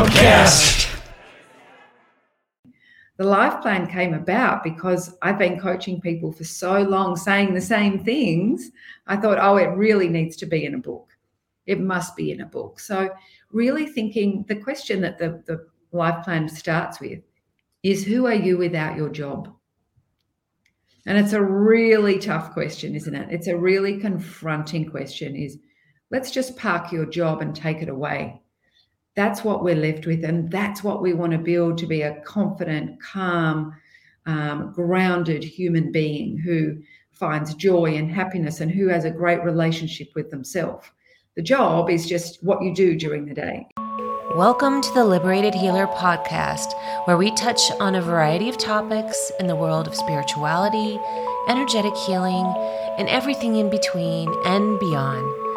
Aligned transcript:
Podcast. 0.00 0.98
The 3.18 3.24
life 3.24 3.60
plan 3.60 3.86
came 3.86 4.14
about 4.14 4.64
because 4.64 5.14
I've 5.20 5.38
been 5.38 5.60
coaching 5.60 6.00
people 6.00 6.32
for 6.32 6.44
so 6.44 6.80
long, 6.80 7.16
saying 7.16 7.52
the 7.52 7.60
same 7.60 8.02
things. 8.02 8.70
I 9.06 9.18
thought, 9.18 9.36
oh, 9.38 9.58
it 9.58 9.76
really 9.76 10.08
needs 10.08 10.36
to 10.36 10.46
be 10.46 10.64
in 10.64 10.74
a 10.74 10.78
book. 10.78 11.10
It 11.66 11.80
must 11.80 12.16
be 12.16 12.30
in 12.32 12.40
a 12.40 12.46
book. 12.46 12.80
So, 12.80 13.10
really 13.52 13.84
thinking 13.84 14.46
the 14.48 14.56
question 14.56 15.02
that 15.02 15.18
the, 15.18 15.42
the 15.44 15.66
life 15.92 16.24
plan 16.24 16.48
starts 16.48 16.98
with 16.98 17.20
is 17.82 18.02
who 18.02 18.26
are 18.26 18.32
you 18.32 18.56
without 18.56 18.96
your 18.96 19.10
job? 19.10 19.54
And 21.04 21.18
it's 21.18 21.34
a 21.34 21.42
really 21.42 22.18
tough 22.18 22.54
question, 22.54 22.94
isn't 22.94 23.14
it? 23.14 23.28
It's 23.30 23.48
a 23.48 23.58
really 23.58 23.98
confronting 23.98 24.88
question 24.88 25.36
is 25.36 25.58
let's 26.10 26.30
just 26.30 26.56
park 26.56 26.90
your 26.90 27.04
job 27.04 27.42
and 27.42 27.54
take 27.54 27.82
it 27.82 27.90
away. 27.90 28.40
That's 29.16 29.42
what 29.42 29.64
we're 29.64 29.74
left 29.74 30.06
with. 30.06 30.24
And 30.24 30.50
that's 30.50 30.84
what 30.84 31.02
we 31.02 31.12
want 31.12 31.32
to 31.32 31.38
build 31.38 31.78
to 31.78 31.86
be 31.86 32.02
a 32.02 32.20
confident, 32.20 33.02
calm, 33.02 33.74
um, 34.26 34.72
grounded 34.72 35.42
human 35.42 35.90
being 35.90 36.38
who 36.38 36.76
finds 37.10 37.54
joy 37.54 37.96
and 37.96 38.10
happiness 38.10 38.60
and 38.60 38.70
who 38.70 38.86
has 38.86 39.04
a 39.04 39.10
great 39.10 39.42
relationship 39.42 40.08
with 40.14 40.30
themselves. 40.30 40.86
The 41.34 41.42
job 41.42 41.90
is 41.90 42.06
just 42.06 42.42
what 42.44 42.62
you 42.62 42.72
do 42.72 42.96
during 42.96 43.26
the 43.26 43.34
day. 43.34 43.66
Welcome 44.36 44.80
to 44.80 44.94
the 44.94 45.04
Liberated 45.04 45.54
Healer 45.54 45.88
podcast, 45.88 46.72
where 47.06 47.16
we 47.16 47.32
touch 47.32 47.72
on 47.80 47.96
a 47.96 48.00
variety 48.00 48.48
of 48.48 48.58
topics 48.58 49.32
in 49.40 49.48
the 49.48 49.56
world 49.56 49.88
of 49.88 49.94
spirituality, 49.96 51.00
energetic 51.48 51.96
healing, 51.96 52.46
and 52.96 53.08
everything 53.08 53.56
in 53.56 53.70
between 53.70 54.32
and 54.44 54.78
beyond. 54.78 55.49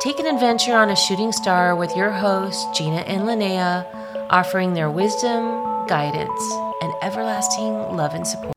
Take 0.00 0.20
an 0.20 0.26
adventure 0.26 0.76
on 0.76 0.90
a 0.90 0.96
shooting 0.96 1.32
star 1.32 1.74
with 1.74 1.96
your 1.96 2.12
hosts, 2.12 2.64
Gina 2.78 2.98
and 2.98 3.22
Linnea, 3.22 3.84
offering 4.30 4.72
their 4.72 4.88
wisdom, 4.88 5.88
guidance, 5.88 6.52
and 6.80 6.92
everlasting 7.02 7.72
love 7.96 8.14
and 8.14 8.24
support. 8.24 8.54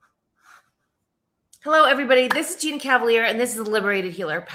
Hello, 1.64 1.86
everybody. 1.86 2.28
This 2.28 2.52
is 2.52 2.62
Gina 2.62 2.78
Cavalier, 2.78 3.24
and 3.24 3.40
this 3.40 3.58
is 3.58 3.64
the 3.64 3.72
Liberated 3.72 4.14
Healer 4.14 4.46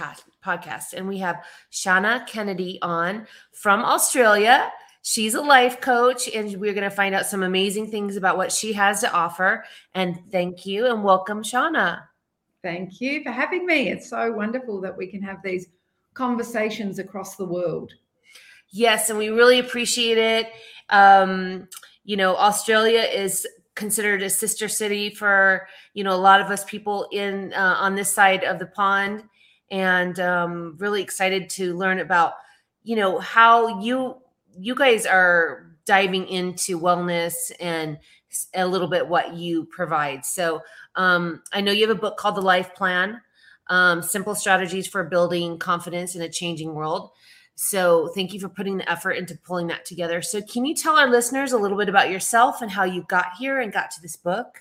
podcast. 0.45 0.93
And 0.93 1.09
we 1.09 1.19
have 1.19 1.45
Shannah 1.71 2.25
Kennedy 2.29 2.79
on 2.83 3.27
from 3.51 3.85
Australia. 3.85 4.71
She's 5.03 5.35
a 5.35 5.43
life 5.43 5.81
coach, 5.81 6.29
and 6.33 6.55
we're 6.55 6.73
going 6.73 6.89
to 6.89 6.91
find 6.91 7.17
out 7.17 7.27
some 7.27 7.43
amazing 7.43 7.91
things 7.91 8.15
about 8.15 8.37
what 8.37 8.53
she 8.53 8.73
has 8.75 9.01
to 9.01 9.13
offer. 9.13 9.65
And 9.97 10.21
thank 10.31 10.65
you 10.65 10.87
and 10.87 11.03
welcome, 11.03 11.43
Shannah. 11.43 12.09
Thank 12.63 13.01
you 13.01 13.25
for 13.25 13.33
having 13.33 13.67
me. 13.67 13.89
It's 13.89 14.09
so 14.09 14.31
wonderful 14.33 14.81
that 14.83 14.97
we 14.97 15.09
can 15.09 15.23
have 15.23 15.43
these 15.43 15.67
conversations 16.17 16.99
across 16.99 17.37
the 17.37 17.45
world. 17.45 17.93
Yes, 18.71 19.11
and 19.11 19.19
we 19.19 19.29
really 19.29 19.59
appreciate 19.59 20.19
it. 20.19 20.51
Um, 20.91 21.69
you 22.05 22.17
know, 22.17 22.37
Australia 22.37 23.01
is 23.01 23.47
considered 23.75 24.23
a 24.23 24.31
sister 24.31 24.69
city 24.69 25.11
for 25.11 25.69
you 25.93 26.03
know 26.03 26.15
a 26.15 26.17
lot 26.17 26.41
of 26.41 26.51
us 26.51 26.65
people 26.65 27.07
in 27.13 27.53
uh, 27.53 27.77
on 27.79 27.95
this 27.95 28.13
side 28.13 28.43
of 28.45 28.59
the 28.59 28.67
pond, 28.67 29.25
and 29.71 30.19
um, 30.19 30.77
really 30.79 31.03
excited 31.03 31.51
to 31.51 31.77
learn 31.77 32.01
about 32.01 32.33
you 32.83 32.97
know 32.97 33.19
how 33.19 33.81
you 33.81 34.17
you 34.59 34.75
guys 34.75 35.07
are 35.07 35.77
diving 35.85 36.27
into 36.29 36.81
wellness 36.81 37.53
and 37.61 37.99
a 38.55 38.67
little 38.67 38.89
bit 38.89 39.07
what 39.07 39.35
you 39.35 39.65
provide. 39.67 40.25
So 40.25 40.61
um, 40.97 41.43
I 41.53 41.61
know 41.61 41.73
you 41.73 41.87
have 41.87 41.97
a 41.97 42.01
book 42.01 42.17
called 42.17 42.37
The 42.37 42.43
Life 42.43 42.75
Plan 42.75 43.21
um, 43.69 44.03
Simple 44.03 44.35
Strategies 44.35 44.87
for 44.87 45.05
Building 45.05 45.59
Confidence 45.59 46.15
in 46.15 46.23
a 46.23 46.29
Changing 46.29 46.75
World. 46.75 47.11
So 47.55 48.09
thank 48.15 48.35
you 48.35 48.41
for 48.41 48.49
putting 48.49 48.77
the 48.77 48.91
effort 48.91 49.13
into 49.13 49.37
pulling 49.39 49.67
that 49.69 49.87
together. 49.87 50.21
So, 50.21 50.43
can 50.43 50.67
you 50.67 50.75
tell 50.75 50.97
our 50.97 51.09
listeners 51.09 51.53
a 51.53 51.59
little 51.59 51.79
bit 51.79 51.89
about 51.89 52.11
yourself 52.11 52.61
and 52.61 52.71
how 52.71 52.85
you 52.85 53.07
got 53.09 53.29
here 53.39 53.61
and 53.61 53.73
got 53.73 53.91
to 53.93 54.03
this 54.03 54.15
book? 54.15 54.61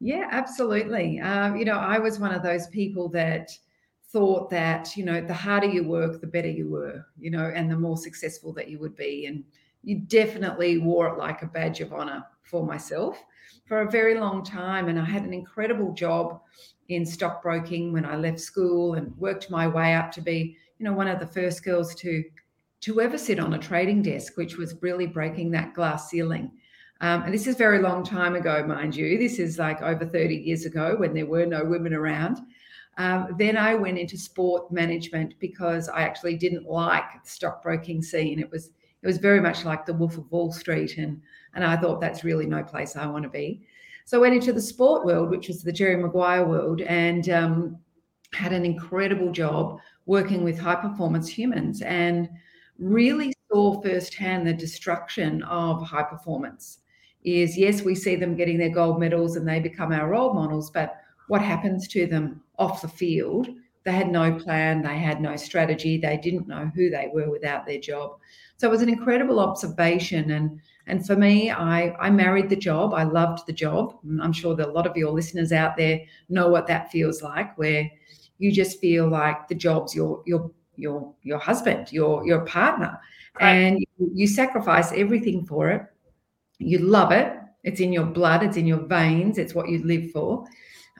Yeah, 0.00 0.26
absolutely. 0.30 1.20
Um, 1.20 1.56
you 1.56 1.66
know, 1.66 1.78
I 1.78 1.98
was 1.98 2.18
one 2.18 2.32
of 2.32 2.42
those 2.42 2.66
people 2.68 3.10
that 3.10 3.50
thought 4.10 4.48
that 4.48 4.96
you 4.96 5.04
know 5.04 5.20
the 5.20 5.34
harder 5.34 5.66
you 5.66 5.84
work 5.84 6.20
the 6.20 6.26
better 6.26 6.48
you 6.48 6.68
were 6.68 7.04
you 7.18 7.30
know 7.30 7.52
and 7.54 7.70
the 7.70 7.76
more 7.76 7.96
successful 7.96 8.54
that 8.54 8.68
you 8.68 8.78
would 8.78 8.96
be 8.96 9.26
and 9.26 9.44
you 9.82 9.98
definitely 10.00 10.78
wore 10.78 11.08
it 11.08 11.18
like 11.18 11.42
a 11.42 11.46
badge 11.46 11.80
of 11.80 11.92
honor 11.92 12.24
for 12.42 12.64
myself 12.64 13.22
for 13.68 13.82
a 13.82 13.90
very 13.90 14.18
long 14.18 14.42
time 14.42 14.88
and 14.88 14.98
i 14.98 15.04
had 15.04 15.22
an 15.22 15.34
incredible 15.34 15.92
job 15.92 16.40
in 16.88 17.04
stockbroking 17.04 17.92
when 17.92 18.04
i 18.04 18.16
left 18.16 18.40
school 18.40 18.94
and 18.94 19.16
worked 19.18 19.50
my 19.50 19.68
way 19.68 19.94
up 19.94 20.10
to 20.10 20.20
be 20.20 20.56
you 20.78 20.84
know 20.84 20.92
one 20.92 21.08
of 21.08 21.20
the 21.20 21.26
first 21.26 21.64
girls 21.64 21.94
to 21.94 22.24
to 22.80 23.00
ever 23.00 23.18
sit 23.18 23.40
on 23.40 23.54
a 23.54 23.58
trading 23.58 24.02
desk 24.02 24.36
which 24.36 24.56
was 24.56 24.76
really 24.80 25.06
breaking 25.06 25.50
that 25.50 25.74
glass 25.74 26.08
ceiling. 26.08 26.50
Um, 27.00 27.22
and 27.22 27.34
this 27.34 27.46
is 27.46 27.56
very 27.56 27.80
long 27.80 28.04
time 28.04 28.34
ago 28.34 28.64
mind 28.66 28.94
you. 28.94 29.18
This 29.18 29.38
is 29.38 29.58
like 29.58 29.82
over 29.82 30.04
30 30.04 30.34
years 30.34 30.64
ago 30.64 30.96
when 30.96 31.14
there 31.14 31.26
were 31.26 31.46
no 31.46 31.64
women 31.64 31.94
around. 31.94 32.38
Um, 32.96 33.36
then 33.38 33.56
I 33.56 33.74
went 33.74 33.98
into 33.98 34.18
sport 34.18 34.72
management 34.72 35.34
because 35.38 35.88
I 35.88 36.02
actually 36.02 36.36
didn't 36.36 36.66
like 36.66 37.04
the 37.22 37.30
stockbroking 37.30 38.02
scene. 38.02 38.40
It 38.40 38.50
was 38.50 38.70
it 39.00 39.06
was 39.06 39.18
very 39.18 39.40
much 39.40 39.64
like 39.64 39.86
the 39.86 39.94
Wolf 39.94 40.18
of 40.18 40.28
Wall 40.32 40.50
Street, 40.50 40.98
and 40.98 41.22
and 41.58 41.66
I 41.66 41.76
thought 41.76 42.00
that's 42.00 42.22
really 42.22 42.46
no 42.46 42.62
place 42.62 42.94
I 42.94 43.06
want 43.06 43.24
to 43.24 43.28
be. 43.28 43.62
So 44.04 44.16
I 44.16 44.20
went 44.20 44.36
into 44.36 44.52
the 44.52 44.60
sport 44.60 45.04
world, 45.04 45.28
which 45.28 45.48
was 45.48 45.60
the 45.60 45.72
Jerry 45.72 45.96
Maguire 45.96 46.46
world, 46.46 46.82
and 46.82 47.28
um, 47.30 47.78
had 48.32 48.52
an 48.52 48.64
incredible 48.64 49.32
job 49.32 49.80
working 50.06 50.44
with 50.44 50.56
high 50.56 50.76
performance 50.76 51.28
humans, 51.28 51.82
and 51.82 52.28
really 52.78 53.32
saw 53.50 53.82
firsthand 53.82 54.46
the 54.46 54.52
destruction 54.52 55.42
of 55.42 55.82
high 55.82 56.04
performance. 56.04 56.78
Is 57.24 57.58
yes, 57.58 57.82
we 57.82 57.96
see 57.96 58.14
them 58.14 58.36
getting 58.36 58.56
their 58.56 58.70
gold 58.70 59.00
medals 59.00 59.34
and 59.34 59.46
they 59.46 59.58
become 59.58 59.90
our 59.90 60.08
role 60.08 60.32
models, 60.32 60.70
but 60.70 60.98
what 61.26 61.42
happens 61.42 61.88
to 61.88 62.06
them 62.06 62.40
off 62.56 62.82
the 62.82 62.88
field. 62.88 63.48
They 63.88 63.94
had 63.94 64.12
no 64.12 64.34
plan, 64.34 64.82
they 64.82 64.98
had 64.98 65.22
no 65.22 65.34
strategy, 65.36 65.96
they 65.96 66.18
didn't 66.18 66.46
know 66.46 66.70
who 66.74 66.90
they 66.90 67.08
were 67.10 67.30
without 67.30 67.64
their 67.64 67.80
job. 67.80 68.18
So 68.58 68.68
it 68.68 68.70
was 68.70 68.82
an 68.82 68.90
incredible 68.90 69.40
observation. 69.40 70.32
And 70.32 70.60
and 70.86 71.06
for 71.06 71.16
me, 71.16 71.50
I, 71.50 71.94
I 71.98 72.10
married 72.10 72.50
the 72.50 72.56
job. 72.56 72.92
I 72.92 73.04
loved 73.04 73.46
the 73.46 73.54
job. 73.54 73.96
I'm 74.20 74.34
sure 74.34 74.54
that 74.56 74.68
a 74.68 74.72
lot 74.72 74.86
of 74.86 74.94
your 74.94 75.10
listeners 75.10 75.52
out 75.52 75.78
there 75.78 76.00
know 76.28 76.48
what 76.48 76.66
that 76.66 76.90
feels 76.90 77.22
like, 77.22 77.56
where 77.56 77.90
you 78.36 78.52
just 78.52 78.78
feel 78.78 79.08
like 79.08 79.48
the 79.48 79.54
job's 79.54 79.94
your 79.94 80.22
your 80.26 80.50
your 80.76 81.14
your 81.22 81.38
husband, 81.38 81.90
your 81.90 82.26
your 82.26 82.44
partner, 82.44 83.00
right. 83.40 83.54
and 83.54 83.78
you, 83.78 84.10
you 84.12 84.26
sacrifice 84.26 84.92
everything 84.92 85.46
for 85.46 85.70
it. 85.70 85.82
You 86.58 86.80
love 86.80 87.10
it. 87.10 87.32
It's 87.64 87.80
in 87.80 87.94
your 87.94 88.04
blood. 88.04 88.42
It's 88.42 88.58
in 88.58 88.66
your 88.66 88.86
veins. 88.86 89.38
It's 89.38 89.54
what 89.54 89.70
you 89.70 89.82
live 89.82 90.10
for. 90.10 90.46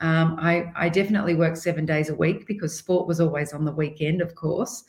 Um, 0.00 0.36
I, 0.38 0.72
I 0.76 0.88
definitely 0.88 1.34
worked 1.34 1.58
seven 1.58 1.84
days 1.86 2.08
a 2.08 2.14
week 2.14 2.46
because 2.46 2.76
sport 2.76 3.06
was 3.06 3.20
always 3.20 3.52
on 3.52 3.64
the 3.64 3.72
weekend, 3.72 4.20
of 4.20 4.34
course. 4.34 4.84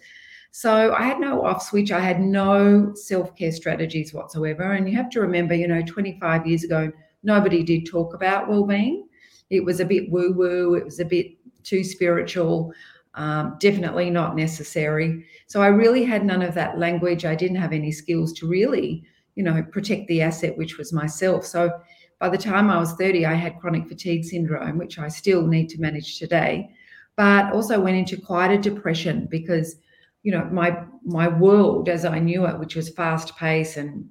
So 0.52 0.94
I 0.94 1.04
had 1.04 1.20
no 1.20 1.46
off 1.46 1.64
switch. 1.64 1.92
I 1.92 2.00
had 2.00 2.20
no 2.20 2.94
self 2.96 3.36
care 3.36 3.52
strategies 3.52 4.14
whatsoever. 4.14 4.72
And 4.74 4.90
you 4.90 4.96
have 4.96 5.10
to 5.12 5.22
remember, 5.22 5.54
you 5.54 5.68
know, 5.68 5.82
25 5.82 6.48
years 6.48 6.64
ago, 6.64 6.92
nobody 7.24 7.64
did 7.64 7.86
talk 7.86 8.14
about 8.14 8.50
well 8.50 8.66
being. 8.66 9.08
It 9.50 9.64
was 9.64 9.80
a 9.80 9.86
bit 9.86 10.12
woo 10.12 10.34
woo, 10.34 10.76
it 10.76 10.86
was 10.86 11.00
a 11.00 11.06
bit 11.06 11.28
too 11.64 11.84
spiritual, 11.84 12.72
um, 13.16 13.58
definitely 13.60 14.10
not 14.10 14.36
necessary. 14.36 15.26
So 15.48 15.62
I 15.62 15.68
really 15.68 16.04
had 16.04 16.26
none 16.26 16.42
of 16.42 16.54
that 16.56 16.78
language. 16.78 17.26
I 17.26 17.36
didn't 17.36 17.58
have 17.58 17.74
any 17.74 17.92
skills 17.92 18.34
to 18.34 18.48
really, 18.48 19.04
you 19.36 19.44
know, 19.44 19.64
protect 19.72 20.08
the 20.08 20.22
asset, 20.22 20.58
which 20.58 20.78
was 20.78 20.94
myself. 20.94 21.46
So 21.46 21.72
by 22.20 22.30
the 22.30 22.38
time 22.38 22.70
I 22.70 22.78
was 22.78 22.94
30, 22.94 23.26
I 23.26 23.34
had 23.34 23.60
chronic 23.60 23.88
fatigue 23.88 24.26
syndrome, 24.26 24.78
which 24.78 25.00
I 25.00 25.08
still 25.08 25.48
need 25.48 25.70
to 25.70 25.82
manage 25.82 26.20
today, 26.20 26.70
but 27.16 27.52
also 27.54 27.80
went 27.80 27.98
into 27.98 28.20
quite 28.20 28.52
a 28.52 28.58
depression 28.58 29.28
because, 29.32 29.78
you 30.24 30.32
know, 30.34 30.44
my 30.52 30.84
my 31.06 31.30
world 31.30 31.88
as 31.88 32.04
I 32.04 32.20
knew 32.20 32.46
it, 32.46 32.60
which 32.60 32.76
was 32.76 32.90
fast 32.90 33.38
pace 33.38 33.78
and 33.78 34.10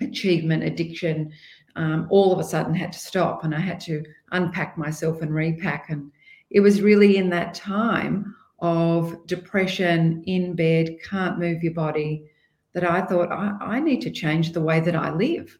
achievement, 0.00 0.62
addiction, 0.62 1.32
um, 1.76 2.06
all 2.10 2.32
of 2.32 2.38
a 2.38 2.44
sudden 2.44 2.74
had 2.74 2.92
to 2.92 2.98
stop, 2.98 3.44
and 3.44 3.54
I 3.54 3.60
had 3.60 3.80
to 3.80 4.04
unpack 4.32 4.76
myself 4.76 5.22
and 5.22 5.34
repack. 5.34 5.86
And 5.88 6.12
it 6.50 6.60
was 6.60 6.82
really 6.82 7.16
in 7.16 7.30
that 7.30 7.54
time 7.54 8.34
of 8.58 9.26
depression, 9.26 10.22
in 10.26 10.54
bed, 10.54 10.96
can't 11.02 11.38
move 11.38 11.62
your 11.62 11.72
body, 11.72 12.30
that 12.74 12.84
I 12.84 13.02
thought 13.02 13.32
I, 13.32 13.56
I 13.60 13.80
need 13.80 14.02
to 14.02 14.10
change 14.10 14.52
the 14.52 14.60
way 14.60 14.80
that 14.80 14.94
I 14.94 15.10
live 15.10 15.58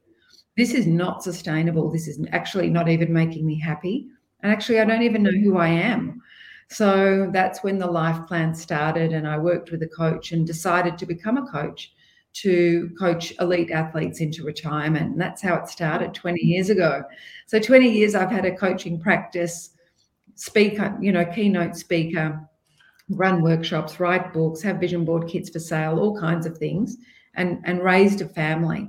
this 0.59 0.75
is 0.75 0.89
not 0.89 1.23
sustainable. 1.23 1.89
This 1.89 2.09
is 2.09 2.19
actually 2.33 2.69
not 2.69 2.89
even 2.89 3.13
making 3.13 3.47
me 3.47 3.61
happy. 3.61 4.09
And 4.41 4.51
actually, 4.51 4.81
I 4.81 4.85
don't 4.85 5.03
even 5.05 5.23
know 5.23 5.31
who 5.31 5.57
I 5.57 5.69
am. 5.69 6.21
So 6.69 7.31
that's 7.33 7.63
when 7.63 7.79
the 7.79 7.87
life 7.87 8.27
plan 8.27 8.57
started. 8.57 9.13
And 9.13 9.27
I 9.27 9.39
worked 9.39 9.71
with 9.71 9.85
a 9.85 9.87
coach 9.89 10.33
and 10.33 10.45
decided 10.45 10.99
to 10.99 11.07
become 11.07 11.37
a 11.37 11.47
coach 11.47 11.93
to 12.43 12.91
coach 12.99 13.33
elite 13.41 13.71
athletes 13.71 14.21
into 14.21 14.43
retirement. 14.43 15.13
And 15.13 15.21
that's 15.21 15.41
how 15.41 15.55
it 15.55 15.69
started 15.69 16.13
20 16.13 16.41
years 16.41 16.71
ago. 16.71 17.05
So 17.47 17.61
20 17.61 17.89
years 17.89 18.17
I've 18.17 18.31
had 18.31 18.45
a 18.45 18.57
coaching 18.57 19.01
practice, 19.01 19.71
speaker, 20.35 20.99
you 21.01 21.13
know, 21.13 21.25
keynote 21.25 21.77
speaker, 21.77 22.41
run 23.09 23.43
workshops, 23.43 24.01
write 24.01 24.33
books, 24.33 24.61
have 24.63 24.79
vision 24.81 25.05
board 25.05 25.29
kits 25.29 25.51
for 25.51 25.61
sale, 25.61 26.01
all 26.01 26.19
kinds 26.19 26.47
of 26.47 26.59
things, 26.59 26.97
and, 27.37 27.61
and 27.65 27.81
raised 27.85 28.23
a 28.23 28.29
family. 28.29 28.89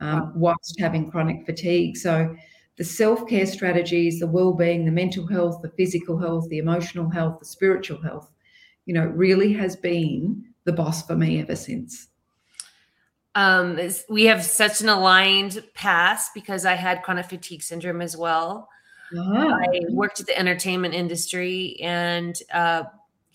Um, 0.00 0.32
whilst 0.34 0.78
having 0.78 1.10
chronic 1.10 1.46
fatigue. 1.46 1.96
So 1.96 2.34
the 2.76 2.84
self-care 2.84 3.46
strategies, 3.46 4.20
the 4.20 4.26
well-being, 4.26 4.84
the 4.84 4.92
mental 4.92 5.26
health, 5.26 5.62
the 5.62 5.70
physical 5.70 6.18
health, 6.18 6.48
the 6.48 6.58
emotional 6.58 7.08
health, 7.08 7.38
the 7.38 7.46
spiritual 7.46 8.00
health, 8.02 8.30
you 8.84 8.94
know, 8.94 9.06
really 9.06 9.52
has 9.54 9.76
been 9.76 10.44
the 10.64 10.72
boss 10.72 11.06
for 11.06 11.16
me 11.16 11.40
ever 11.40 11.56
since. 11.56 12.08
Um, 13.34 13.78
we 14.08 14.24
have 14.24 14.42
such 14.44 14.80
an 14.80 14.88
aligned 14.88 15.62
past 15.74 16.32
because 16.34 16.64
I 16.64 16.74
had 16.74 17.02
chronic 17.02 17.26
fatigue 17.26 17.62
syndrome 17.62 18.00
as 18.00 18.16
well. 18.16 18.68
Uh-huh. 19.16 19.58
I 19.72 19.80
worked 19.90 20.20
at 20.20 20.26
the 20.26 20.38
entertainment 20.38 20.94
industry 20.94 21.78
and 21.80 22.34
uh, 22.52 22.84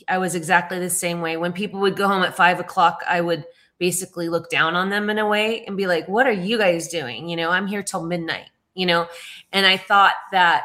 I 0.07 0.17
was 0.17 0.35
exactly 0.35 0.79
the 0.79 0.89
same 0.89 1.21
way. 1.21 1.37
When 1.37 1.53
people 1.53 1.79
would 1.81 1.95
go 1.95 2.07
home 2.07 2.23
at 2.23 2.35
five 2.35 2.59
o'clock, 2.59 3.01
I 3.07 3.21
would 3.21 3.45
basically 3.81 4.29
look 4.29 4.49
down 4.49 4.75
on 4.75 4.89
them 4.89 5.09
in 5.09 5.17
a 5.17 5.27
way 5.27 5.65
and 5.65 5.75
be 5.75 5.87
like, 5.87 6.07
What 6.07 6.25
are 6.25 6.31
you 6.31 6.57
guys 6.57 6.87
doing? 6.87 7.27
You 7.27 7.35
know, 7.35 7.49
I'm 7.49 7.67
here 7.67 7.83
till 7.83 8.03
midnight 8.03 8.47
you 8.73 8.85
know? 8.85 9.07
And 9.51 9.65
i 9.65 9.77
thought 9.77 10.13
that 10.31 10.63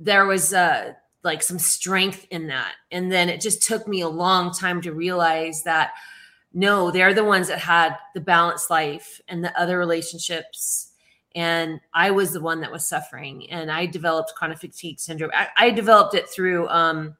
there 0.00 0.26
was 0.26 0.52
uh 0.52 0.92
like 1.24 1.42
some 1.42 1.58
strength 1.58 2.26
in 2.30 2.46
that. 2.46 2.74
And 2.92 3.10
then 3.10 3.28
it 3.28 3.40
just 3.40 3.62
took 3.62 3.88
me 3.88 4.00
a 4.00 4.08
long 4.08 4.52
time 4.52 4.80
to 4.82 4.92
realize 4.92 5.62
that 5.64 5.90
no 6.54 6.90
they're 6.90 7.14
the 7.14 7.24
ones 7.24 7.48
that 7.48 7.58
had 7.58 7.96
the 8.14 8.20
balanced 8.20 8.70
life 8.70 9.20
and 9.28 9.44
the 9.44 9.58
other 9.58 9.78
relationships. 9.78 10.92
And 11.34 11.80
i 11.92 12.10
was 12.10 12.32
the 12.32 12.40
one 12.40 12.60
that 12.60 12.72
was 12.72 12.86
suffering 12.86 13.50
and 13.50 13.70
i 13.70 13.86
developed 13.86 14.34
chronic 14.36 14.58
fatigue 14.58 15.00
syndrome. 15.00 15.30
I, 15.34 15.48
I 15.56 15.70
developed 15.70 16.14
it 16.14 16.28
through 16.28 16.68
um 16.68 17.16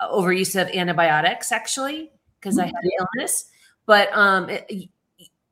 overuse 0.00 0.60
of 0.60 0.68
antibiotics 0.68 1.52
actually 1.52 2.10
because 2.40 2.58
i 2.58 2.66
had 2.66 2.74
an 2.74 2.90
illness 2.98 3.51
but 3.86 4.08
um 4.12 4.48
it, 4.48 4.88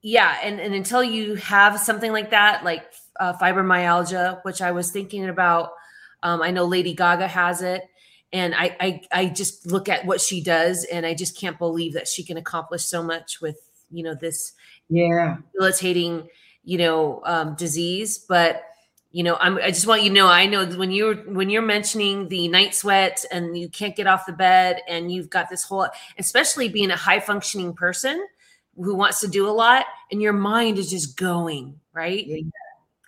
yeah 0.02 0.38
and, 0.42 0.60
and 0.60 0.74
until 0.74 1.02
you 1.02 1.34
have 1.34 1.78
something 1.78 2.12
like 2.12 2.30
that 2.30 2.64
like 2.64 2.84
uh, 3.20 3.34
fibromyalgia, 3.34 4.42
which 4.44 4.62
I 4.62 4.72
was 4.72 4.90
thinking 4.90 5.28
about. 5.28 5.72
Um, 6.22 6.42
I 6.42 6.50
know 6.50 6.64
Lady 6.64 6.94
Gaga 6.94 7.28
has 7.28 7.62
it. 7.62 7.82
And 8.32 8.54
I, 8.54 8.76
I, 8.80 9.00
I 9.10 9.26
just 9.26 9.66
look 9.66 9.88
at 9.88 10.06
what 10.06 10.20
she 10.20 10.40
does, 10.40 10.84
and 10.84 11.04
I 11.04 11.14
just 11.14 11.36
can't 11.36 11.58
believe 11.58 11.94
that 11.94 12.06
she 12.06 12.22
can 12.22 12.36
accomplish 12.36 12.84
so 12.84 13.02
much 13.02 13.40
with, 13.40 13.56
you 13.90 14.04
know, 14.04 14.14
this 14.14 14.52
yeah 14.88 15.38
debilitating, 15.52 16.28
you 16.62 16.78
know, 16.78 17.22
um, 17.24 17.56
disease. 17.56 18.18
But 18.18 18.62
you 19.12 19.24
know, 19.24 19.36
I'm, 19.40 19.58
I 19.58 19.68
just 19.68 19.86
want 19.86 20.02
you 20.02 20.08
to 20.08 20.14
know, 20.14 20.28
I 20.28 20.46
know 20.46 20.66
when 20.66 20.92
you're 20.92 21.16
when 21.16 21.50
you're 21.50 21.62
mentioning 21.62 22.28
the 22.28 22.46
night 22.48 22.74
sweat 22.74 23.24
and 23.32 23.58
you 23.58 23.68
can't 23.68 23.96
get 23.96 24.06
off 24.06 24.26
the 24.26 24.32
bed, 24.32 24.82
and 24.88 25.12
you've 25.12 25.30
got 25.30 25.50
this 25.50 25.64
whole, 25.64 25.88
especially 26.18 26.68
being 26.68 26.90
a 26.90 26.96
high 26.96 27.20
functioning 27.20 27.74
person 27.74 28.24
who 28.76 28.94
wants 28.94 29.20
to 29.20 29.28
do 29.28 29.48
a 29.48 29.50
lot, 29.50 29.86
and 30.12 30.22
your 30.22 30.32
mind 30.32 30.78
is 30.78 30.90
just 30.90 31.16
going 31.16 31.78
right. 31.92 32.26
Yeah 32.26 32.42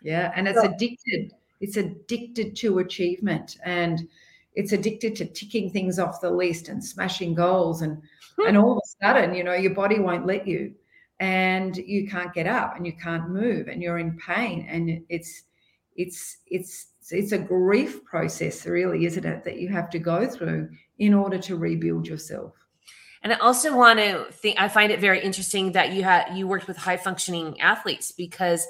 yeah. 0.03 0.33
And 0.35 0.49
it's 0.49 0.61
so, 0.61 0.67
addicted. 0.67 1.33
It's 1.61 1.77
addicted 1.77 2.57
to 2.57 2.81
achievement 2.81 3.59
and 3.65 4.09
it's 4.55 4.73
addicted 4.73 5.17
to 5.17 5.25
ticking 5.27 5.71
things 5.71 5.99
off 5.99 6.21
the 6.21 6.31
list 6.31 6.69
and 6.69 6.85
smashing 6.85 7.35
goals. 7.35 7.83
And 7.83 8.03
hmm. 8.39 8.49
and 8.49 8.57
all 8.57 8.73
of 8.73 8.79
a 8.79 9.05
sudden, 9.05 9.35
you 9.35 9.45
know, 9.45 9.55
your 9.55 9.75
body 9.75 9.99
won't 9.99 10.27
let 10.27 10.47
you 10.47 10.75
and 11.21 11.77
you 11.77 12.09
can't 12.09 12.35
get 12.35 12.47
up 12.47 12.77
and 12.77 12.87
you 12.87 12.93
can't 12.93 13.31
move 13.31 13.69
and 13.69 13.81
you're 13.81 13.99
in 13.99 14.19
pain. 14.19 14.67
And 14.69 15.05
it's 15.09 15.43
it's 15.97 16.39
it's 16.47 16.89
it's 17.11 17.33
a 17.33 17.39
grief 17.39 18.05
process, 18.05 18.67
really, 18.67 19.05
isn't 19.07 19.25
it, 19.25 19.45
that 19.45 19.59
you 19.59 19.69
have 19.69 19.91
to 19.91 19.99
go 19.99 20.27
through 20.27 20.71
in 20.99 21.15
order 21.15 21.39
to 21.39 21.57
rebuild 21.57 22.07
yourself. 22.07 22.53
And 23.23 23.33
I 23.33 23.37
also 23.37 23.77
want 23.77 23.99
to 23.99 24.27
think 24.33 24.61
I 24.61 24.69
find 24.69 24.91
it 24.91 25.01
very 25.01 25.21
interesting 25.21 25.73
that 25.73 25.93
you 25.93 26.03
had 26.03 26.37
you 26.37 26.47
worked 26.47 26.67
with 26.67 26.77
high 26.77 26.97
functioning 26.97 27.61
athletes 27.61 28.13
because 28.13 28.67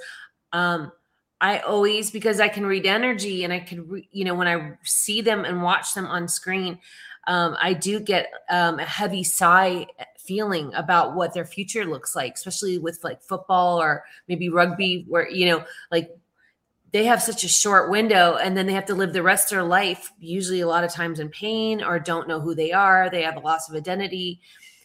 um, 0.53 0.93
I 1.41 1.61
always 1.61 2.11
because 2.11 2.39
I 2.39 2.49
can 2.49 2.67
read 2.67 2.87
energy 2.87 3.45
and 3.45 3.53
I 3.53 3.61
can 3.61 3.89
re, 3.89 4.09
you 4.13 4.25
know 4.25 4.35
when 4.35 4.49
I 4.49 4.73
see 4.83 5.23
them 5.23 5.45
and 5.45 5.63
watch 5.63 5.95
them 5.95 6.07
on 6.07 6.29
screen, 6.29 6.79
um, 7.27 7.57
I 7.61 7.73
do 7.73 7.99
get 7.99 8.31
um, 8.51 8.79
a 8.79 8.85
heavy 8.85 9.25
sigh 9.25 9.87
feeling 10.19 10.73
about 10.75 11.15
what 11.15 11.35
their 11.35 11.45
future 11.45 11.85
looks 11.85 12.15
like, 12.15 12.35
especially 12.35 12.79
with 12.79 13.03
like 13.03 13.23
football 13.23 13.81
or 13.81 14.05
maybe 14.29 14.49
rugby, 14.49 15.07
where 15.09 15.29
you 15.29 15.47
know 15.47 15.65
like 15.91 16.11
they 16.93 17.05
have 17.05 17.23
such 17.23 17.43
a 17.43 17.49
short 17.49 17.91
window 17.91 18.37
and 18.37 18.57
then 18.57 18.67
they 18.67 18.75
have 18.75 18.85
to 18.87 18.95
live 18.95 19.13
the 19.13 19.23
rest 19.23 19.51
of 19.51 19.57
their 19.57 19.65
life 19.65 20.13
usually 20.19 20.61
a 20.61 20.67
lot 20.67 20.85
of 20.85 20.93
times 20.93 21.21
in 21.21 21.29
pain 21.29 21.83
or 21.83 21.99
don't 21.99 22.29
know 22.29 22.41
who 22.41 22.55
they 22.55 22.73
are 22.73 23.09
they 23.11 23.23
have 23.23 23.37
a 23.37 23.41
loss 23.41 23.69
of 23.69 23.75
identity 23.75 24.41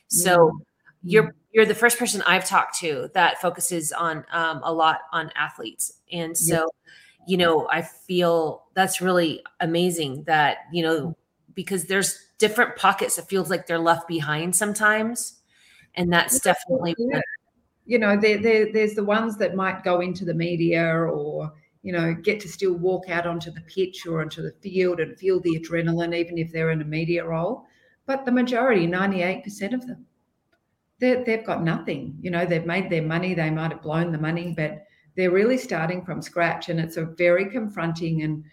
so 0.07 0.37
mm-hmm. 0.37 0.57
you're 1.03 1.35
you're 1.57 1.65
the 1.65 1.73
first 1.73 1.97
person 1.97 2.21
I've 2.27 2.45
talked 2.45 2.77
to 2.81 3.09
that 3.15 3.41
focuses 3.41 3.91
on 3.91 4.23
um, 4.31 4.61
a 4.63 4.71
lot 4.71 4.99
on 5.11 5.31
athletes. 5.35 5.91
And 6.11 6.37
so, 6.37 6.53
yeah. 6.53 7.25
you 7.25 7.37
know, 7.37 7.67
I 7.71 7.81
feel 7.81 8.65
that's 8.75 9.01
really 9.01 9.41
amazing 9.59 10.23
that, 10.25 10.57
you 10.71 10.83
know, 10.83 11.17
because 11.55 11.85
there's 11.85 12.27
different 12.37 12.75
pockets 12.75 13.15
that 13.15 13.27
feels 13.27 13.49
like 13.49 13.65
they're 13.65 13.79
left 13.79 14.07
behind 14.07 14.55
sometimes. 14.55 15.39
And 15.95 16.13
that's 16.13 16.39
definitely, 16.41 16.93
yeah. 16.99 17.21
you 17.87 17.97
know, 17.97 18.15
there, 18.15 18.37
there, 18.37 18.71
there's 18.71 18.93
the 18.93 19.03
ones 19.03 19.35
that 19.37 19.55
might 19.55 19.83
go 19.83 20.01
into 20.01 20.25
the 20.25 20.35
media 20.35 20.85
or, 20.85 21.51
you 21.83 21.91
know, 21.91 22.13
get 22.13 22.39
to 22.41 22.47
still 22.47 22.73
walk 22.73 23.09
out 23.09 23.27
onto 23.27 23.51
the 23.51 23.61
pitch 23.61 24.05
or 24.05 24.21
onto 24.21 24.41
the 24.41 24.53
field 24.61 24.99
and 24.99 25.17
feel 25.17 25.39
the 25.39 25.59
adrenaline, 25.59 26.15
even 26.15 26.37
if 26.37 26.51
they're 26.51 26.71
in 26.71 26.81
a 26.81 26.85
media 26.85 27.25
role. 27.25 27.65
But 28.05 28.25
the 28.25 28.31
majority, 28.31 28.87
98% 28.87 29.73
of 29.73 29.85
them, 29.85 30.05
they've 30.99 31.45
got 31.45 31.63
nothing. 31.63 32.17
You 32.21 32.31
know, 32.31 32.45
they've 32.45 32.65
made 32.65 32.89
their 32.89 33.01
money, 33.01 33.33
they 33.33 33.49
might 33.49 33.71
have 33.71 33.81
blown 33.81 34.11
the 34.11 34.17
money, 34.17 34.53
but 34.55 34.85
they're 35.15 35.31
really 35.31 35.57
starting 35.57 36.03
from 36.03 36.21
scratch. 36.21 36.69
And 36.69 36.79
it's 36.79 36.97
a 36.97 37.05
very 37.05 37.49
confronting 37.49 38.23
and 38.23 38.43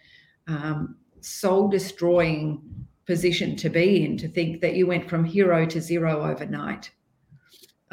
um, 0.47 0.97
soul 1.21 1.67
destroying 1.67 2.61
position 3.05 3.55
to 3.55 3.69
be 3.69 4.03
in 4.03 4.17
to 4.17 4.27
think 4.27 4.61
that 4.61 4.75
you 4.75 4.87
went 4.87 5.09
from 5.09 5.23
hero 5.23 5.65
to 5.65 5.79
zero 5.79 6.23
overnight. 6.23 6.91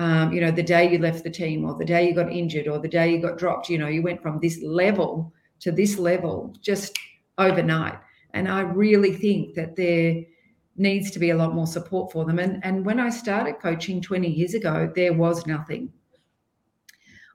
Um, 0.03 0.33
you 0.33 0.41
know, 0.41 0.51
the 0.51 0.65
day 0.65 0.91
you 0.91 0.99
left 0.99 1.23
the 1.23 1.31
team, 1.31 1.65
or 1.65 1.79
the 1.79 1.85
day 1.85 2.09
you 2.09 2.13
got 2.13 2.33
injured, 2.33 2.67
or 2.67 2.81
the 2.81 2.89
day 2.89 3.13
you 3.13 3.23
got 3.23 3.39
dropped, 3.39 3.69
you 3.69 3.79
know, 3.79 3.87
you 3.87 4.03
went 4.03 4.21
from 4.21 4.41
this 4.41 4.61
level 4.61 5.33
to 5.61 5.71
this 5.71 5.97
level 5.97 6.57
just 6.61 6.99
overnight. 7.39 8.01
And 8.35 8.49
I 8.49 8.63
really 8.63 9.13
think 9.13 9.55
that 9.55 9.77
there 9.77 10.25
needs 10.77 11.13
to 11.13 11.21
be 11.21 11.31
a 11.31 11.37
lot 11.37 11.55
more 11.55 11.69
support 11.69 12.11
for 12.11 12.25
them. 12.25 12.41
And, 12.41 12.59
and 12.65 12.85
when 12.85 12.99
I 12.99 13.11
started 13.11 13.61
coaching 13.61 14.01
20 14.01 14.29
years 14.29 14.55
ago, 14.55 14.91
there 14.93 15.13
was 15.13 15.47
nothing. 15.47 15.93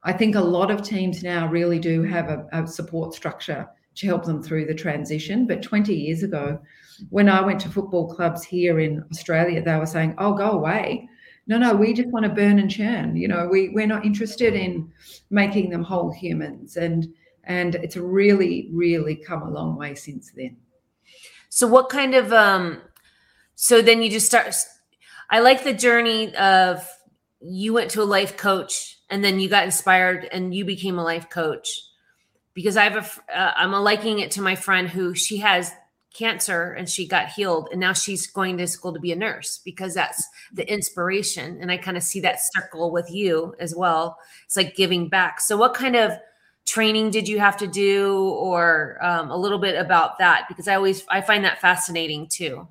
I 0.04 0.12
think 0.12 0.36
a 0.36 0.42
lot 0.42 0.70
of 0.70 0.82
teams 0.82 1.24
now 1.24 1.48
really 1.48 1.80
do 1.80 2.04
have 2.04 2.28
a, 2.28 2.48
a 2.52 2.68
support 2.68 3.14
structure 3.14 3.66
to 3.96 4.08
help 4.08 4.26
them 4.26 4.44
through 4.44 4.66
the 4.66 4.76
transition. 4.76 5.48
But 5.48 5.62
20 5.64 5.96
years 5.96 6.22
ago, 6.22 6.60
when 7.12 7.30
I 7.30 7.40
went 7.40 7.62
to 7.62 7.70
football 7.70 8.14
clubs 8.14 8.44
here 8.44 8.82
in 8.82 9.06
Australia, 9.10 9.64
they 9.64 9.78
were 9.78 9.86
saying, 9.86 10.16
oh, 10.18 10.34
go 10.34 10.52
away. 10.52 11.08
No, 11.48 11.58
no, 11.58 11.74
we 11.74 11.94
just 11.94 12.10
want 12.10 12.24
to 12.24 12.30
burn 12.30 12.60
and 12.60 12.70
churn. 12.70 13.16
You 13.16 13.30
know, 13.30 13.48
we, 13.48 13.70
we're 13.70 13.88
not 13.88 14.06
interested 14.06 14.54
in 14.54 14.92
making 15.30 15.70
them 15.70 15.84
whole 15.84 16.12
humans. 16.12 16.78
And 16.78 17.08
and 17.46 17.76
it's 17.76 17.96
really, 17.96 18.70
really 18.74 19.16
come 19.16 19.42
a 19.42 19.50
long 19.50 19.78
way 19.78 19.96
since 19.96 20.32
then. 20.36 20.58
So 21.50 21.66
what 21.66 21.90
kind 21.90 22.14
of 22.14 22.34
um 22.34 22.82
so 23.58 23.82
then 23.82 24.04
you 24.04 24.10
just 24.10 24.28
start 24.28 24.56
i 25.32 25.40
like 25.40 25.64
the 25.64 25.74
journey 25.74 26.34
of 26.36 26.88
you 27.42 27.74
went 27.74 27.90
to 27.92 28.02
a 28.02 28.06
life 28.06 28.38
coach 28.38 29.00
and 29.10 29.24
then 29.24 29.40
you 29.40 29.50
got 29.50 29.66
inspired 29.66 30.26
and 30.32 30.54
you 30.54 30.64
became 30.64 30.98
a 31.00 31.04
life 31.04 31.30
coach 31.30 31.82
because 32.54 32.78
i 32.78 32.84
have 32.84 32.96
a 33.30 33.38
uh, 33.38 33.54
i'm 33.58 33.72
liking 33.72 34.20
it 34.20 34.32
to 34.32 34.42
my 34.42 34.56
friend 34.56 34.88
who 34.90 35.16
she 35.16 35.38
has 35.38 35.72
cancer 36.18 36.72
and 36.74 36.90
she 36.90 37.08
got 37.08 37.30
healed 37.30 37.70
and 37.72 37.80
now 37.80 37.94
she's 37.94 38.28
going 38.28 38.58
to 38.58 38.68
school 38.68 38.94
to 38.94 39.00
be 39.00 39.12
a 39.12 39.16
nurse 39.16 39.60
because 39.64 39.94
that's 39.94 40.28
the 40.52 40.70
inspiration. 40.72 41.58
And 41.62 41.72
i 41.72 41.78
kind 41.78 41.98
of 41.98 42.04
see 42.04 42.20
that 42.22 42.40
circle 42.42 42.92
with 42.92 43.12
you 43.12 43.56
as 43.60 43.76
well. 43.76 44.18
It's 44.46 44.58
like 44.58 44.76
giving 44.76 45.10
back. 45.10 45.40
So 45.40 45.58
what 45.58 45.74
kind 45.74 45.96
of 45.96 46.12
training 46.66 47.12
did 47.12 47.28
you 47.28 47.40
have 47.40 47.58
to 47.58 47.68
do 47.68 48.30
or 48.30 48.98
um, 49.02 49.32
a 49.32 49.38
little 49.38 49.60
bit 49.60 49.78
about 49.78 50.18
that? 50.20 50.46
Because 50.48 50.68
i 50.68 50.76
always 50.76 51.04
i 51.10 51.22
find 51.22 51.44
that 51.46 51.62
fascinating 51.62 52.28
too. 52.28 52.68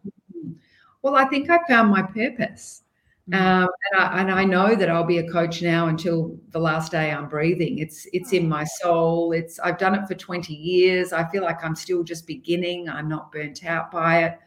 Well, 1.02 1.14
I 1.14 1.26
think 1.26 1.48
I 1.50 1.58
found 1.68 1.90
my 1.90 2.02
purpose. 2.02 2.82
Mm. 3.30 3.36
Um, 3.36 3.68
and, 3.92 4.02
I, 4.02 4.20
and 4.20 4.30
I 4.30 4.44
know 4.44 4.74
that 4.76 4.88
I'll 4.88 5.04
be 5.04 5.18
a 5.18 5.30
coach 5.30 5.60
now 5.60 5.88
until 5.88 6.38
the 6.50 6.60
last 6.60 6.92
day 6.92 7.10
I'm 7.10 7.28
breathing. 7.28 7.78
It's 7.78 8.06
it's 8.12 8.32
in 8.32 8.48
my 8.48 8.64
soul. 8.64 9.32
It's 9.32 9.58
I've 9.58 9.78
done 9.78 9.94
it 9.94 10.06
for 10.06 10.14
20 10.14 10.54
years. 10.54 11.12
I 11.12 11.28
feel 11.30 11.42
like 11.42 11.64
I'm 11.64 11.74
still 11.74 12.04
just 12.04 12.26
beginning. 12.26 12.88
I'm 12.88 13.08
not 13.08 13.32
burnt 13.32 13.64
out 13.64 13.90
by 13.90 14.24
it. 14.24 14.38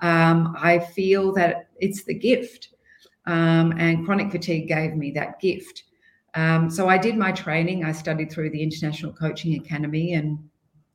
Um, 0.00 0.56
I 0.58 0.78
feel 0.78 1.32
that 1.34 1.68
it's 1.78 2.04
the 2.04 2.14
gift, 2.14 2.70
um, 3.26 3.72
and 3.78 4.04
chronic 4.04 4.30
fatigue 4.30 4.68
gave 4.68 4.94
me 4.94 5.10
that 5.12 5.40
gift. 5.40 5.84
Um, 6.34 6.70
so 6.70 6.88
I 6.88 6.98
did 6.98 7.16
my 7.16 7.32
training. 7.32 7.84
I 7.84 7.92
studied 7.92 8.30
through 8.30 8.50
the 8.50 8.62
International 8.62 9.12
Coaching 9.12 9.54
Academy, 9.54 10.14
and 10.14 10.38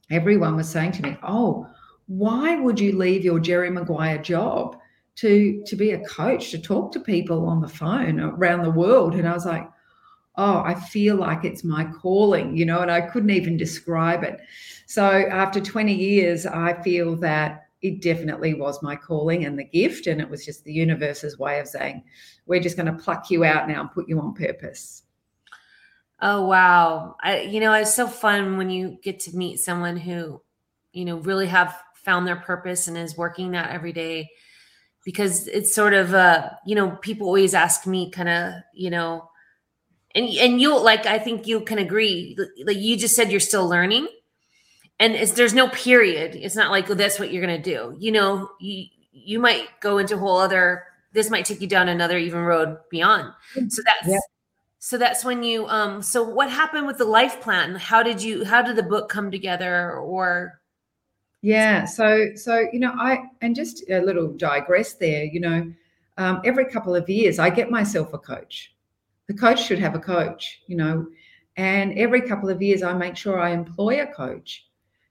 everyone 0.09 0.55
was 0.55 0.69
saying 0.69 0.93
to 0.93 1.03
me, 1.03 1.17
"Oh, 1.23 1.67
why 2.07 2.59
would 2.59 2.79
you 2.79 2.97
leave 2.97 3.23
your 3.23 3.39
Jerry 3.39 3.69
Maguire 3.69 4.17
job?" 4.17 4.77
To 5.15 5.63
to 5.65 5.75
be 5.75 5.91
a 5.91 6.05
coach 6.05 6.51
to 6.51 6.59
talk 6.59 6.91
to 6.91 6.99
people 6.99 7.45
on 7.45 7.61
the 7.61 7.67
phone 7.67 8.19
around 8.19 8.63
the 8.63 8.71
world 8.71 9.13
and 9.13 9.27
i 9.27 9.33
was 9.33 9.45
like 9.45 9.69
oh, 10.35 10.63
I 10.65 10.75
feel 10.75 11.15
like 11.15 11.45
it's 11.45 11.63
my 11.63 11.85
calling, 11.85 12.57
you 12.57 12.65
know, 12.65 12.81
and 12.81 12.91
I 12.91 13.01
couldn't 13.01 13.29
even 13.29 13.57
describe 13.57 14.23
it. 14.23 14.39
So 14.87 15.03
after 15.03 15.59
20 15.59 15.93
years, 15.93 16.45
I 16.45 16.81
feel 16.81 17.15
that 17.17 17.67
it 17.81 18.01
definitely 18.01 18.53
was 18.53 18.81
my 18.81 18.95
calling 18.95 19.45
and 19.45 19.59
the 19.59 19.63
gift. 19.63 20.07
And 20.07 20.21
it 20.21 20.29
was 20.29 20.45
just 20.45 20.63
the 20.63 20.73
universe's 20.73 21.37
way 21.37 21.59
of 21.59 21.67
saying, 21.67 22.03
we're 22.45 22.61
just 22.61 22.77
going 22.77 22.87
to 22.87 23.03
pluck 23.03 23.29
you 23.29 23.43
out 23.43 23.67
now 23.67 23.81
and 23.81 23.91
put 23.91 24.09
you 24.09 24.19
on 24.19 24.33
purpose. 24.33 25.03
Oh, 26.21 26.45
wow. 26.47 27.17
I, 27.21 27.41
you 27.41 27.59
know, 27.59 27.73
it's 27.73 27.93
so 27.93 28.07
fun 28.07 28.57
when 28.57 28.69
you 28.69 28.97
get 29.03 29.19
to 29.21 29.35
meet 29.35 29.59
someone 29.59 29.97
who, 29.97 30.41
you 30.93 31.05
know, 31.05 31.17
really 31.17 31.47
have 31.47 31.75
found 31.95 32.25
their 32.25 32.37
purpose 32.37 32.87
and 32.87 32.97
is 32.97 33.17
working 33.17 33.51
that 33.51 33.71
every 33.71 33.91
day 33.91 34.29
because 35.03 35.47
it's 35.47 35.73
sort 35.73 35.93
of 35.93 36.13
uh 36.13 36.49
you 36.65 36.75
know 36.75 36.91
people 37.01 37.27
always 37.27 37.53
ask 37.53 37.85
me 37.85 38.09
kind 38.09 38.29
of 38.29 38.53
you 38.73 38.89
know 38.89 39.29
and 40.15 40.27
and 40.29 40.61
you'll 40.61 40.83
like 40.83 41.05
i 41.05 41.19
think 41.19 41.47
you 41.47 41.61
can 41.61 41.77
agree 41.77 42.37
like 42.65 42.77
you 42.77 42.97
just 42.97 43.15
said 43.15 43.31
you're 43.31 43.39
still 43.39 43.67
learning 43.67 44.07
and 44.99 45.15
there's 45.15 45.53
no 45.53 45.67
period. 45.69 46.35
It's 46.35 46.55
not 46.55 46.71
like 46.71 46.89
oh, 46.89 46.93
that's 46.93 47.19
what 47.19 47.31
you're 47.31 47.45
going 47.45 47.61
to 47.61 47.69
do. 47.69 47.95
You 47.99 48.11
know 48.11 48.49
you 48.59 48.85
you 49.11 49.39
might 49.39 49.67
go 49.81 49.97
into 49.97 50.15
a 50.15 50.17
whole 50.17 50.37
other 50.37 50.83
this 51.11 51.29
might 51.29 51.45
take 51.45 51.61
you 51.61 51.67
down 51.67 51.89
another 51.89 52.17
even 52.17 52.39
road 52.39 52.77
beyond. 52.89 53.31
So 53.69 53.81
that's 53.85 54.07
yeah. 54.07 54.17
so 54.79 54.97
that's 54.97 55.23
when 55.25 55.43
you 55.43 55.67
um 55.67 56.01
so 56.01 56.23
what 56.23 56.49
happened 56.49 56.87
with 56.87 56.97
the 56.97 57.05
life 57.05 57.41
plan? 57.41 57.75
How 57.75 58.01
did 58.01 58.21
you 58.21 58.45
how 58.45 58.61
did 58.61 58.75
the 58.75 58.83
book 58.83 59.09
come 59.09 59.29
together 59.31 59.91
or 59.93 60.61
yeah. 61.43 61.83
So, 61.83 62.29
so, 62.35 62.67
you 62.71 62.79
know, 62.79 62.93
I, 62.97 63.25
and 63.41 63.53
just 63.53 63.83
a 63.89 63.99
little 63.99 64.29
digress 64.29 64.93
there, 64.93 65.25
you 65.25 65.41
know, 65.41 65.73
um, 66.17 66.41
every 66.45 66.65
couple 66.65 66.95
of 66.95 67.09
years 67.09 67.37
I 67.37 67.49
get 67.49 67.69
myself 67.69 68.13
a 68.13 68.17
coach. 68.17 68.73
The 69.27 69.33
coach 69.33 69.61
should 69.61 69.79
have 69.79 69.93
a 69.93 69.99
coach, 69.99 70.61
you 70.67 70.77
know, 70.77 71.05
and 71.57 71.99
every 71.99 72.21
couple 72.21 72.49
of 72.49 72.61
years 72.61 72.81
I 72.81 72.93
make 72.93 73.17
sure 73.17 73.41
I 73.41 73.49
employ 73.49 74.01
a 74.01 74.07
coach 74.07 74.67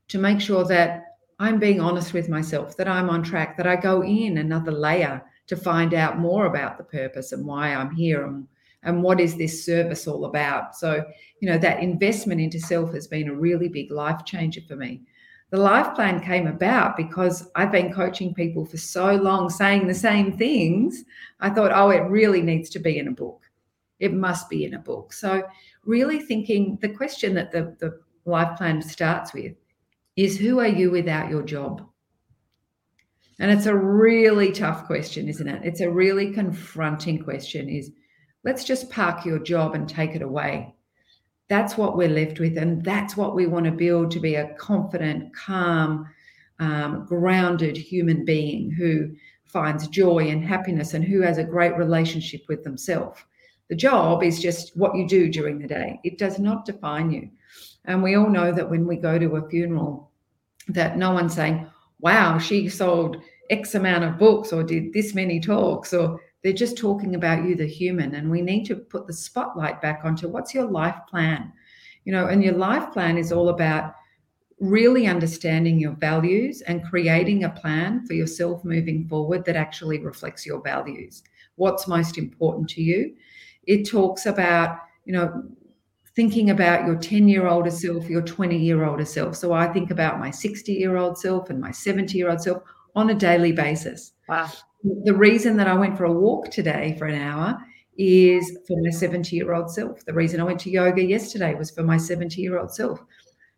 to 0.08 0.18
make 0.18 0.40
sure 0.40 0.64
that 0.64 1.16
I'm 1.38 1.58
being 1.58 1.80
honest 1.80 2.14
with 2.14 2.30
myself, 2.30 2.78
that 2.78 2.88
I'm 2.88 3.10
on 3.10 3.22
track, 3.22 3.58
that 3.58 3.66
I 3.66 3.76
go 3.76 4.02
in 4.02 4.38
another 4.38 4.72
layer 4.72 5.22
to 5.48 5.56
find 5.56 5.92
out 5.92 6.18
more 6.18 6.46
about 6.46 6.78
the 6.78 6.84
purpose 6.84 7.32
and 7.32 7.44
why 7.44 7.74
I'm 7.74 7.94
here 7.94 8.24
and, 8.24 8.48
and 8.84 9.02
what 9.02 9.20
is 9.20 9.36
this 9.36 9.66
service 9.66 10.06
all 10.06 10.24
about. 10.24 10.76
So, 10.76 11.04
you 11.40 11.50
know, 11.50 11.58
that 11.58 11.82
investment 11.82 12.40
into 12.40 12.58
self 12.58 12.94
has 12.94 13.06
been 13.06 13.28
a 13.28 13.34
really 13.34 13.68
big 13.68 13.90
life 13.90 14.24
changer 14.24 14.62
for 14.66 14.76
me 14.76 15.02
the 15.52 15.58
life 15.58 15.94
plan 15.94 16.18
came 16.18 16.46
about 16.46 16.96
because 16.96 17.46
I've 17.54 17.70
been 17.70 17.92
coaching 17.92 18.32
people 18.32 18.64
for 18.64 18.78
so 18.78 19.16
long 19.16 19.50
saying 19.50 19.86
the 19.86 19.94
same 19.94 20.32
things. 20.38 21.04
I 21.40 21.50
thought, 21.50 21.72
oh, 21.74 21.90
it 21.90 22.08
really 22.08 22.40
needs 22.40 22.70
to 22.70 22.78
be 22.78 22.98
in 22.98 23.06
a 23.06 23.12
book. 23.12 23.42
It 24.00 24.14
must 24.14 24.48
be 24.48 24.64
in 24.64 24.72
a 24.72 24.78
book. 24.78 25.12
So, 25.12 25.42
really 25.84 26.20
thinking 26.20 26.78
the 26.80 26.88
question 26.88 27.34
that 27.34 27.52
the, 27.52 27.76
the 27.80 28.00
life 28.24 28.56
plan 28.56 28.80
starts 28.80 29.34
with 29.34 29.52
is 30.16 30.38
who 30.38 30.58
are 30.58 30.66
you 30.66 30.90
without 30.90 31.28
your 31.28 31.42
job? 31.42 31.86
And 33.38 33.50
it's 33.50 33.66
a 33.66 33.76
really 33.76 34.52
tough 34.52 34.86
question, 34.86 35.28
isn't 35.28 35.48
it? 35.48 35.60
It's 35.64 35.80
a 35.82 35.90
really 35.90 36.32
confronting 36.32 37.22
question 37.22 37.68
is 37.68 37.90
let's 38.42 38.64
just 38.64 38.88
park 38.88 39.26
your 39.26 39.38
job 39.38 39.74
and 39.74 39.86
take 39.86 40.14
it 40.14 40.22
away 40.22 40.74
that's 41.52 41.76
what 41.76 41.98
we're 41.98 42.08
left 42.08 42.40
with. 42.40 42.56
And 42.56 42.82
that's 42.82 43.14
what 43.14 43.34
we 43.34 43.44
want 43.44 43.66
to 43.66 43.72
build 43.72 44.10
to 44.12 44.20
be 44.20 44.36
a 44.36 44.54
confident, 44.54 45.36
calm, 45.36 46.08
um, 46.60 47.04
grounded 47.04 47.76
human 47.76 48.24
being 48.24 48.70
who 48.70 49.14
finds 49.44 49.86
joy 49.88 50.28
and 50.28 50.42
happiness 50.42 50.94
and 50.94 51.04
who 51.04 51.20
has 51.20 51.36
a 51.36 51.44
great 51.44 51.76
relationship 51.76 52.40
with 52.48 52.64
themselves. 52.64 53.20
The 53.68 53.76
job 53.76 54.22
is 54.22 54.40
just 54.40 54.74
what 54.78 54.96
you 54.96 55.06
do 55.06 55.28
during 55.28 55.58
the 55.58 55.68
day, 55.68 56.00
it 56.04 56.16
does 56.16 56.38
not 56.38 56.64
define 56.64 57.10
you. 57.10 57.28
And 57.84 58.02
we 58.02 58.14
all 58.14 58.30
know 58.30 58.50
that 58.50 58.70
when 58.70 58.86
we 58.86 58.96
go 58.96 59.18
to 59.18 59.36
a 59.36 59.46
funeral, 59.50 60.10
that 60.68 60.96
no 60.96 61.12
one's 61.12 61.34
saying, 61.34 61.66
wow, 62.00 62.38
she 62.38 62.70
sold 62.70 63.18
X 63.50 63.74
amount 63.74 64.04
of 64.04 64.18
books 64.18 64.54
or 64.54 64.62
did 64.62 64.94
this 64.94 65.14
many 65.14 65.38
talks 65.38 65.92
or 65.92 66.18
they're 66.42 66.52
just 66.52 66.76
talking 66.76 67.14
about 67.14 67.44
you, 67.44 67.54
the 67.54 67.66
human. 67.66 68.16
And 68.16 68.30
we 68.30 68.42
need 68.42 68.64
to 68.64 68.76
put 68.76 69.06
the 69.06 69.12
spotlight 69.12 69.80
back 69.80 70.00
onto 70.04 70.28
what's 70.28 70.54
your 70.54 70.68
life 70.68 70.96
plan? 71.08 71.52
You 72.04 72.12
know, 72.12 72.26
and 72.26 72.42
your 72.42 72.54
life 72.54 72.92
plan 72.92 73.16
is 73.16 73.30
all 73.32 73.48
about 73.48 73.94
really 74.58 75.06
understanding 75.06 75.78
your 75.78 75.92
values 75.92 76.60
and 76.62 76.84
creating 76.84 77.44
a 77.44 77.50
plan 77.50 78.04
for 78.06 78.14
yourself 78.14 78.64
moving 78.64 79.06
forward 79.08 79.44
that 79.44 79.56
actually 79.56 79.98
reflects 79.98 80.44
your 80.44 80.60
values. 80.60 81.22
What's 81.56 81.86
most 81.86 82.18
important 82.18 82.68
to 82.70 82.82
you? 82.82 83.14
It 83.64 83.88
talks 83.88 84.26
about, 84.26 84.78
you 85.04 85.12
know, 85.12 85.44
thinking 86.16 86.50
about 86.50 86.86
your 86.86 86.96
10 86.96 87.28
year 87.28 87.46
older 87.46 87.70
self, 87.70 88.08
your 88.10 88.22
20 88.22 88.58
year 88.58 88.84
older 88.84 89.04
self. 89.04 89.36
So 89.36 89.52
I 89.52 89.72
think 89.72 89.92
about 89.92 90.18
my 90.18 90.30
60 90.30 90.72
year 90.72 90.96
old 90.96 91.18
self 91.18 91.50
and 91.50 91.60
my 91.60 91.70
70 91.70 92.18
year 92.18 92.30
old 92.30 92.42
self 92.42 92.62
on 92.96 93.10
a 93.10 93.14
daily 93.14 93.52
basis. 93.52 94.12
Wow 94.28 94.50
the 94.84 95.14
reason 95.14 95.56
that 95.56 95.68
I 95.68 95.74
went 95.74 95.96
for 95.96 96.04
a 96.04 96.12
walk 96.12 96.50
today 96.50 96.96
for 96.98 97.06
an 97.06 97.20
hour 97.20 97.58
is 97.98 98.58
for 98.66 98.76
my 98.80 98.90
70 98.90 99.36
year 99.36 99.54
old 99.54 99.70
self. 99.70 100.04
The 100.04 100.14
reason 100.14 100.40
I 100.40 100.44
went 100.44 100.60
to 100.60 100.70
yoga 100.70 101.02
yesterday 101.02 101.54
was 101.54 101.70
for 101.70 101.82
my 101.82 101.96
70 101.96 102.40
year 102.40 102.58
old 102.58 102.74
self. 102.74 103.00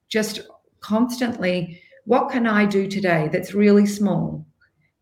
Just 0.09 0.41
constantly, 0.81 1.81
what 2.05 2.31
can 2.31 2.47
I 2.47 2.67
do 2.67 2.87
today 2.87 3.29
that's 3.33 3.55
really 3.55 3.87
small, 3.87 4.45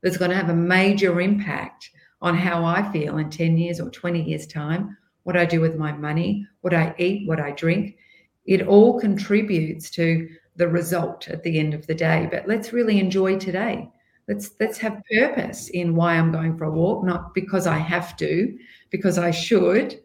that's 0.02 0.17
going 0.17 0.31
to 0.31 0.37
have 0.37 0.50
a 0.50 0.55
major 0.55 1.21
impact 1.21 1.91
on 2.21 2.37
how 2.37 2.64
I 2.64 2.91
feel 2.93 3.19
in 3.19 3.31
10 3.31 3.57
years 3.57 3.81
or 3.81 3.91
20 3.91 4.23
years' 4.23 4.47
time? 4.47 4.97
What 5.25 5.37
I 5.37 5.45
do 5.45 5.61
with 5.61 5.76
my 5.76 5.93
money, 5.93 6.47
what 6.61 6.75
I 6.75 6.95
eat, 6.99 7.26
what 7.26 7.41
I 7.41 7.52
drink. 7.52 7.97
It 8.45 8.67
all 8.67 9.00
contributes 9.00 9.91
to 9.91 10.29
the 10.57 10.69
result 10.69 11.29
at 11.29 11.43
the 11.43 11.59
end 11.59 11.75
of 11.75 11.87
the 11.87 11.95
day. 11.95 12.29
But 12.31 12.47
let's 12.47 12.73
really 12.73 13.00
enjoy 13.00 13.38
today 13.38 13.88
let's 14.29 14.50
let's 14.61 14.79
have 14.79 15.02
purpose 15.12 15.69
in 15.71 15.95
why 15.95 16.14
i'm 16.14 16.31
going 16.31 16.57
for 16.57 16.64
a 16.64 16.71
walk 16.71 17.05
not 17.05 17.35
because 17.35 17.67
i 17.67 17.76
have 17.76 18.17
to 18.17 18.57
because 18.91 19.19
i 19.19 19.31
should 19.31 20.00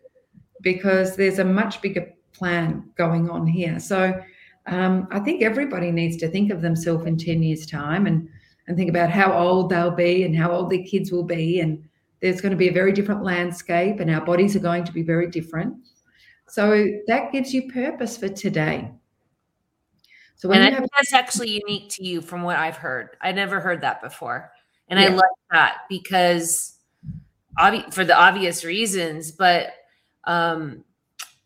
because 0.62 1.16
there's 1.16 1.40
a 1.40 1.46
much 1.46 1.82
bigger 1.82 2.12
plan 2.34 2.84
going 2.98 3.30
on 3.30 3.48
here. 3.48 3.80
So 3.80 4.20
um, 4.66 5.08
i 5.12 5.20
think 5.20 5.42
everybody 5.42 5.92
needs 5.92 6.18
to 6.18 6.28
think 6.28 6.52
of 6.52 6.62
themselves 6.62 7.06
in 7.06 7.18
10 7.18 7.44
years 7.44 7.66
time 7.66 8.06
and 8.06 8.28
and 8.68 8.76
think 8.76 8.90
about 8.90 9.10
how 9.10 9.32
old 9.32 9.70
they'll 9.70 9.92
be 9.92 10.24
and 10.24 10.36
how 10.36 10.52
old 10.52 10.70
their 10.70 10.84
kids 10.84 11.10
will 11.10 11.24
be. 11.24 11.62
And 11.62 11.82
there's 12.22 12.42
going 12.42 12.52
to 12.52 12.58
be 12.58 12.68
a 12.68 12.74
very 12.74 12.92
different 12.92 13.24
landscape 13.24 14.02
and 14.02 14.12
our 14.12 14.20
bodies 14.20 14.58
are 14.58 14.60
going 14.60 14.84
to 14.84 14.92
be 14.92 15.04
very 15.04 15.30
different. 15.30 15.74
So 16.50 16.86
that 17.08 17.32
gives 17.32 17.54
you 17.54 17.72
purpose 17.72 18.18
for 18.18 18.28
today 18.28 18.92
so 20.38 20.50
when 20.50 20.62
and 20.62 20.76
I 20.76 20.80
have- 20.80 20.90
that's 20.96 21.14
actually 21.14 21.50
unique 21.50 21.90
to 21.92 22.04
you 22.04 22.22
from 22.22 22.44
what 22.44 22.58
I've 22.58 22.78
heard. 22.78 23.10
I 23.22 23.32
never 23.32 23.60
heard 23.60 23.82
that 23.82 24.02
before. 24.02 24.52
And 24.88 25.00
yeah. 25.00 25.08
I 25.08 25.10
like 25.10 25.26
that 25.52 25.78
because 25.90 26.78
obvi- 27.60 27.94
for 27.94 28.06
the 28.06 28.16
obvious 28.16 28.64
reasons, 28.64 29.32
but 29.32 29.74
um, 30.24 30.84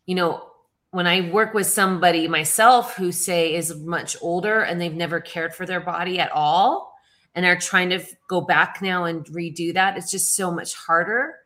you 0.06 0.14
know, 0.14 0.44
when 0.90 1.06
I 1.06 1.30
work 1.30 1.54
with 1.54 1.66
somebody 1.66 2.28
myself 2.28 2.96
who 2.96 3.12
say 3.12 3.54
is 3.54 3.74
much 3.74 4.16
older 4.20 4.60
and 4.60 4.78
they've 4.78 4.92
never 4.92 5.20
cared 5.20 5.54
for 5.54 5.64
their 5.64 5.80
body 5.80 6.20
at 6.20 6.30
all 6.32 6.92
and 7.34 7.46
are 7.46 7.56
trying 7.56 7.88
to 7.90 8.00
go 8.28 8.42
back 8.42 8.82
now 8.82 9.04
and 9.04 9.24
redo 9.26 9.72
that, 9.72 9.96
it's 9.96 10.10
just 10.10 10.36
so 10.36 10.50
much 10.52 10.74
harder. 10.74 11.36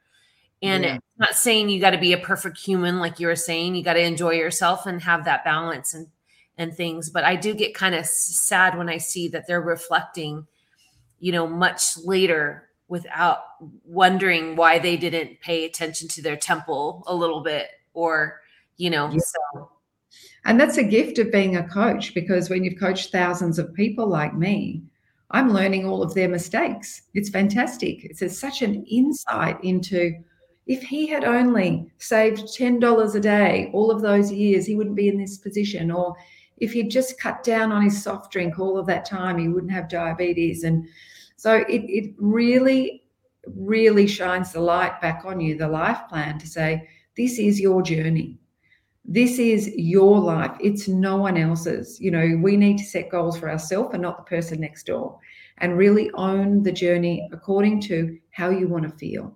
And 0.62 0.82
yeah. 0.82 0.98
not 1.18 1.34
saying 1.34 1.68
you 1.68 1.80
got 1.80 1.90
to 1.90 1.98
be 1.98 2.12
a 2.12 2.18
perfect 2.18 2.58
human, 2.58 2.98
like 2.98 3.20
you 3.20 3.28
were 3.28 3.36
saying, 3.36 3.76
you 3.76 3.84
got 3.84 3.92
to 3.94 4.02
enjoy 4.02 4.32
yourself 4.32 4.86
and 4.86 5.00
have 5.02 5.26
that 5.26 5.44
balance 5.44 5.94
and 5.94 6.08
and 6.58 6.74
things 6.74 7.10
but 7.10 7.24
i 7.24 7.36
do 7.36 7.54
get 7.54 7.74
kind 7.74 7.94
of 7.94 8.06
sad 8.06 8.76
when 8.76 8.88
i 8.88 8.98
see 8.98 9.28
that 9.28 9.46
they're 9.46 9.60
reflecting 9.60 10.46
you 11.18 11.32
know 11.32 11.46
much 11.46 11.96
later 12.04 12.68
without 12.88 13.38
wondering 13.84 14.56
why 14.56 14.78
they 14.78 14.96
didn't 14.96 15.40
pay 15.40 15.64
attention 15.64 16.08
to 16.08 16.22
their 16.22 16.36
temple 16.36 17.02
a 17.06 17.14
little 17.14 17.42
bit 17.42 17.68
or 17.94 18.40
you 18.76 18.90
know 18.90 19.10
yeah. 19.10 19.18
so. 19.18 19.70
And 20.44 20.60
that's 20.60 20.76
a 20.76 20.84
gift 20.84 21.18
of 21.18 21.32
being 21.32 21.56
a 21.56 21.68
coach 21.68 22.14
because 22.14 22.48
when 22.48 22.62
you've 22.62 22.78
coached 22.78 23.10
thousands 23.10 23.58
of 23.58 23.74
people 23.74 24.06
like 24.06 24.34
me 24.34 24.82
i'm 25.32 25.52
learning 25.52 25.86
all 25.86 26.02
of 26.02 26.14
their 26.14 26.28
mistakes. 26.28 27.02
It's 27.14 27.30
fantastic. 27.30 28.04
It's 28.04 28.38
such 28.38 28.62
an 28.62 28.84
insight 28.84 29.62
into 29.64 30.12
if 30.66 30.82
he 30.82 31.06
had 31.06 31.24
only 31.24 31.90
saved 31.98 32.42
$10 32.42 33.14
a 33.14 33.20
day 33.20 33.70
all 33.72 33.90
of 33.90 34.02
those 34.02 34.32
years 34.32 34.66
he 34.66 34.74
wouldn't 34.74 34.96
be 34.96 35.08
in 35.08 35.18
this 35.18 35.38
position 35.38 35.90
or 35.90 36.16
if 36.58 36.72
he'd 36.72 36.90
just 36.90 37.20
cut 37.20 37.42
down 37.42 37.72
on 37.72 37.82
his 37.82 38.02
soft 38.02 38.32
drink 38.32 38.58
all 38.58 38.78
of 38.78 38.86
that 38.86 39.04
time, 39.04 39.38
he 39.38 39.48
wouldn't 39.48 39.72
have 39.72 39.88
diabetes. 39.88 40.64
And 40.64 40.86
so 41.36 41.56
it, 41.68 41.82
it 41.88 42.14
really, 42.18 43.04
really 43.46 44.06
shines 44.06 44.52
the 44.52 44.60
light 44.60 45.00
back 45.00 45.24
on 45.24 45.40
you, 45.40 45.56
the 45.56 45.68
life 45.68 46.00
plan 46.08 46.38
to 46.38 46.46
say, 46.46 46.88
this 47.16 47.38
is 47.38 47.60
your 47.60 47.82
journey. 47.82 48.38
This 49.04 49.38
is 49.38 49.68
your 49.76 50.18
life. 50.18 50.56
It's 50.60 50.88
no 50.88 51.16
one 51.16 51.36
else's. 51.36 52.00
You 52.00 52.10
know, 52.10 52.38
we 52.42 52.56
need 52.56 52.78
to 52.78 52.84
set 52.84 53.10
goals 53.10 53.38
for 53.38 53.50
ourselves 53.50 53.90
and 53.92 54.02
not 54.02 54.16
the 54.16 54.24
person 54.24 54.60
next 54.60 54.86
door 54.86 55.18
and 55.58 55.78
really 55.78 56.10
own 56.14 56.62
the 56.62 56.72
journey 56.72 57.28
according 57.32 57.80
to 57.82 58.18
how 58.30 58.50
you 58.50 58.66
want 58.66 58.84
to 58.84 58.98
feel. 58.98 59.34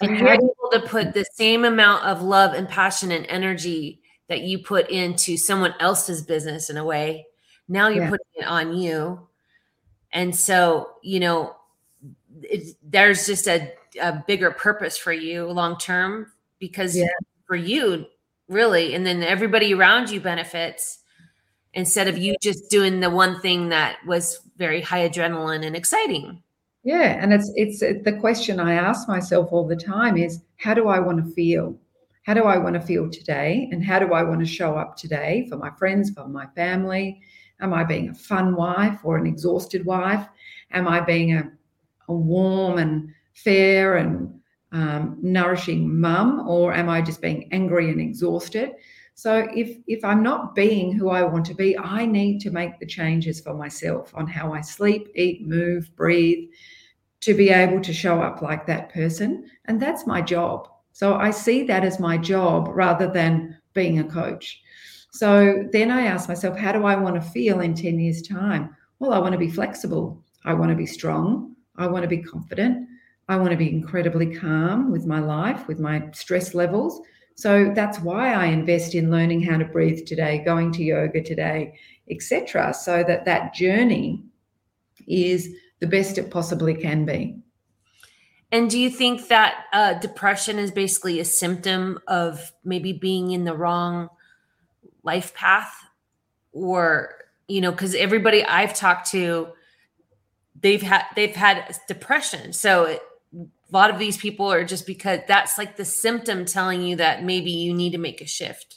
And 0.00 0.16
you're 0.18 0.28
able 0.28 0.54
to 0.72 0.80
put 0.80 1.14
the 1.14 1.24
same 1.34 1.64
amount 1.64 2.04
of 2.04 2.22
love 2.22 2.52
and 2.54 2.68
passion 2.68 3.10
and 3.10 3.26
energy 3.26 4.02
that 4.28 4.42
you 4.42 4.58
put 4.58 4.90
into 4.90 5.36
someone 5.36 5.74
else's 5.80 6.22
business 6.22 6.70
in 6.70 6.76
a 6.76 6.84
way. 6.84 7.26
Now 7.68 7.88
you're 7.88 8.04
yeah. 8.04 8.10
putting 8.10 8.26
it 8.34 8.46
on 8.46 8.76
you. 8.76 9.28
And 10.12 10.34
so, 10.34 10.90
you 11.02 11.20
know, 11.20 11.56
it, 12.42 12.76
there's 12.82 13.26
just 13.26 13.46
a, 13.46 13.72
a 14.00 14.24
bigger 14.26 14.50
purpose 14.50 14.96
for 14.96 15.12
you 15.12 15.46
long 15.46 15.78
term 15.78 16.32
because 16.58 16.96
yeah. 16.96 17.06
for 17.46 17.56
you, 17.56 18.06
really, 18.48 18.94
and 18.94 19.06
then 19.06 19.22
everybody 19.22 19.74
around 19.74 20.10
you 20.10 20.20
benefits 20.20 20.98
instead 21.74 22.08
of 22.08 22.16
you 22.16 22.34
just 22.40 22.70
doing 22.70 23.00
the 23.00 23.10
one 23.10 23.40
thing 23.40 23.68
that 23.68 23.98
was 24.06 24.40
very 24.56 24.80
high 24.80 25.08
adrenaline 25.08 25.64
and 25.64 25.76
exciting. 25.76 26.42
Yeah, 26.82 27.20
and 27.20 27.32
it's 27.32 27.50
it's 27.56 27.80
the 27.80 28.16
question 28.20 28.60
I 28.60 28.74
ask 28.74 29.08
myself 29.08 29.48
all 29.52 29.66
the 29.66 29.76
time 29.76 30.16
is 30.16 30.40
how 30.56 30.72
do 30.72 30.88
I 30.88 31.00
want 31.00 31.24
to 31.24 31.34
feel? 31.34 31.76
How 32.26 32.34
do 32.34 32.42
I 32.42 32.58
want 32.58 32.74
to 32.74 32.80
feel 32.80 33.08
today? 33.08 33.68
And 33.70 33.84
how 33.84 34.00
do 34.00 34.12
I 34.12 34.24
want 34.24 34.40
to 34.40 34.46
show 34.46 34.76
up 34.76 34.96
today 34.96 35.46
for 35.48 35.56
my 35.56 35.70
friends, 35.78 36.10
for 36.10 36.26
my 36.26 36.46
family? 36.56 37.20
Am 37.60 37.72
I 37.72 37.84
being 37.84 38.08
a 38.08 38.14
fun 38.14 38.56
wife 38.56 38.98
or 39.04 39.16
an 39.16 39.28
exhausted 39.28 39.86
wife? 39.86 40.26
Am 40.72 40.88
I 40.88 40.98
being 40.98 41.34
a, 41.34 41.48
a 42.08 42.12
warm 42.12 42.78
and 42.78 43.14
fair 43.34 43.98
and 43.98 44.40
um, 44.72 45.18
nourishing 45.22 46.00
mum, 46.00 46.48
or 46.48 46.74
am 46.74 46.88
I 46.88 47.00
just 47.00 47.22
being 47.22 47.48
angry 47.52 47.90
and 47.90 48.00
exhausted? 48.00 48.72
So 49.14 49.46
if 49.54 49.78
if 49.86 50.04
I'm 50.04 50.24
not 50.24 50.56
being 50.56 50.90
who 50.90 51.10
I 51.10 51.22
want 51.22 51.46
to 51.46 51.54
be, 51.54 51.78
I 51.78 52.06
need 52.06 52.40
to 52.40 52.50
make 52.50 52.80
the 52.80 52.86
changes 52.86 53.40
for 53.40 53.54
myself 53.54 54.12
on 54.16 54.26
how 54.26 54.52
I 54.52 54.62
sleep, 54.62 55.12
eat, 55.14 55.46
move, 55.46 55.94
breathe 55.94 56.50
to 57.20 57.34
be 57.34 57.50
able 57.50 57.80
to 57.82 57.92
show 57.92 58.20
up 58.20 58.42
like 58.42 58.66
that 58.66 58.92
person, 58.92 59.48
and 59.66 59.80
that's 59.80 60.08
my 60.08 60.20
job. 60.20 60.68
So 60.96 61.16
I 61.16 61.30
see 61.30 61.62
that 61.64 61.84
as 61.84 62.00
my 62.00 62.16
job 62.16 62.70
rather 62.72 63.06
than 63.06 63.54
being 63.74 63.98
a 63.98 64.04
coach. 64.04 64.62
So 65.12 65.64
then 65.70 65.90
I 65.90 66.06
ask 66.06 66.26
myself, 66.26 66.56
how 66.56 66.72
do 66.72 66.86
I 66.86 66.96
want 66.96 67.16
to 67.16 67.20
feel 67.20 67.60
in 67.60 67.74
10 67.74 68.00
years' 68.00 68.22
time? 68.22 68.74
Well, 68.98 69.12
I 69.12 69.18
want 69.18 69.34
to 69.34 69.38
be 69.38 69.50
flexible. 69.50 70.24
I 70.46 70.54
want 70.54 70.70
to 70.70 70.74
be 70.74 70.86
strong. 70.86 71.54
I 71.76 71.86
want 71.86 72.04
to 72.04 72.08
be 72.08 72.22
confident. 72.22 72.88
I 73.28 73.36
want 73.36 73.50
to 73.50 73.58
be 73.58 73.68
incredibly 73.68 74.34
calm 74.34 74.90
with 74.90 75.04
my 75.04 75.20
life, 75.20 75.68
with 75.68 75.78
my 75.78 76.08
stress 76.14 76.54
levels. 76.54 77.02
So 77.34 77.72
that's 77.74 77.98
why 78.00 78.32
I 78.32 78.46
invest 78.46 78.94
in 78.94 79.10
learning 79.10 79.42
how 79.42 79.58
to 79.58 79.66
breathe 79.66 80.06
today, 80.06 80.42
going 80.46 80.72
to 80.72 80.82
yoga 80.82 81.22
today, 81.22 81.78
etc. 82.10 82.72
So 82.72 83.04
that 83.06 83.26
that 83.26 83.52
journey 83.52 84.24
is 85.06 85.50
the 85.80 85.88
best 85.88 86.16
it 86.16 86.30
possibly 86.30 86.74
can 86.74 87.04
be. 87.04 87.36
And 88.56 88.70
do 88.70 88.78
you 88.78 88.88
think 88.88 89.28
that 89.28 89.66
uh, 89.70 89.92
depression 89.98 90.58
is 90.58 90.70
basically 90.70 91.20
a 91.20 91.26
symptom 91.26 91.98
of 92.08 92.52
maybe 92.64 92.94
being 92.94 93.32
in 93.32 93.44
the 93.44 93.54
wrong 93.54 94.08
life 95.02 95.34
path, 95.34 95.70
or 96.54 97.16
you 97.48 97.60
know, 97.60 97.70
because 97.70 97.94
everybody 97.94 98.42
I've 98.42 98.72
talked 98.72 99.10
to, 99.10 99.48
they've 100.58 100.80
had 100.80 101.04
they've 101.14 101.36
had 101.36 101.76
depression, 101.86 102.54
so 102.54 102.84
it, 102.84 103.02
a 103.34 103.46
lot 103.72 103.90
of 103.90 103.98
these 103.98 104.16
people 104.16 104.50
are 104.50 104.64
just 104.64 104.86
because 104.86 105.20
that's 105.28 105.58
like 105.58 105.76
the 105.76 105.84
symptom 105.84 106.46
telling 106.46 106.80
you 106.80 106.96
that 106.96 107.22
maybe 107.22 107.50
you 107.50 107.74
need 107.74 107.90
to 107.90 107.98
make 107.98 108.22
a 108.22 108.26
shift. 108.26 108.75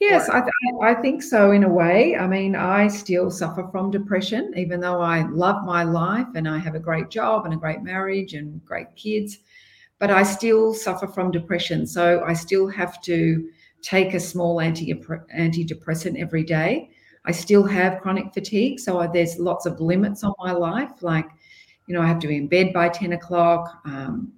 Yes, 0.00 0.30
I, 0.30 0.40
th- 0.40 0.50
I 0.82 0.94
think 0.94 1.22
so 1.22 1.50
in 1.50 1.62
a 1.62 1.68
way. 1.68 2.16
I 2.16 2.26
mean, 2.26 2.56
I 2.56 2.88
still 2.88 3.30
suffer 3.30 3.68
from 3.70 3.90
depression, 3.90 4.52
even 4.56 4.80
though 4.80 5.00
I 5.00 5.26
love 5.28 5.62
my 5.66 5.82
life 5.84 6.26
and 6.34 6.48
I 6.48 6.56
have 6.58 6.74
a 6.74 6.78
great 6.80 7.10
job 7.10 7.44
and 7.44 7.52
a 7.52 7.56
great 7.58 7.82
marriage 7.82 8.32
and 8.32 8.64
great 8.64 8.96
kids, 8.96 9.38
but 9.98 10.10
I 10.10 10.22
still 10.22 10.72
suffer 10.72 11.06
from 11.06 11.30
depression. 11.30 11.86
So 11.86 12.24
I 12.24 12.32
still 12.32 12.66
have 12.68 13.02
to 13.02 13.50
take 13.82 14.14
a 14.14 14.20
small 14.20 14.60
anti 14.60 14.92
antidepressant 14.94 16.18
every 16.18 16.44
day. 16.44 16.90
I 17.26 17.32
still 17.32 17.64
have 17.64 18.00
chronic 18.00 18.32
fatigue. 18.32 18.80
So 18.80 19.06
there's 19.12 19.38
lots 19.38 19.66
of 19.66 19.80
limits 19.82 20.24
on 20.24 20.32
my 20.38 20.52
life, 20.52 21.02
like 21.02 21.28
you 21.86 21.94
know, 21.94 22.00
I 22.00 22.06
have 22.06 22.20
to 22.20 22.28
be 22.28 22.36
in 22.36 22.46
bed 22.48 22.72
by 22.72 22.88
10 22.88 23.12
o'clock. 23.12 23.82
Um, 23.84 24.32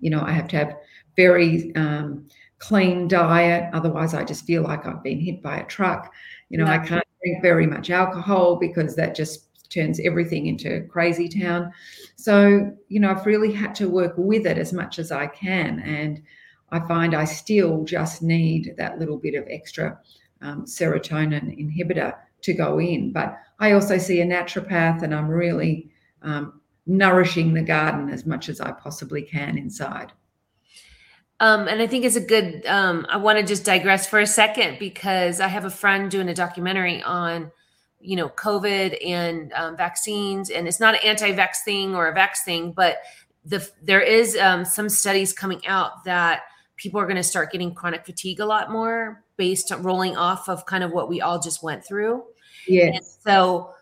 you 0.00 0.10
know, 0.10 0.22
I 0.22 0.32
have 0.32 0.48
to 0.48 0.56
have 0.56 0.76
very 1.16 1.74
um, 1.74 2.26
clean 2.58 3.08
diet. 3.08 3.70
Otherwise, 3.72 4.14
I 4.14 4.24
just 4.24 4.44
feel 4.44 4.62
like 4.62 4.86
I've 4.86 5.02
been 5.02 5.20
hit 5.20 5.42
by 5.42 5.58
a 5.58 5.66
truck. 5.66 6.12
You 6.48 6.58
know, 6.58 6.66
I 6.66 6.78
can't 6.78 7.04
drink 7.22 7.42
very 7.42 7.66
much 7.66 7.90
alcohol 7.90 8.56
because 8.56 8.96
that 8.96 9.14
just 9.14 9.48
turns 9.70 10.00
everything 10.00 10.46
into 10.46 10.86
crazy 10.88 11.28
town. 11.28 11.72
So, 12.16 12.72
you 12.88 13.00
know, 13.00 13.10
I've 13.10 13.26
really 13.26 13.52
had 13.52 13.74
to 13.76 13.88
work 13.88 14.14
with 14.16 14.46
it 14.46 14.58
as 14.58 14.72
much 14.72 14.98
as 14.98 15.12
I 15.12 15.26
can. 15.26 15.80
And 15.80 16.22
I 16.70 16.80
find 16.80 17.14
I 17.14 17.24
still 17.24 17.84
just 17.84 18.22
need 18.22 18.74
that 18.76 18.98
little 18.98 19.18
bit 19.18 19.34
of 19.34 19.46
extra 19.48 19.98
um, 20.40 20.64
serotonin 20.64 21.58
inhibitor 21.58 22.14
to 22.42 22.54
go 22.54 22.80
in. 22.80 23.12
But 23.12 23.36
I 23.58 23.72
also 23.72 23.98
see 23.98 24.20
a 24.20 24.26
naturopath 24.26 25.02
and 25.02 25.14
I'm 25.14 25.28
really 25.28 25.90
um, 26.22 26.60
nourishing 26.86 27.54
the 27.54 27.62
garden 27.62 28.08
as 28.08 28.26
much 28.26 28.48
as 28.48 28.60
I 28.60 28.72
possibly 28.72 29.22
can 29.22 29.58
inside. 29.58 30.12
Um, 31.40 31.68
and 31.68 31.80
I 31.80 31.86
think 31.86 32.04
it's 32.04 32.16
a 32.16 32.20
good. 32.20 32.66
Um, 32.66 33.06
I 33.08 33.16
want 33.16 33.38
to 33.38 33.44
just 33.44 33.64
digress 33.64 34.06
for 34.08 34.18
a 34.18 34.26
second 34.26 34.78
because 34.78 35.40
I 35.40 35.48
have 35.48 35.64
a 35.64 35.70
friend 35.70 36.10
doing 36.10 36.28
a 36.28 36.34
documentary 36.34 37.02
on, 37.02 37.52
you 38.00 38.16
know, 38.16 38.28
COVID 38.28 38.98
and 39.06 39.52
um, 39.52 39.76
vaccines, 39.76 40.50
and 40.50 40.66
it's 40.66 40.80
not 40.80 40.94
an 40.94 41.00
anti-vax 41.04 41.58
thing 41.64 41.94
or 41.94 42.08
a 42.08 42.14
vax 42.14 42.38
thing, 42.44 42.72
but 42.72 42.98
the 43.44 43.68
there 43.82 44.00
is 44.00 44.36
um, 44.36 44.64
some 44.64 44.88
studies 44.88 45.32
coming 45.32 45.64
out 45.66 46.04
that 46.04 46.42
people 46.76 47.00
are 47.00 47.04
going 47.04 47.16
to 47.16 47.22
start 47.22 47.52
getting 47.52 47.74
chronic 47.74 48.04
fatigue 48.04 48.40
a 48.40 48.46
lot 48.46 48.70
more 48.70 49.24
based 49.36 49.70
on 49.70 49.82
rolling 49.82 50.16
off 50.16 50.48
of 50.48 50.66
kind 50.66 50.82
of 50.82 50.92
what 50.92 51.08
we 51.08 51.20
all 51.20 51.38
just 51.38 51.62
went 51.62 51.84
through. 51.84 52.24
Yeah. 52.66 52.98
so 53.24 53.74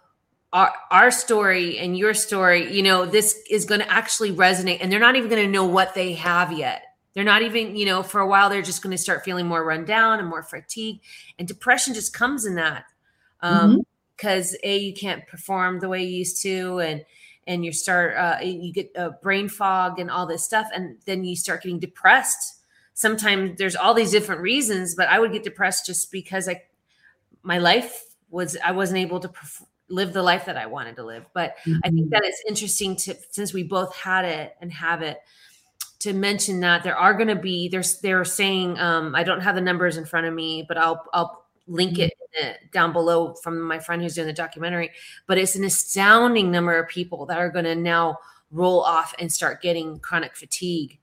our, 0.53 0.73
our 0.91 1.11
story 1.11 1.79
and 1.79 1.97
your 1.97 2.15
story, 2.15 2.73
you 2.73 2.83
know, 2.83 3.05
this 3.05 3.39
is 3.51 3.65
going 3.65 3.81
to 3.81 3.91
actually 3.91 4.33
resonate 4.33 4.79
and 4.81 4.91
they're 4.91 5.01
not 5.01 5.17
even 5.17 5.29
going 5.29 5.45
to 5.45 5.51
know 5.51 5.67
what 5.67 5.95
they 5.95 6.15
have 6.15 6.53
yet. 6.53 6.83
They're 7.17 7.25
not 7.25 7.41
even, 7.41 7.77
you 7.77 7.87
know, 7.87 8.03
for 8.03 8.21
a 8.21 8.27
while, 8.27 8.51
they're 8.51 8.61
just 8.61 8.83
going 8.83 8.95
to 8.95 9.03
start 9.03 9.25
feeling 9.25 9.47
more 9.47 9.65
run 9.65 9.87
down 9.87 10.19
and 10.19 10.29
more 10.29 10.43
fatigued. 10.43 11.01
And 11.39 11.49
depression 11.49 11.95
just 11.95 12.13
comes 12.13 12.45
in 12.45 12.57
that. 12.57 12.85
Um, 13.41 13.87
because 14.15 14.53
mm-hmm. 14.53 14.69
A, 14.69 14.77
you 14.77 14.93
can't 14.93 15.27
perform 15.27 15.81
the 15.81 15.89
way 15.89 16.05
you 16.05 16.19
used 16.19 16.43
to. 16.43 16.79
And, 16.81 17.07
and 17.47 17.65
you 17.65 17.73
start, 17.73 18.17
uh, 18.19 18.45
you 18.45 18.71
get 18.71 18.93
a 18.97 19.13
brain 19.13 19.49
fog 19.49 19.99
and 19.99 20.11
all 20.11 20.27
this 20.27 20.45
stuff. 20.45 20.69
And 20.75 20.99
then 21.07 21.25
you 21.25 21.37
start 21.37 21.63
getting 21.63 21.79
depressed. 21.79 22.61
Sometimes 22.93 23.57
there's 23.57 23.77
all 23.77 23.95
these 23.95 24.11
different 24.11 24.43
reasons, 24.43 24.95
but 24.95 25.09
I 25.09 25.19
would 25.19 25.33
get 25.33 25.43
depressed 25.43 25.87
just 25.87 26.13
because 26.13 26.51
I, 26.51 26.65
my 27.43 27.57
life 27.57 28.05
was, 28.29 28.59
I 28.63 28.73
wasn't 28.73 28.99
able 28.99 29.21
to 29.21 29.29
perform 29.29 29.71
live 29.89 30.13
the 30.13 30.23
life 30.23 30.47
that 30.47 30.57
I 30.57 30.67
wanted 30.67 30.97
to 30.97 31.05
live. 31.05 31.25
But 31.33 31.57
mm-hmm. 31.65 31.79
I 31.85 31.89
think 31.89 32.01
mm-hmm. 32.03 32.11
that 32.11 32.25
it's 32.25 32.43
interesting 32.47 32.97
to 32.97 33.17
since 33.31 33.55
we 33.55 33.63
both 33.63 33.95
had 33.95 34.25
it 34.25 34.57
and 34.61 34.73
have 34.73 35.01
it 35.01 35.19
to 36.01 36.13
mention 36.13 36.61
that 36.61 36.83
there 36.83 36.97
are 36.97 37.15
going 37.15 37.29
to 37.29 37.37
be 37.37 37.69
there's 37.69 38.01
they're 38.01 38.25
saying 38.25 38.79
um, 38.79 39.15
I 39.15 39.23
don't 39.23 39.41
have 39.41 39.55
the 39.55 39.61
numbers 39.61 39.97
in 39.97 40.05
front 40.05 40.27
of 40.27 40.35
me, 40.35 40.65
but 40.67 40.77
I'll 40.77 41.05
I'll 41.13 41.47
link 41.67 41.95
mm-hmm. 41.95 42.09
it 42.33 42.73
down 42.73 42.93
below 42.93 43.35
from 43.35 43.61
my 43.61 43.79
friend 43.79 44.03
who's 44.03 44.15
doing 44.15 44.27
the 44.27 44.33
documentary. 44.33 44.91
But 45.27 45.39
it's 45.39 45.57
an 45.57 45.65
astounding 45.65 46.51
number 46.51 46.79
of 46.79 46.89
people 46.89 47.27
that 47.27 47.39
are 47.39 47.51
going 47.51 47.65
to 47.65 47.75
now 47.75 48.19
roll 48.51 48.83
off 48.83 49.15
and 49.19 49.33
start 49.33 49.63
getting 49.63 49.99
chronic 49.99 50.37
fatigue 50.37 50.99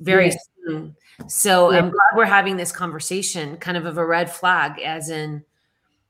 very 0.00 0.32
soon. 0.66 0.96
So 1.26 1.70
yeah. 1.70 1.78
I'm 1.78 1.90
glad 1.90 2.16
we're 2.16 2.24
having 2.24 2.56
this 2.56 2.72
conversation, 2.72 3.56
kind 3.56 3.76
of 3.76 3.86
of 3.86 3.98
a 3.98 4.06
red 4.06 4.30
flag, 4.30 4.80
as 4.80 5.10
in, 5.10 5.44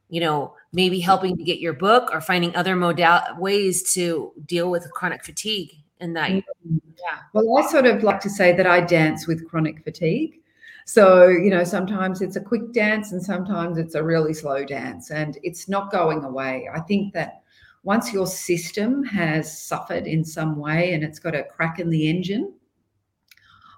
you 0.08 0.20
know, 0.20 0.54
maybe 0.72 1.00
helping 1.00 1.36
to 1.36 1.42
get 1.42 1.58
your 1.58 1.72
book 1.72 2.10
or 2.12 2.20
finding 2.20 2.54
other 2.54 2.76
modal 2.76 3.20
ways 3.38 3.92
to 3.94 4.32
deal 4.46 4.70
with 4.70 4.90
chronic 4.92 5.24
fatigue 5.24 5.79
in 6.00 6.12
that 6.14 6.30
mm-hmm. 6.30 6.76
yeah. 6.98 7.18
Well 7.32 7.58
i 7.58 7.70
sort 7.70 7.86
of 7.86 8.02
like 8.02 8.20
to 8.20 8.30
say 8.30 8.52
that 8.52 8.66
i 8.66 8.80
dance 8.80 9.26
with 9.26 9.48
chronic 9.48 9.84
fatigue. 9.84 10.40
So 10.86 11.28
you 11.28 11.50
know 11.50 11.64
sometimes 11.64 12.20
it's 12.20 12.36
a 12.36 12.40
quick 12.40 12.72
dance 12.72 13.12
and 13.12 13.22
sometimes 13.22 13.78
it's 13.78 13.94
a 13.94 14.02
really 14.02 14.34
slow 14.34 14.64
dance 14.64 15.10
and 15.10 15.38
it's 15.42 15.68
not 15.68 15.92
going 15.92 16.24
away. 16.24 16.68
I 16.72 16.80
think 16.80 17.14
that 17.14 17.42
once 17.82 18.12
your 18.12 18.26
system 18.26 19.04
has 19.04 19.66
suffered 19.66 20.06
in 20.06 20.24
some 20.24 20.56
way 20.56 20.92
and 20.92 21.02
it's 21.02 21.18
got 21.18 21.34
a 21.34 21.44
crack 21.44 21.78
in 21.78 21.88
the 21.88 22.08
engine 22.10 22.52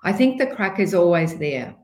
i 0.03 0.13
think 0.13 0.39
the 0.39 0.47
crack 0.47 0.79
is 0.81 0.95
always 0.95 1.37
there. 1.39 1.75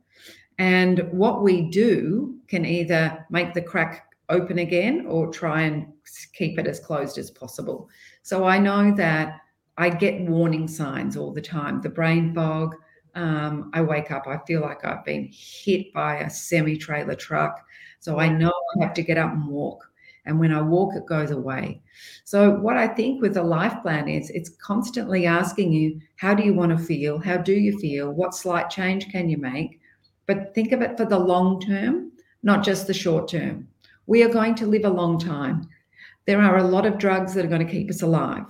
And 0.59 1.09
what 1.13 1.43
we 1.43 1.63
do 1.71 2.37
can 2.49 2.67
either 2.67 3.25
make 3.31 3.55
the 3.55 3.63
crack 3.63 4.07
open 4.29 4.59
again 4.59 5.07
or 5.07 5.33
try 5.33 5.63
and 5.63 5.87
keep 6.33 6.59
it 6.59 6.67
as 6.67 6.81
closed 6.81 7.17
as 7.17 7.31
possible. 7.31 7.89
So 8.23 8.45
I 8.45 8.59
know 8.59 8.95
that 8.97 9.41
I 9.79 9.89
get 9.91 10.21
warning 10.23 10.67
signs 10.67 11.17
all 11.17 11.33
the 11.33 11.41
time 11.41 11.81
the 11.81 11.89
brain 11.89 12.35
fog. 12.35 12.75
Um, 13.15 13.71
I 13.73 13.81
wake 13.81 14.11
up, 14.11 14.27
I 14.27 14.39
feel 14.47 14.61
like 14.61 14.85
I've 14.85 15.05
been 15.05 15.31
hit 15.33 15.93
by 15.95 16.19
a 16.19 16.31
semi 16.31 16.77
trailer 16.77 17.15
truck. 17.15 17.65
So 18.01 18.19
I 18.19 18.29
know 18.29 18.53
I 18.77 18.85
have 18.85 18.95
to 18.95 19.03
get 19.03 19.19
up 19.19 19.33
and 19.33 19.47
walk. 19.47 19.89
And 20.27 20.39
when 20.39 20.53
I 20.53 20.61
walk, 20.61 20.95
it 20.95 21.07
goes 21.07 21.31
away. 21.31 21.81
So, 22.25 22.57
what 22.57 22.77
I 22.77 22.87
think 22.87 23.23
with 23.23 23.39
a 23.39 23.43
life 23.43 23.81
plan 23.81 24.09
is 24.09 24.29
it's 24.31 24.51
constantly 24.63 25.25
asking 25.25 25.73
you, 25.73 26.01
how 26.17 26.35
do 26.35 26.45
you 26.45 26.53
want 26.53 26.77
to 26.77 26.85
feel? 26.85 27.19
How 27.19 27.39
do 27.39 27.55
you 27.55 27.79
feel? 27.79 28.13
What 28.13 28.35
slight 28.35 28.69
change 28.69 29.09
can 29.09 29.31
you 29.31 29.39
make? 29.39 29.81
But 30.27 30.55
think 30.55 30.73
of 30.73 30.83
it 30.83 30.99
for 30.99 31.07
the 31.07 31.19
long 31.19 31.61
term, 31.61 32.13
not 32.43 32.63
just 32.63 32.87
the 32.87 32.93
short 32.93 33.29
term. 33.29 33.69
We 34.07 34.23
are 34.23 34.29
going 34.29 34.55
to 34.57 34.67
live 34.67 34.85
a 34.85 34.91
long 34.91 35.19
time. 35.19 35.67
There 36.27 36.43
are 36.43 36.59
a 36.59 36.65
lot 36.65 36.85
of 36.85 36.99
drugs 36.99 37.33
that 37.33 37.47
are 37.47 37.49
going 37.49 37.67
to 37.67 37.73
keep 37.73 37.89
us 37.89 38.03
alive. 38.03 38.45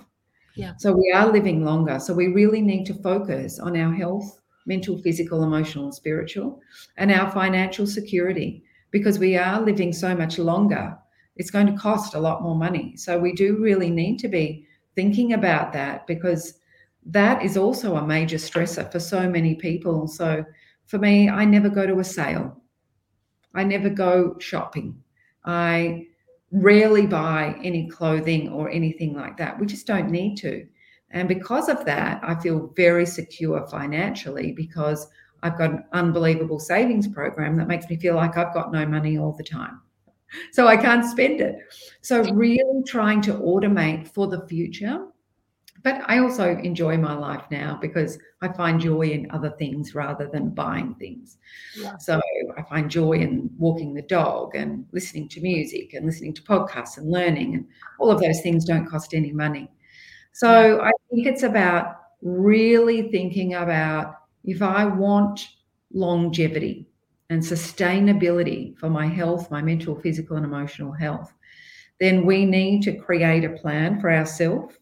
So 0.77 0.91
we 0.93 1.11
are 1.15 1.31
living 1.31 1.63
longer. 1.63 1.99
So 1.99 2.13
we 2.13 2.27
really 2.27 2.61
need 2.61 2.85
to 2.85 2.93
focus 2.93 3.59
on 3.59 3.77
our 3.77 3.93
health, 3.93 4.39
mental, 4.65 4.97
physical, 5.01 5.43
emotional, 5.43 5.85
and 5.85 5.93
spiritual, 5.95 6.61
and 6.97 7.11
our 7.11 7.31
financial 7.31 7.87
security 7.87 8.63
because 8.91 9.19
we 9.19 9.37
are 9.37 9.61
living 9.61 9.93
so 9.93 10.15
much 10.15 10.39
longer. 10.39 10.97
It's 11.35 11.51
going 11.51 11.67
to 11.67 11.77
cost 11.77 12.15
a 12.15 12.19
lot 12.19 12.41
more 12.41 12.55
money. 12.55 12.95
So 12.97 13.19
we 13.19 13.33
do 13.33 13.57
really 13.57 13.89
need 13.89 14.19
to 14.19 14.27
be 14.27 14.65
thinking 14.95 15.33
about 15.33 15.73
that 15.73 16.05
because 16.07 16.55
that 17.05 17.43
is 17.43 17.55
also 17.57 17.95
a 17.95 18.05
major 18.05 18.37
stressor 18.37 18.91
for 18.91 18.99
so 18.99 19.29
many 19.29 19.55
people. 19.55 20.07
So 20.07 20.43
for 20.85 20.97
me, 20.97 21.29
I 21.29 21.45
never 21.45 21.69
go 21.69 21.85
to 21.87 21.99
a 21.99 22.03
sale. 22.03 22.61
I 23.53 23.63
never 23.63 23.89
go 23.89 24.37
shopping. 24.39 25.01
I 25.45 26.07
rarely 26.51 27.05
buy 27.05 27.59
any 27.63 27.87
clothing 27.89 28.49
or 28.49 28.69
anything 28.69 29.15
like 29.15 29.37
that. 29.37 29.59
We 29.59 29.65
just 29.65 29.87
don't 29.87 30.09
need 30.09 30.35
to. 30.37 30.65
And 31.11 31.27
because 31.27 31.69
of 31.69 31.85
that, 31.85 32.21
I 32.23 32.35
feel 32.35 32.71
very 32.75 33.05
secure 33.05 33.65
financially 33.67 34.51
because 34.51 35.07
I've 35.41 35.57
got 35.57 35.71
an 35.71 35.83
unbelievable 35.93 36.59
savings 36.59 37.07
program 37.07 37.57
that 37.57 37.67
makes 37.67 37.89
me 37.89 37.97
feel 37.97 38.15
like 38.15 38.37
I've 38.37 38.53
got 38.53 38.71
no 38.71 38.85
money 38.85 39.17
all 39.17 39.33
the 39.33 39.43
time. 39.43 39.81
So 40.51 40.67
I 40.67 40.77
can't 40.77 41.05
spend 41.05 41.41
it. 41.41 41.55
So, 42.01 42.21
really 42.33 42.83
trying 42.85 43.21
to 43.21 43.33
automate 43.33 44.07
for 44.07 44.27
the 44.27 44.45
future 44.47 45.07
but 45.83 46.01
I 46.07 46.19
also 46.19 46.57
enjoy 46.57 46.97
my 46.97 47.13
life 47.13 47.43
now 47.51 47.77
because 47.81 48.17
I 48.41 48.49
find 48.49 48.81
joy 48.81 49.03
in 49.03 49.29
other 49.31 49.51
things 49.51 49.95
rather 49.95 50.27
than 50.27 50.49
buying 50.49 50.95
things. 50.95 51.37
Yeah. 51.77 51.97
So 51.97 52.19
I 52.57 52.61
find 52.63 52.89
joy 52.89 53.13
in 53.13 53.49
walking 53.57 53.93
the 53.93 54.01
dog 54.01 54.55
and 54.55 54.85
listening 54.91 55.29
to 55.29 55.41
music 55.41 55.93
and 55.93 56.05
listening 56.05 56.33
to 56.33 56.41
podcasts 56.41 56.97
and 56.97 57.09
learning, 57.09 57.55
and 57.55 57.65
all 57.99 58.11
of 58.11 58.19
those 58.19 58.41
things 58.41 58.65
don't 58.65 58.87
cost 58.87 59.13
any 59.13 59.31
money. 59.31 59.69
So 60.33 60.77
yeah. 60.77 60.83
I 60.83 60.91
think 61.09 61.27
it's 61.27 61.43
about 61.43 61.95
really 62.21 63.09
thinking 63.11 63.53
about 63.53 64.15
if 64.43 64.61
I 64.61 64.85
want 64.85 65.47
longevity 65.93 66.87
and 67.29 67.41
sustainability 67.41 68.77
for 68.77 68.89
my 68.89 69.05
health, 69.05 69.51
my 69.51 69.61
mental, 69.61 69.99
physical, 69.99 70.35
and 70.35 70.45
emotional 70.45 70.91
health, 70.91 71.33
then 71.99 72.25
we 72.25 72.45
need 72.45 72.81
to 72.83 72.95
create 72.95 73.43
a 73.43 73.49
plan 73.49 73.99
for 73.99 74.11
ourselves 74.11 74.75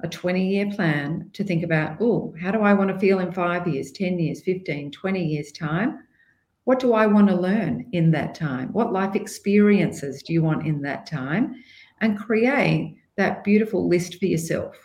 a 0.00 0.08
20 0.08 0.46
year 0.46 0.70
plan 0.70 1.30
to 1.32 1.42
think 1.42 1.62
about, 1.62 1.96
oh, 2.00 2.34
how 2.40 2.50
do 2.50 2.60
I 2.60 2.74
want 2.74 2.90
to 2.90 2.98
feel 2.98 3.20
in 3.20 3.32
five 3.32 3.66
years, 3.66 3.90
10 3.92 4.18
years, 4.18 4.42
15, 4.42 4.90
20 4.90 5.24
years' 5.24 5.52
time? 5.52 6.00
What 6.64 6.80
do 6.80 6.94
I 6.94 7.06
want 7.06 7.28
to 7.28 7.34
learn 7.34 7.86
in 7.92 8.10
that 8.10 8.34
time? 8.34 8.72
What 8.72 8.92
life 8.92 9.14
experiences 9.14 10.22
do 10.22 10.32
you 10.32 10.42
want 10.42 10.66
in 10.66 10.82
that 10.82 11.06
time? 11.06 11.54
And 12.00 12.18
create 12.18 12.96
that 13.16 13.44
beautiful 13.44 13.88
list 13.88 14.18
for 14.18 14.26
yourself, 14.26 14.76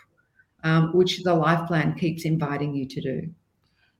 um, 0.64 0.96
which 0.96 1.22
the 1.22 1.34
life 1.34 1.66
plan 1.66 1.94
keeps 1.94 2.24
inviting 2.24 2.74
you 2.74 2.86
to 2.86 3.00
do. 3.00 3.30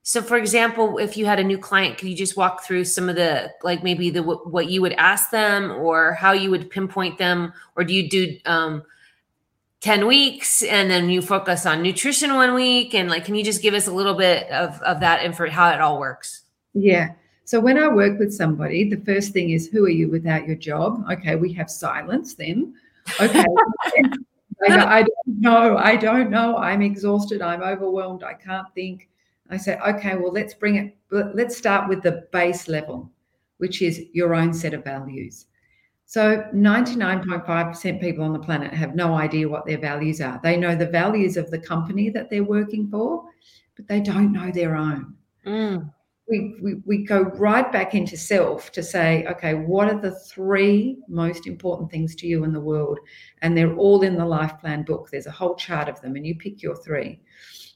So, 0.01 0.21
for 0.21 0.37
example, 0.37 0.97
if 0.97 1.15
you 1.15 1.25
had 1.25 1.39
a 1.39 1.43
new 1.43 1.57
client, 1.57 1.97
could 1.97 2.09
you 2.09 2.15
just 2.15 2.35
walk 2.35 2.63
through 2.63 2.85
some 2.85 3.07
of 3.07 3.15
the, 3.15 3.51
like 3.63 3.83
maybe 3.83 4.09
the 4.09 4.21
what 4.21 4.69
you 4.69 4.81
would 4.81 4.93
ask 4.93 5.29
them, 5.29 5.71
or 5.71 6.13
how 6.13 6.33
you 6.33 6.49
would 6.51 6.69
pinpoint 6.69 7.17
them, 7.17 7.53
or 7.77 7.83
do 7.83 7.93
you 7.93 8.09
do 8.09 8.37
um, 8.45 8.83
10 9.83 10.07
weeks 10.07 10.63
and 10.63 10.89
then 10.89 11.09
you 11.09 11.21
focus 11.21 11.65
on 11.65 11.81
nutrition 11.83 12.33
one 12.35 12.53
week 12.53 12.95
and 12.95 13.09
like 13.09 13.25
can 13.25 13.35
you 13.35 13.43
just 13.43 13.61
give 13.61 13.73
us 13.73 13.85
a 13.85 13.91
little 13.91 14.13
bit 14.13 14.49
of, 14.49 14.81
of 14.81 15.01
that 15.01 15.21
and 15.21 15.35
for 15.35 15.45
how 15.47 15.69
it 15.71 15.81
all 15.81 15.99
works? 15.99 16.43
Yeah. 16.73 17.09
So 17.43 17.59
when 17.59 17.77
i 17.77 17.89
work 17.89 18.17
with 18.17 18.33
somebody 18.33 18.89
the 18.89 19.01
first 19.03 19.33
thing 19.33 19.49
is 19.49 19.67
who 19.67 19.83
are 19.83 19.89
you 19.89 20.09
without 20.09 20.47
your 20.47 20.55
job? 20.55 21.05
Okay 21.11 21.35
we 21.35 21.51
have 21.53 21.69
silence 21.69 22.33
then. 22.33 22.73
Okay. 23.19 23.43
I 24.65 25.01
don't 25.03 25.41
know 25.41 25.75
i 25.75 25.97
don't 25.97 26.31
know. 26.31 26.55
I'm 26.55 26.81
exhausted 26.81 27.41
i'm 27.41 27.61
overwhelmed 27.61 28.23
i 28.23 28.33
can't 28.35 28.73
think. 28.73 29.09
I 29.49 29.57
say 29.57 29.77
okay 29.79 30.15
well 30.15 30.31
let's 30.31 30.53
bring 30.53 30.75
it 30.75 30.95
let's 31.11 31.57
start 31.57 31.89
with 31.89 32.01
the 32.03 32.25
base 32.31 32.69
level 32.69 33.11
which 33.57 33.81
is 33.81 34.05
your 34.13 34.33
own 34.33 34.53
set 34.53 34.73
of 34.73 34.85
values 34.85 35.47
so 36.13 36.47
99.5% 36.53 37.99
people 37.99 38.23
on 38.23 38.33
the 38.33 38.39
planet 38.39 38.71
have 38.71 38.93
no 38.93 39.15
idea 39.15 39.49
what 39.49 39.65
their 39.65 39.79
values 39.79 40.21
are. 40.21 40.39
They 40.43 40.55
know 40.55 40.75
the 40.75 40.85
values 40.85 41.37
of 41.37 41.49
the 41.49 41.57
company 41.57 42.11
that 42.11 42.29
they're 42.29 42.43
working 42.43 42.87
for, 42.87 43.23
but 43.75 43.87
they 43.87 43.99
don't 43.99 44.31
know 44.31 44.51
their 44.51 44.75
own. 44.75 45.15
Mm. 45.43 45.91
We, 46.29 46.59
we, 46.61 46.75
we 46.85 47.03
go 47.03 47.21
right 47.21 47.71
back 47.71 47.95
into 47.95 48.15
self 48.15 48.71
to 48.73 48.83
say, 48.83 49.25
okay, 49.25 49.55
what 49.55 49.87
are 49.87 49.99
the 49.99 50.13
three 50.19 50.99
most 51.07 51.47
important 51.47 51.89
things 51.89 52.13
to 52.17 52.27
you 52.27 52.43
in 52.43 52.53
the 52.53 52.59
world? 52.59 52.99
And 53.41 53.57
they're 53.57 53.75
all 53.75 54.03
in 54.03 54.15
the 54.15 54.23
life 54.23 54.53
plan 54.61 54.83
book. 54.83 55.09
There's 55.09 55.25
a 55.25 55.31
whole 55.31 55.55
chart 55.55 55.89
of 55.89 55.99
them, 56.01 56.15
and 56.15 56.27
you 56.27 56.35
pick 56.35 56.61
your 56.61 56.75
three. 56.75 57.21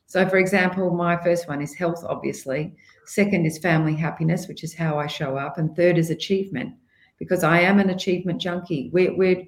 So, 0.05 0.29
for 0.29 0.37
example, 0.37 0.91
my 0.91 1.17
first 1.23 1.47
one 1.47 1.63
is 1.63 1.73
health, 1.73 2.05
obviously. 2.07 2.75
Second 3.07 3.47
is 3.47 3.57
family 3.57 3.95
happiness, 3.95 4.47
which 4.47 4.63
is 4.63 4.75
how 4.75 4.99
I 4.99 5.07
show 5.07 5.37
up. 5.37 5.57
And 5.57 5.75
third 5.75 5.97
is 5.97 6.11
achievement 6.11 6.75
because 7.19 7.43
I 7.43 7.59
am 7.61 7.79
an 7.79 7.89
achievement 7.89 8.41
junkie. 8.41 8.89
We're, 8.93 9.15
we're, 9.15 9.43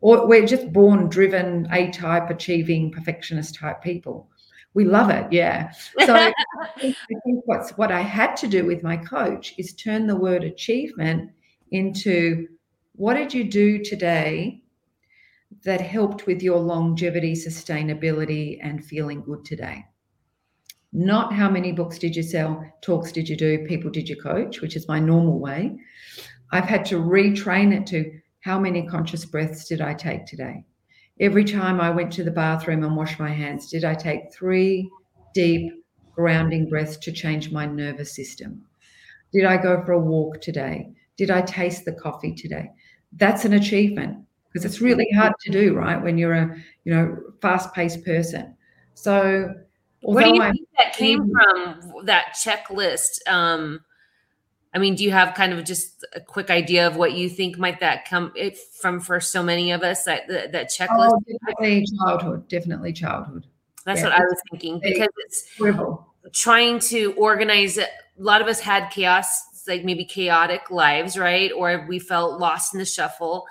or 0.00 0.26
we're 0.26 0.46
just 0.46 0.72
born 0.72 1.08
driven, 1.08 1.68
A 1.72 1.90
type, 1.90 2.30
achieving, 2.30 2.90
perfectionist 2.90 3.54
type 3.54 3.82
people. 3.82 4.28
We 4.74 4.84
love 4.84 5.10
it, 5.10 5.30
yeah. 5.32 5.72
So 6.06 6.14
I 6.16 6.32
think 6.80 7.42
what's 7.44 7.72
what 7.72 7.92
I 7.92 8.00
had 8.00 8.36
to 8.36 8.48
do 8.48 8.64
with 8.64 8.82
my 8.82 8.96
coach 8.96 9.54
is 9.58 9.74
turn 9.74 10.06
the 10.06 10.16
word 10.16 10.44
achievement 10.44 11.30
into 11.70 12.48
what 12.94 13.14
did 13.14 13.34
you 13.34 13.44
do 13.44 13.82
today 13.82 14.62
that 15.64 15.80
helped 15.80 16.26
with 16.26 16.42
your 16.42 16.58
longevity, 16.58 17.34
sustainability, 17.34 18.58
and 18.62 18.84
feeling 18.84 19.22
good 19.22 19.44
today? 19.44 19.84
Not 20.92 21.32
how 21.32 21.48
many 21.48 21.72
books 21.72 21.98
did 21.98 22.14
you 22.14 22.22
sell, 22.22 22.64
talks 22.82 23.12
did 23.12 23.28
you 23.28 23.36
do, 23.36 23.66
people 23.66 23.90
did 23.90 24.08
you 24.08 24.16
coach, 24.16 24.60
which 24.60 24.76
is 24.76 24.88
my 24.88 24.98
normal 24.98 25.38
way. 25.38 25.78
I've 26.52 26.64
had 26.64 26.84
to 26.86 26.96
retrain 26.96 27.72
it 27.72 27.86
to 27.88 28.20
how 28.40 28.58
many 28.58 28.86
conscious 28.86 29.24
breaths 29.24 29.66
did 29.66 29.80
I 29.80 29.94
take 29.94 30.26
today? 30.26 30.64
Every 31.20 31.44
time 31.44 31.80
I 31.80 31.90
went 31.90 32.12
to 32.14 32.24
the 32.24 32.30
bathroom 32.30 32.84
and 32.84 32.96
washed 32.96 33.18
my 33.18 33.30
hands, 33.30 33.70
did 33.70 33.84
I 33.84 33.94
take 33.94 34.32
three 34.32 34.90
deep 35.34 35.72
grounding 36.14 36.68
breaths 36.68 36.96
to 36.98 37.12
change 37.12 37.50
my 37.50 37.66
nervous 37.66 38.14
system? 38.14 38.62
Did 39.32 39.44
I 39.44 39.56
go 39.56 39.82
for 39.84 39.92
a 39.92 39.98
walk 39.98 40.40
today? 40.40 40.90
Did 41.16 41.30
I 41.30 41.42
taste 41.42 41.84
the 41.84 41.92
coffee 41.92 42.34
today? 42.34 42.70
That's 43.12 43.44
an 43.44 43.54
achievement 43.54 44.18
because 44.48 44.64
it's 44.64 44.80
really 44.80 45.08
hard 45.14 45.32
to 45.42 45.50
do, 45.50 45.74
right? 45.74 46.02
When 46.02 46.18
you're 46.18 46.34
a 46.34 46.56
you 46.84 46.94
know 46.94 47.16
fast-paced 47.40 48.04
person. 48.04 48.56
So, 48.94 49.54
what 50.02 50.24
do 50.24 50.34
you 50.34 50.42
I'm, 50.42 50.52
think 50.52 50.68
that 50.78 50.94
came 50.94 51.30
from 51.30 52.06
that 52.06 52.34
checklist? 52.34 53.26
Um, 53.26 53.80
I 54.74 54.78
mean, 54.78 54.94
do 54.94 55.04
you 55.04 55.10
have 55.10 55.34
kind 55.34 55.52
of 55.52 55.64
just 55.64 56.04
a 56.14 56.20
quick 56.20 56.50
idea 56.50 56.86
of 56.86 56.96
what 56.96 57.12
you 57.12 57.28
think 57.28 57.58
might 57.58 57.80
that 57.80 58.08
come 58.08 58.32
from 58.80 59.00
for 59.00 59.20
so 59.20 59.42
many 59.42 59.70
of 59.70 59.82
us 59.82 60.04
that 60.04 60.28
that, 60.28 60.52
that 60.52 60.70
checklist? 60.70 61.10
Oh, 61.10 61.22
definitely 61.26 61.86
childhood, 61.98 62.48
definitely 62.48 62.92
childhood. 62.92 63.46
That's 63.84 64.00
yeah. 64.00 64.06
what 64.06 64.12
I 64.14 64.20
was 64.20 64.40
thinking 64.50 64.80
because 64.80 65.08
it's 65.18 65.48
trying 66.32 66.78
to 66.80 67.12
organize. 67.14 67.76
A 67.76 67.86
lot 68.16 68.40
of 68.40 68.46
us 68.46 68.60
had 68.60 68.88
chaos, 68.88 69.66
like 69.66 69.84
maybe 69.84 70.04
chaotic 70.04 70.70
lives, 70.70 71.18
right? 71.18 71.52
Or 71.52 71.84
we 71.86 71.98
felt 71.98 72.40
lost 72.40 72.72
in 72.72 72.78
the 72.78 72.86
shuffle, 72.86 73.44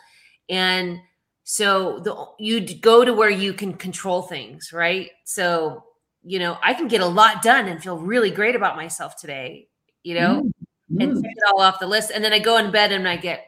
and 0.50 1.00
so 1.44 2.00
the 2.00 2.16
you'd 2.40 2.82
go 2.82 3.06
to 3.06 3.14
where 3.14 3.30
you 3.30 3.54
can 3.54 3.74
control 3.74 4.24
things, 4.24 4.74
right? 4.74 5.12
So 5.26 5.84
you 6.24 6.40
know, 6.40 6.58
I 6.64 6.74
can 6.74 6.88
get 6.88 7.02
a 7.02 7.06
lot 7.06 7.44
done 7.44 7.68
and 7.68 7.82
feel 7.82 8.00
really 8.00 8.32
great 8.32 8.56
about 8.56 8.76
myself 8.76 9.18
today. 9.18 9.68
You 10.02 10.16
know. 10.16 10.42
Mm 10.46 10.52
and 11.00 11.18
mm. 11.18 11.22
check 11.22 11.32
it 11.36 11.44
all 11.52 11.62
off 11.62 11.80
the 11.80 11.88
list. 11.88 12.12
And 12.14 12.24
then 12.24 12.34
I 12.34 12.40
go 12.40 12.58
in 12.58 12.72
bed 12.72 12.92
and 12.92 13.08
I 13.08 13.18
get 13.18 13.46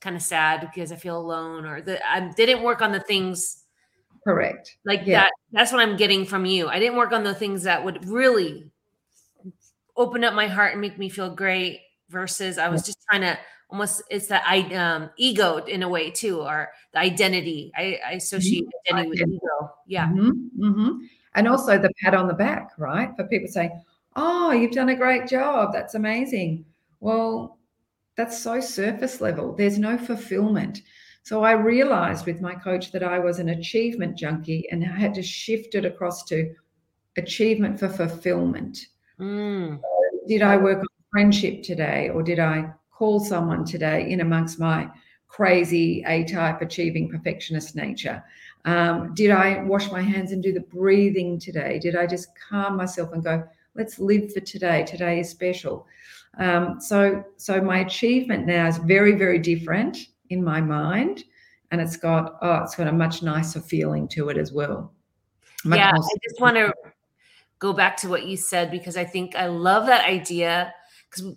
kind 0.00 0.16
of 0.16 0.22
sad 0.22 0.60
because 0.60 0.92
I 0.92 0.96
feel 0.96 1.18
alone 1.18 1.64
or 1.64 1.80
that 1.82 2.02
I 2.08 2.32
didn't 2.36 2.62
work 2.62 2.82
on 2.82 2.92
the 2.92 3.00
things 3.00 3.62
correct 4.24 4.76
like 4.84 5.02
yeah. 5.04 5.22
that. 5.22 5.32
That's 5.52 5.72
what 5.72 5.80
I'm 5.80 5.96
getting 5.96 6.26
from 6.26 6.44
you. 6.44 6.68
I 6.68 6.78
didn't 6.78 6.96
work 6.96 7.12
on 7.12 7.24
the 7.24 7.34
things 7.34 7.62
that 7.62 7.84
would 7.84 8.06
really 8.08 8.70
open 9.96 10.24
up 10.24 10.34
my 10.34 10.46
heart 10.46 10.72
and 10.72 10.80
make 10.80 10.98
me 10.98 11.08
feel 11.08 11.34
great 11.34 11.80
versus 12.10 12.58
I 12.58 12.68
was 12.68 12.84
just 12.84 12.98
trying 13.08 13.22
to 13.22 13.38
almost 13.70 14.02
it's 14.10 14.28
that 14.28 14.44
I 14.46 14.60
um 14.74 15.10
ego 15.16 15.58
in 15.58 15.82
a 15.82 15.88
way 15.88 16.10
too, 16.10 16.40
or 16.40 16.70
the 16.92 16.98
identity. 16.98 17.72
I, 17.76 17.98
I 18.06 18.12
associate 18.12 18.64
mm-hmm. 18.64 18.96
identity 18.96 19.22
with 19.22 19.34
ego. 19.34 19.74
Yeah. 19.86 20.08
Mm-hmm. 20.08 20.64
Mm-hmm. 20.64 21.04
And 21.34 21.48
also 21.48 21.78
the 21.78 21.90
pat 22.02 22.14
on 22.14 22.28
the 22.28 22.34
back, 22.34 22.70
right? 22.78 23.10
For 23.16 23.24
people 23.24 23.48
saying, 23.48 23.70
oh, 24.16 24.50
you've 24.50 24.72
done 24.72 24.88
a 24.88 24.96
great 24.96 25.28
job. 25.28 25.72
That's 25.72 25.94
amazing. 25.94 26.64
Well, 27.00 27.58
that's 28.16 28.38
so 28.38 28.60
surface 28.60 29.20
level. 29.20 29.54
There's 29.54 29.78
no 29.78 29.98
fulfillment. 29.98 30.80
So 31.22 31.42
I 31.42 31.52
realized 31.52 32.24
with 32.24 32.40
my 32.40 32.54
coach 32.54 32.92
that 32.92 33.02
I 33.02 33.18
was 33.18 33.38
an 33.38 33.50
achievement 33.50 34.16
junkie 34.16 34.66
and 34.70 34.84
I 34.84 34.98
had 34.98 35.14
to 35.14 35.22
shift 35.22 35.74
it 35.74 35.84
across 35.84 36.24
to 36.26 36.54
achievement 37.16 37.78
for 37.78 37.88
fulfillment. 37.88 38.78
Mm. 39.18 39.80
did 40.28 40.42
I 40.42 40.58
work 40.58 40.78
on 40.80 40.86
friendship 41.10 41.62
today 41.62 42.10
or 42.10 42.22
did 42.22 42.38
I 42.38 42.70
call 42.90 43.18
someone 43.18 43.64
today 43.64 44.10
in 44.10 44.20
amongst 44.20 44.60
my 44.60 44.90
crazy 45.26 46.04
A 46.06 46.24
type 46.24 46.60
achieving 46.60 47.08
perfectionist 47.08 47.76
nature? 47.76 48.22
Um, 48.66 49.14
did 49.14 49.30
I 49.30 49.62
wash 49.62 49.90
my 49.90 50.02
hands 50.02 50.32
and 50.32 50.42
do 50.42 50.52
the 50.52 50.60
breathing 50.60 51.38
today? 51.38 51.78
Did 51.78 51.96
I 51.96 52.06
just 52.06 52.28
calm 52.48 52.76
myself 52.76 53.12
and 53.12 53.24
go, 53.24 53.44
let's 53.76 53.98
live 53.98 54.32
for 54.32 54.40
today? 54.40 54.84
Today 54.84 55.20
is 55.20 55.30
special. 55.30 55.86
Um, 56.38 56.80
so, 56.80 57.24
so 57.36 57.60
my 57.60 57.78
achievement 57.78 58.46
now 58.46 58.66
is 58.66 58.78
very, 58.78 59.12
very 59.12 59.38
different 59.38 59.98
in 60.30 60.42
my 60.42 60.60
mind, 60.60 61.24
and 61.70 61.80
it's 61.80 61.96
got 61.96 62.36
oh, 62.42 62.62
it's 62.62 62.74
got 62.74 62.88
a 62.88 62.92
much 62.92 63.22
nicer 63.22 63.60
feeling 63.60 64.08
to 64.08 64.28
it 64.28 64.36
as 64.36 64.52
well. 64.52 64.92
Much 65.64 65.78
yeah, 65.78 65.92
I 65.94 66.18
just 66.28 66.40
want 66.40 66.56
to 66.56 66.72
go 67.58 67.72
back 67.72 67.96
to 67.98 68.08
what 68.08 68.26
you 68.26 68.36
said 68.36 68.70
because 68.70 68.96
I 68.96 69.04
think 69.04 69.34
I 69.34 69.46
love 69.46 69.86
that 69.86 70.06
idea 70.06 70.74
because 71.10 71.36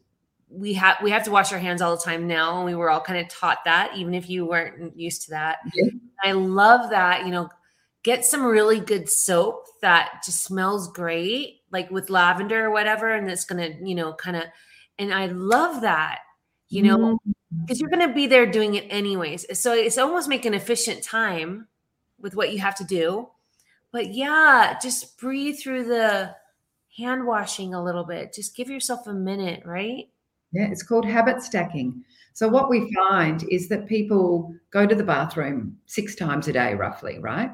we 0.50 0.74
have 0.74 0.98
we 1.04 1.12
have 1.12 1.24
to 1.24 1.32
wash 1.32 1.54
our 1.54 1.60
hands 1.60 1.82
all 1.82 1.96
the 1.96 2.02
time 2.02 2.28
now 2.28 2.58
and 2.58 2.66
we 2.66 2.76
were 2.76 2.90
all 2.90 3.00
kind 3.00 3.20
of 3.20 3.30
taught 3.30 3.60
that 3.66 3.96
even 3.96 4.14
if 4.14 4.30
you 4.30 4.46
weren't 4.46 4.98
used 4.98 5.22
to 5.22 5.30
that 5.30 5.60
yeah. 5.76 5.90
i 6.24 6.32
love 6.32 6.90
that 6.90 7.24
you 7.24 7.32
know 7.32 7.48
get 8.02 8.26
some 8.26 8.44
really 8.44 8.80
good 8.80 9.08
soap 9.08 9.66
that 9.82 10.24
just 10.26 10.44
smells 10.44 10.92
great 10.92 11.59
like 11.72 11.90
with 11.92 12.10
lavender 12.10 12.66
or 12.66 12.72
whatever 12.72 13.12
and 13.14 13.30
it's 13.30 13.46
gonna 13.46 13.70
you 13.82 13.96
know 13.96 14.14
kind 14.14 14.36
of 14.36 14.44
and 14.98 15.14
i 15.14 15.28
love 15.28 15.82
that 15.82 16.20
you 16.70 16.82
know 16.82 17.18
because 17.62 17.78
mm. 17.78 17.82
you're 17.82 17.90
gonna 17.90 18.14
be 18.14 18.28
there 18.28 18.46
doing 18.46 18.76
it 18.76 18.86
anyways 18.90 19.46
so 19.58 19.74
it's 19.74 19.98
almost 19.98 20.30
making 20.30 20.54
efficient 20.54 21.04
time 21.04 21.68
with 22.20 22.36
what 22.36 22.52
you 22.52 22.60
have 22.60 22.76
to 22.76 22.84
do 22.84 23.28
but 23.92 24.14
yeah 24.14 24.78
just 24.82 25.18
breathe 25.20 25.58
through 25.60 25.84
the 25.84 26.34
hand 26.98 27.26
washing 27.26 27.74
a 27.74 27.84
little 27.84 28.04
bit 28.04 28.34
just 28.34 28.56
give 28.56 28.70
yourself 28.70 29.08
a 29.08 29.14
minute 29.14 29.62
right 29.66 30.10
yeah, 30.52 30.68
it's 30.70 30.84
called 30.84 31.06
habit 31.06 31.42
stacking. 31.42 32.04
So, 32.34 32.48
what 32.48 32.70
we 32.70 32.92
find 32.94 33.44
is 33.52 33.68
that 33.70 33.86
people 33.86 34.54
go 34.72 34.86
to 34.86 34.96
the 34.96 35.04
bathroom 35.04 35.78
six 35.86 36.16
times 36.16 36.48
a 36.48 36.54
day, 36.54 36.74
roughly, 36.74 37.20
right? 37.20 37.52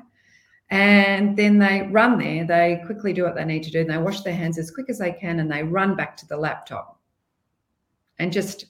And 0.70 1.38
then 1.38 1.60
they 1.60 1.88
run 1.92 2.18
there, 2.18 2.46
they 2.46 2.82
quickly 2.86 3.14
do 3.14 3.24
what 3.24 3.36
they 3.36 3.46
need 3.46 3.64
to 3.64 3.72
do, 3.72 3.82
and 3.82 3.90
they 3.90 3.98
wash 3.98 4.22
their 4.22 4.34
hands 4.34 4.58
as 4.58 4.72
quick 4.72 4.90
as 4.90 4.98
they 4.98 5.12
can, 5.12 5.40
and 5.40 5.52
they 5.52 5.64
run 5.64 5.96
back 5.96 6.18
to 6.18 6.28
the 6.28 6.38
laptop 6.38 7.00
and 8.18 8.32
just 8.32 8.66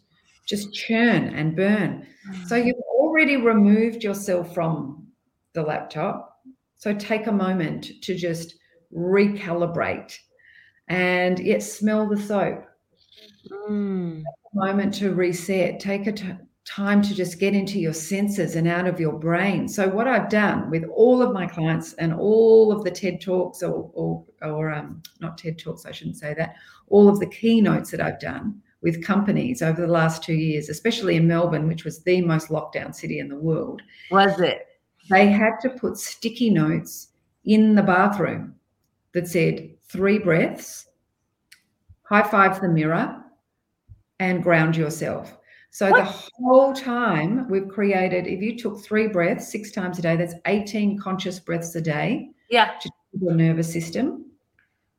just 0.45 0.73
churn 0.73 1.29
and 1.29 1.55
burn. 1.55 2.05
So 2.47 2.61
mm. 2.61 2.67
you've 2.67 2.75
already 2.99 3.37
removed 3.37 4.03
yourself 4.03 4.53
from 4.53 5.07
the 5.53 5.63
laptop. 5.63 6.39
So 6.75 6.93
take 6.93 7.25
a 7.25 7.31
moment 7.31 7.87
to 8.03 8.13
just 8.13 8.55
recalibrate 8.95 10.15
and 10.87 11.39
yet 11.39 11.63
smell 11.63 12.07
the 12.07 12.17
soap 12.17 12.65
Mm. 13.69 14.23
moment 14.53 14.93
to 14.95 15.13
reset. 15.13 15.79
Take 15.79 16.07
a 16.07 16.11
t- 16.11 16.33
time 16.65 17.01
to 17.03 17.13
just 17.13 17.39
get 17.39 17.53
into 17.53 17.79
your 17.79 17.93
senses 17.93 18.55
and 18.55 18.67
out 18.67 18.87
of 18.87 18.99
your 18.99 19.13
brain. 19.13 19.67
So 19.67 19.87
what 19.87 20.07
I've 20.07 20.29
done 20.29 20.69
with 20.69 20.83
all 20.85 21.21
of 21.21 21.31
my 21.31 21.45
clients 21.45 21.93
and 21.93 22.13
all 22.13 22.71
of 22.71 22.83
the 22.83 22.91
TED 22.91 23.21
talks, 23.21 23.61
or 23.61 23.89
or, 23.93 24.25
or 24.41 24.71
um, 24.71 25.01
not 25.21 25.37
TED 25.37 25.59
talks, 25.59 25.85
I 25.85 25.91
shouldn't 25.91 26.17
say 26.17 26.33
that. 26.33 26.55
All 26.87 27.07
of 27.07 27.19
the 27.19 27.27
keynotes 27.27 27.91
that 27.91 28.01
I've 28.01 28.19
done 28.19 28.61
with 28.81 29.03
companies 29.03 29.61
over 29.61 29.81
the 29.81 29.87
last 29.87 30.23
two 30.23 30.33
years, 30.33 30.69
especially 30.69 31.15
in 31.15 31.27
Melbourne, 31.27 31.67
which 31.67 31.85
was 31.85 32.03
the 32.03 32.21
most 32.21 32.49
lockdown 32.49 32.93
city 32.93 33.19
in 33.19 33.29
the 33.29 33.35
world. 33.35 33.81
Was 34.11 34.39
it? 34.39 34.67
They 35.09 35.27
had 35.27 35.59
to 35.61 35.69
put 35.69 35.97
sticky 35.97 36.49
notes 36.49 37.09
in 37.45 37.75
the 37.75 37.83
bathroom 37.83 38.55
that 39.13 39.27
said 39.27 39.75
three 39.87 40.19
breaths, 40.19 40.87
high 42.03 42.23
five 42.23 42.59
the 42.59 42.67
mirror, 42.67 43.23
and 44.19 44.43
ground 44.43 44.75
yourself. 44.75 45.37
So 45.75 45.91
what? 45.91 46.05
the 46.05 46.11
whole 46.41 46.71
time 46.71 47.49
we've 47.49 47.67
created, 47.67 48.27
if 48.27 48.41
you 48.41 48.57
took 48.57 48.79
three 48.79 49.07
breaths 49.09 49.51
six 49.51 49.71
times 49.71 49.99
a 49.99 50.01
day, 50.01 50.15
that's 50.15 50.33
18 50.45 50.97
conscious 50.97 51.37
breaths 51.37 51.75
a 51.75 51.81
day. 51.81 52.29
Yeah. 52.49 52.75
To 52.79 52.89
your 53.19 53.33
nervous 53.33 53.73
system. 53.73 54.23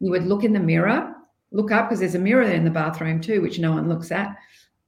You 0.01 0.11
would 0.11 0.27
look 0.27 0.45
in 0.45 0.53
the 0.53 0.61
mirror, 0.61 1.15
look 1.51 1.71
up 1.71 1.89
because 1.89 2.01
there's 2.01 2.15
a 2.15 2.19
mirror 2.19 2.43
in 2.43 2.63
the 2.63 2.71
bathroom 2.71 3.23
too, 3.23 3.41
which 3.41 3.59
no 3.59 3.73
one 3.73 3.89
looks 3.89 4.13
at. 4.13 4.37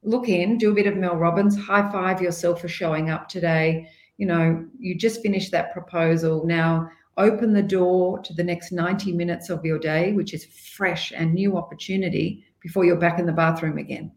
Look 0.03 0.29
in, 0.29 0.59
do 0.59 0.69
a 0.69 0.75
bit 0.75 0.85
of 0.85 0.95
Mel 0.95 1.15
Robbins, 1.15 1.57
high 1.57 1.91
five 1.91 2.21
yourself 2.21 2.61
for 2.61 2.67
showing 2.67 3.09
up 3.09 3.27
today. 3.27 3.89
You 4.17 4.27
know, 4.27 4.63
you 4.77 4.93
just 4.93 5.23
finished 5.23 5.49
that 5.53 5.73
proposal. 5.73 6.45
Now 6.45 6.87
open 7.17 7.51
the 7.51 7.63
door 7.63 8.19
to 8.19 8.33
the 8.35 8.43
next 8.43 8.71
90 8.71 9.11
minutes 9.13 9.49
of 9.49 9.65
your 9.65 9.79
day, 9.79 10.13
which 10.13 10.35
is 10.35 10.45
fresh 10.45 11.11
and 11.13 11.33
new 11.33 11.57
opportunity 11.57 12.45
before 12.61 12.85
you're 12.85 12.95
back 12.95 13.17
in 13.17 13.25
the 13.25 13.31
bathroom 13.31 13.79
again. 13.79 14.11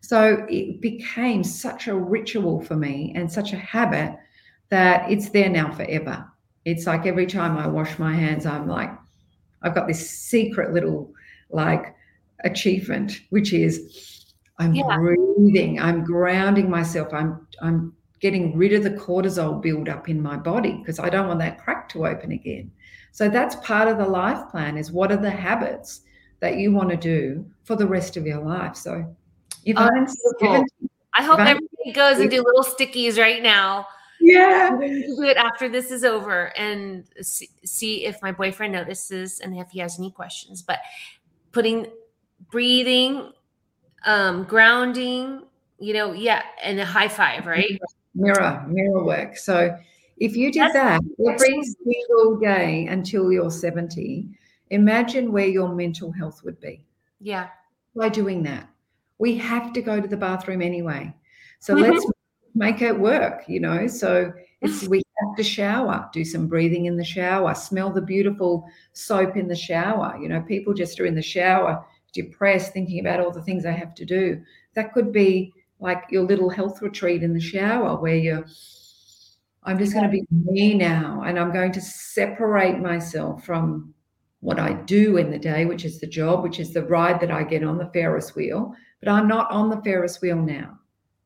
So 0.00 0.46
it 0.48 0.80
became 0.80 1.42
such 1.42 1.88
a 1.88 1.94
ritual 1.94 2.60
for 2.62 2.76
me 2.76 3.12
and 3.16 3.30
such 3.30 3.52
a 3.52 3.56
habit 3.56 4.16
that 4.68 5.10
it's 5.10 5.30
there 5.30 5.48
now 5.48 5.72
forever. 5.72 6.26
It's 6.64 6.86
like 6.86 7.06
every 7.06 7.26
time 7.26 7.56
I 7.56 7.66
wash 7.66 7.98
my 7.98 8.14
hands, 8.14 8.46
I'm 8.46 8.68
like, 8.68 8.90
I've 9.62 9.74
got 9.74 9.86
this 9.86 10.10
secret 10.10 10.72
little 10.72 11.12
like 11.50 11.94
achievement, 12.44 13.20
which 13.30 13.52
is 13.52 14.34
I'm 14.58 14.74
yeah. 14.74 14.96
breathing, 14.96 15.78
I'm 15.80 16.04
grounding 16.04 16.70
myself, 16.70 17.12
I'm 17.12 17.46
I'm 17.62 17.92
getting 18.20 18.56
rid 18.56 18.72
of 18.72 18.82
the 18.82 18.90
cortisol 18.90 19.60
buildup 19.60 20.08
in 20.08 20.22
my 20.22 20.36
body 20.36 20.72
because 20.72 20.98
I 20.98 21.10
don't 21.10 21.28
want 21.28 21.40
that 21.40 21.62
crack 21.62 21.88
to 21.90 22.06
open 22.06 22.32
again. 22.32 22.70
So 23.12 23.28
that's 23.28 23.56
part 23.56 23.88
of 23.88 23.98
the 23.98 24.06
life 24.06 24.50
plan 24.50 24.76
is 24.76 24.90
what 24.90 25.12
are 25.12 25.16
the 25.16 25.30
habits 25.30 26.00
that 26.40 26.56
you 26.56 26.72
want 26.72 26.90
to 26.90 26.96
do 26.96 27.46
for 27.64 27.76
the 27.76 27.86
rest 27.86 28.16
of 28.16 28.26
your 28.26 28.42
life. 28.42 28.76
So 28.76 29.14
Oh, 29.74 30.64
I 31.14 31.22
hope 31.22 31.40
everybody 31.40 31.92
goes 31.92 32.18
and 32.18 32.30
do 32.30 32.42
little 32.42 32.62
stickies 32.62 33.18
right 33.18 33.42
now. 33.42 33.86
Yeah. 34.20 34.68
I'm 34.70 34.78
going 34.78 35.02
to 35.02 35.16
do 35.16 35.22
it 35.22 35.36
after 35.36 35.68
this 35.68 35.90
is 35.90 36.04
over 36.04 36.56
and 36.56 37.04
see, 37.22 37.48
see 37.64 38.04
if 38.06 38.20
my 38.22 38.32
boyfriend 38.32 38.72
notices 38.72 39.40
and 39.40 39.56
if 39.58 39.70
he 39.70 39.78
has 39.80 39.98
any 39.98 40.10
questions. 40.10 40.62
But 40.62 40.80
putting 41.52 41.86
breathing, 42.50 43.32
um, 44.04 44.44
grounding, 44.44 45.42
you 45.78 45.94
know, 45.94 46.12
yeah, 46.12 46.42
and 46.62 46.78
a 46.78 46.84
high 46.84 47.08
five, 47.08 47.46
right? 47.46 47.78
Mirror, 48.14 48.64
mirror 48.68 49.04
work. 49.04 49.36
So 49.36 49.76
if 50.18 50.36
you 50.36 50.52
did 50.52 50.62
That's 50.62 50.74
that 50.74 51.00
every 51.28 51.62
single 51.62 52.36
day 52.36 52.86
until 52.86 53.32
you're 53.32 53.50
70, 53.50 54.28
imagine 54.70 55.32
where 55.32 55.46
your 55.46 55.74
mental 55.74 56.12
health 56.12 56.42
would 56.44 56.60
be. 56.60 56.84
Yeah. 57.20 57.48
By 57.94 58.08
doing 58.10 58.42
that 58.44 58.68
we 59.18 59.36
have 59.38 59.72
to 59.72 59.82
go 59.82 60.00
to 60.00 60.08
the 60.08 60.16
bathroom 60.16 60.62
anyway. 60.62 61.14
So 61.60 61.74
mm-hmm. 61.74 61.90
let's 61.92 62.06
make 62.54 62.82
it 62.82 62.98
work, 62.98 63.44
you 63.48 63.60
know. 63.60 63.86
So 63.86 64.32
it's 64.60 64.82
we 64.88 65.02
have 65.20 65.36
to 65.36 65.42
shower, 65.42 66.08
do 66.12 66.24
some 66.24 66.46
breathing 66.46 66.86
in 66.86 66.96
the 66.96 67.04
shower, 67.04 67.54
smell 67.54 67.90
the 67.90 68.02
beautiful 68.02 68.66
soap 68.92 69.36
in 69.36 69.48
the 69.48 69.56
shower. 69.56 70.18
You 70.20 70.28
know, 70.28 70.42
people 70.42 70.74
just 70.74 70.98
are 71.00 71.06
in 71.06 71.14
the 71.14 71.22
shower, 71.22 71.84
depressed, 72.12 72.72
thinking 72.72 73.00
about 73.00 73.20
all 73.20 73.30
the 73.30 73.42
things 73.42 73.62
they 73.62 73.74
have 73.74 73.94
to 73.94 74.04
do. 74.04 74.42
That 74.74 74.92
could 74.92 75.12
be 75.12 75.52
like 75.78 76.04
your 76.10 76.24
little 76.24 76.48
health 76.48 76.80
retreat 76.80 77.22
in 77.22 77.34
the 77.34 77.40
shower 77.40 78.00
where 78.00 78.16
you're 78.16 78.46
I'm 79.66 79.78
just 79.78 79.92
going 79.92 80.04
to 80.04 80.10
be 80.10 80.24
me 80.30 80.74
now 80.74 81.22
and 81.26 81.38
I'm 81.38 81.52
going 81.52 81.72
to 81.72 81.80
separate 81.80 82.78
myself 82.78 83.44
from 83.44 83.92
what 84.38 84.60
I 84.60 84.74
do 84.74 85.16
in 85.16 85.30
the 85.32 85.40
day, 85.40 85.64
which 85.64 85.84
is 85.84 85.98
the 85.98 86.06
job, 86.06 86.44
which 86.44 86.60
is 86.60 86.72
the 86.72 86.84
ride 86.84 87.20
that 87.20 87.32
I 87.32 87.42
get 87.42 87.64
on 87.64 87.76
the 87.76 87.90
Ferris 87.92 88.36
wheel. 88.36 88.76
But 89.00 89.10
I'm 89.10 89.28
not 89.28 89.50
on 89.50 89.68
the 89.68 89.80
Ferris 89.82 90.20
wheel 90.20 90.36
now. 90.36 90.78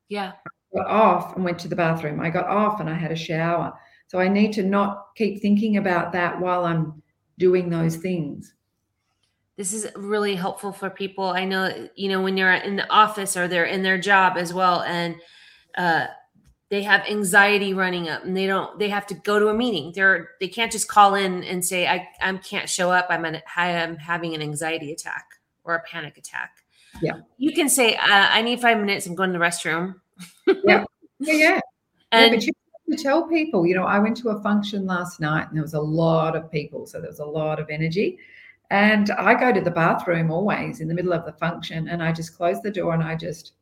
Yeah. 0.09 0.33
I 0.45 0.77
got 0.77 0.87
off 0.87 1.35
and 1.35 1.43
went 1.45 1.59
to 1.59 1.67
the 1.67 1.75
bathroom. 1.75 2.19
I 2.19 2.29
got 2.29 2.47
off 2.47 2.79
and 2.79 2.89
I 2.89 2.93
had 2.93 3.11
a 3.11 3.15
shower. 3.15 3.73
So 4.07 4.19
I 4.19 4.27
need 4.27 4.51
to 4.53 4.63
not 4.63 5.07
keep 5.15 5.41
thinking 5.41 5.77
about 5.77 6.11
that 6.13 6.39
while 6.39 6.65
I'm 6.65 7.01
doing 7.37 7.69
those 7.69 7.95
things. 7.95 8.53
This 9.57 9.73
is 9.73 9.87
really 9.95 10.35
helpful 10.35 10.71
for 10.71 10.89
people. 10.89 11.25
I 11.25 11.45
know, 11.45 11.87
you 11.95 12.09
know, 12.09 12.21
when 12.21 12.35
you're 12.35 12.51
in 12.51 12.75
the 12.75 12.89
office 12.89 13.37
or 13.37 13.47
they're 13.47 13.65
in 13.65 13.83
their 13.83 13.97
job 13.97 14.37
as 14.37 14.53
well, 14.53 14.81
and 14.81 15.15
uh, 15.77 16.07
they 16.71 16.81
have 16.81 17.05
anxiety 17.07 17.73
running 17.73 18.09
up 18.09 18.23
and 18.23 18.35
they 18.35 18.47
don't 18.47 18.79
they 18.79 18.89
have 18.89 19.05
to 19.05 19.13
go 19.13 19.37
to 19.37 19.49
a 19.49 19.53
meeting 19.53 19.91
they're 19.93 20.29
they 20.39 20.47
can't 20.47 20.71
just 20.71 20.87
call 20.87 21.13
in 21.13 21.43
and 21.43 21.63
say 21.63 21.85
i 21.85 22.07
i 22.21 22.33
can't 22.37 22.69
show 22.69 22.89
up 22.89 23.05
i'm 23.09 23.25
an, 23.25 23.41
i'm 23.57 23.97
having 23.97 24.33
an 24.33 24.41
anxiety 24.41 24.91
attack 24.91 25.25
or 25.63 25.75
a 25.75 25.83
panic 25.83 26.17
attack 26.17 26.60
yeah 27.01 27.13
you 27.37 27.53
can 27.53 27.69
say 27.69 27.95
uh, 27.95 28.27
i 28.31 28.41
need 28.41 28.59
five 28.59 28.77
minutes 28.77 29.05
i'm 29.05 29.15
going 29.15 29.31
to 29.31 29.39
the 29.39 29.43
restroom 29.43 29.95
yeah 30.65 30.83
yeah 31.19 31.33
yeah 31.33 31.59
and 32.11 32.31
yeah, 32.31 32.37
but 32.37 32.45
you 32.45 32.53
have 32.89 32.97
to 32.97 33.03
tell 33.03 33.27
people 33.27 33.65
you 33.65 33.75
know 33.75 33.83
i 33.83 33.99
went 33.99 34.17
to 34.17 34.29
a 34.29 34.41
function 34.41 34.85
last 34.85 35.19
night 35.19 35.47
and 35.47 35.55
there 35.55 35.63
was 35.63 35.73
a 35.73 35.81
lot 35.81 36.35
of 36.35 36.51
people 36.51 36.85
so 36.85 36.99
there 36.99 37.09
was 37.09 37.19
a 37.19 37.25
lot 37.25 37.59
of 37.59 37.69
energy 37.69 38.17
and 38.69 39.11
i 39.11 39.33
go 39.33 39.51
to 39.51 39.61
the 39.61 39.71
bathroom 39.71 40.31
always 40.31 40.79
in 40.79 40.87
the 40.87 40.93
middle 40.93 41.13
of 41.13 41.25
the 41.25 41.33
function 41.33 41.87
and 41.87 42.03
i 42.03 42.11
just 42.11 42.35
close 42.35 42.61
the 42.61 42.71
door 42.71 42.93
and 42.93 43.03
i 43.03 43.15
just 43.15 43.53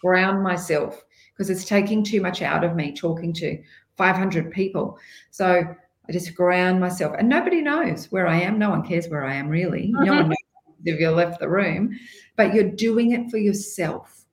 ground 0.00 0.42
myself 0.42 1.04
because 1.32 1.50
it's 1.50 1.64
taking 1.64 2.02
too 2.02 2.20
much 2.20 2.40
out 2.42 2.64
of 2.64 2.74
me 2.74 2.92
talking 2.92 3.32
to 3.32 3.62
500 3.96 4.50
people. 4.50 4.98
So 5.30 5.64
I 6.08 6.12
just 6.12 6.34
ground 6.34 6.80
myself, 6.80 7.14
and 7.18 7.28
nobody 7.28 7.60
knows 7.60 8.06
where 8.12 8.26
I 8.26 8.40
am. 8.40 8.58
No 8.58 8.70
one 8.70 8.86
cares 8.86 9.08
where 9.08 9.24
I 9.24 9.34
am, 9.34 9.48
really. 9.48 9.88
No 9.92 10.14
one 10.14 10.28
knows 10.28 10.36
if 10.86 11.00
you 11.00 11.10
left 11.10 11.40
the 11.40 11.48
room, 11.48 11.98
but 12.36 12.54
you're 12.54 12.70
doing 12.70 13.12
it 13.12 13.30
for 13.30 13.38
yourself. 13.38 14.24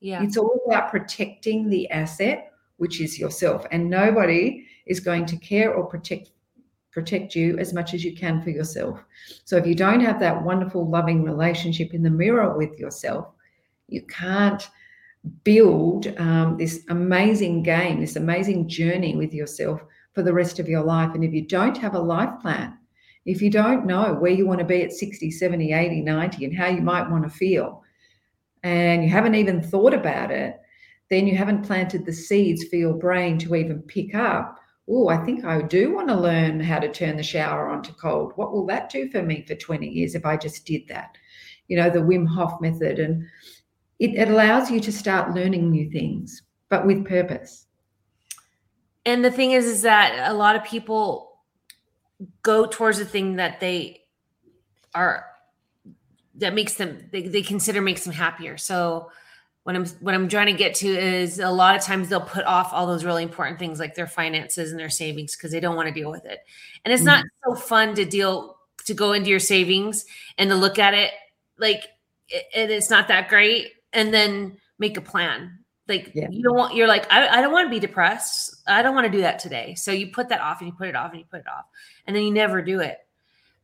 Yeah. 0.00 0.22
It's 0.22 0.36
all 0.36 0.60
about 0.66 0.90
protecting 0.90 1.68
the 1.68 1.88
asset, 1.90 2.52
which 2.76 3.00
is 3.00 3.18
yourself, 3.18 3.64
and 3.70 3.88
nobody 3.88 4.66
is 4.86 5.00
going 5.00 5.26
to 5.26 5.36
care 5.36 5.72
or 5.72 5.86
protect 5.86 6.30
protect 6.90 7.34
you 7.34 7.56
as 7.58 7.72
much 7.72 7.94
as 7.94 8.04
you 8.04 8.14
can 8.14 8.42
for 8.42 8.50
yourself. 8.50 9.02
So 9.44 9.56
if 9.56 9.66
you 9.66 9.74
don't 9.74 10.00
have 10.00 10.20
that 10.20 10.42
wonderful, 10.42 10.86
loving 10.86 11.22
relationship 11.22 11.94
in 11.94 12.02
the 12.02 12.10
mirror 12.10 12.54
with 12.54 12.78
yourself, 12.78 13.28
you 13.88 14.02
can't 14.02 14.68
build 15.42 16.08
um, 16.18 16.56
this 16.58 16.84
amazing 16.90 17.62
game, 17.62 18.00
this 18.00 18.16
amazing 18.16 18.68
journey 18.68 19.16
with 19.16 19.32
yourself 19.32 19.80
for 20.12 20.22
the 20.22 20.34
rest 20.34 20.58
of 20.58 20.68
your 20.68 20.82
life. 20.82 21.14
And 21.14 21.24
if 21.24 21.32
you 21.32 21.46
don't 21.46 21.78
have 21.78 21.94
a 21.94 21.98
life 21.98 22.40
plan, 22.40 22.76
if 23.24 23.40
you 23.40 23.50
don't 23.50 23.86
know 23.86 24.14
where 24.14 24.32
you 24.32 24.46
want 24.46 24.58
to 24.58 24.64
be 24.64 24.82
at 24.82 24.92
60, 24.92 25.30
70, 25.30 25.72
80, 25.72 26.00
90, 26.02 26.44
and 26.44 26.56
how 26.56 26.66
you 26.66 26.82
might 26.82 27.08
want 27.08 27.24
to 27.24 27.30
feel, 27.30 27.82
and 28.62 29.02
you 29.02 29.10
haven't 29.10 29.34
even 29.34 29.62
thought 29.62 29.94
about 29.94 30.30
it, 30.30 30.60
then 31.10 31.26
you 31.26 31.36
haven't 31.36 31.66
planted 31.66 32.04
the 32.04 32.12
seeds 32.12 32.64
for 32.64 32.76
your 32.76 32.94
brain 32.94 33.38
to 33.38 33.54
even 33.54 33.82
pick 33.82 34.14
up. 34.14 34.58
Oh, 34.88 35.08
I 35.08 35.18
think 35.24 35.44
I 35.44 35.62
do 35.62 35.94
want 35.94 36.08
to 36.08 36.14
learn 36.14 36.58
how 36.60 36.78
to 36.78 36.90
turn 36.90 37.16
the 37.16 37.22
shower 37.22 37.68
on 37.68 37.82
to 37.82 37.92
cold. 37.92 38.32
What 38.36 38.52
will 38.52 38.66
that 38.66 38.90
do 38.90 39.10
for 39.10 39.22
me 39.22 39.44
for 39.46 39.54
20 39.54 39.86
years 39.86 40.14
if 40.14 40.24
I 40.24 40.36
just 40.36 40.64
did 40.64 40.88
that? 40.88 41.16
You 41.68 41.76
know, 41.76 41.90
the 41.90 42.00
Wim 42.00 42.26
Hof 42.26 42.60
method. 42.60 42.98
And 42.98 43.24
it, 43.98 44.14
it 44.14 44.28
allows 44.28 44.70
you 44.70 44.80
to 44.80 44.92
start 44.92 45.34
learning 45.34 45.70
new 45.70 45.90
things, 45.90 46.42
but 46.68 46.86
with 46.86 47.06
purpose. 47.06 47.66
And 49.04 49.24
the 49.24 49.30
thing 49.30 49.52
is, 49.52 49.66
is 49.66 49.82
that 49.82 50.30
a 50.30 50.34
lot 50.34 50.56
of 50.56 50.64
people 50.64 51.31
go 52.42 52.66
towards 52.66 52.98
the 52.98 53.04
thing 53.04 53.36
that 53.36 53.60
they 53.60 54.00
are 54.94 55.26
that 56.36 56.54
makes 56.54 56.74
them 56.74 57.08
they, 57.12 57.22
they 57.28 57.42
consider 57.42 57.80
makes 57.80 58.04
them 58.04 58.12
happier. 58.12 58.56
So 58.56 59.10
what 59.64 59.76
I'm 59.76 59.86
what 60.00 60.14
I'm 60.14 60.28
trying 60.28 60.46
to 60.46 60.52
get 60.52 60.74
to 60.76 60.88
is 60.88 61.38
a 61.38 61.50
lot 61.50 61.76
of 61.76 61.82
times 61.82 62.08
they'll 62.08 62.20
put 62.20 62.44
off 62.44 62.72
all 62.72 62.86
those 62.86 63.04
really 63.04 63.22
important 63.22 63.58
things 63.58 63.78
like 63.78 63.94
their 63.94 64.06
finances 64.06 64.70
and 64.70 64.80
their 64.80 64.90
savings 64.90 65.36
because 65.36 65.52
they 65.52 65.60
don't 65.60 65.76
want 65.76 65.88
to 65.88 65.94
deal 65.94 66.10
with 66.10 66.24
it. 66.24 66.40
And 66.84 66.92
it's 66.92 67.02
mm-hmm. 67.02 67.22
not 67.22 67.24
so 67.44 67.54
fun 67.54 67.94
to 67.94 68.04
deal 68.04 68.56
to 68.86 68.94
go 68.94 69.12
into 69.12 69.30
your 69.30 69.38
savings 69.38 70.04
and 70.36 70.50
to 70.50 70.56
look 70.56 70.78
at 70.78 70.94
it 70.94 71.12
like 71.58 71.84
it, 72.28 72.70
it's 72.70 72.90
not 72.90 73.08
that 73.08 73.28
great 73.28 73.72
and 73.92 74.12
then 74.12 74.56
make 74.78 74.96
a 74.96 75.00
plan. 75.00 75.58
Like 75.92 76.12
yeah. 76.14 76.28
you 76.30 76.42
don't 76.42 76.56
want, 76.56 76.74
you're 76.74 76.88
like, 76.88 77.12
I, 77.12 77.28
I 77.28 77.40
don't 77.42 77.52
want 77.52 77.66
to 77.66 77.70
be 77.70 77.78
depressed. 77.78 78.62
I 78.66 78.80
don't 78.82 78.94
want 78.94 79.04
to 79.04 79.12
do 79.12 79.20
that 79.20 79.38
today. 79.38 79.74
So 79.74 79.92
you 79.92 80.06
put 80.06 80.30
that 80.30 80.40
off 80.40 80.60
and 80.60 80.68
you 80.68 80.74
put 80.74 80.88
it 80.88 80.96
off 80.96 81.10
and 81.10 81.20
you 81.20 81.26
put 81.30 81.40
it 81.40 81.46
off, 81.46 81.66
and 82.06 82.16
then 82.16 82.22
you 82.22 82.30
never 82.30 82.62
do 82.62 82.80
it. 82.80 82.98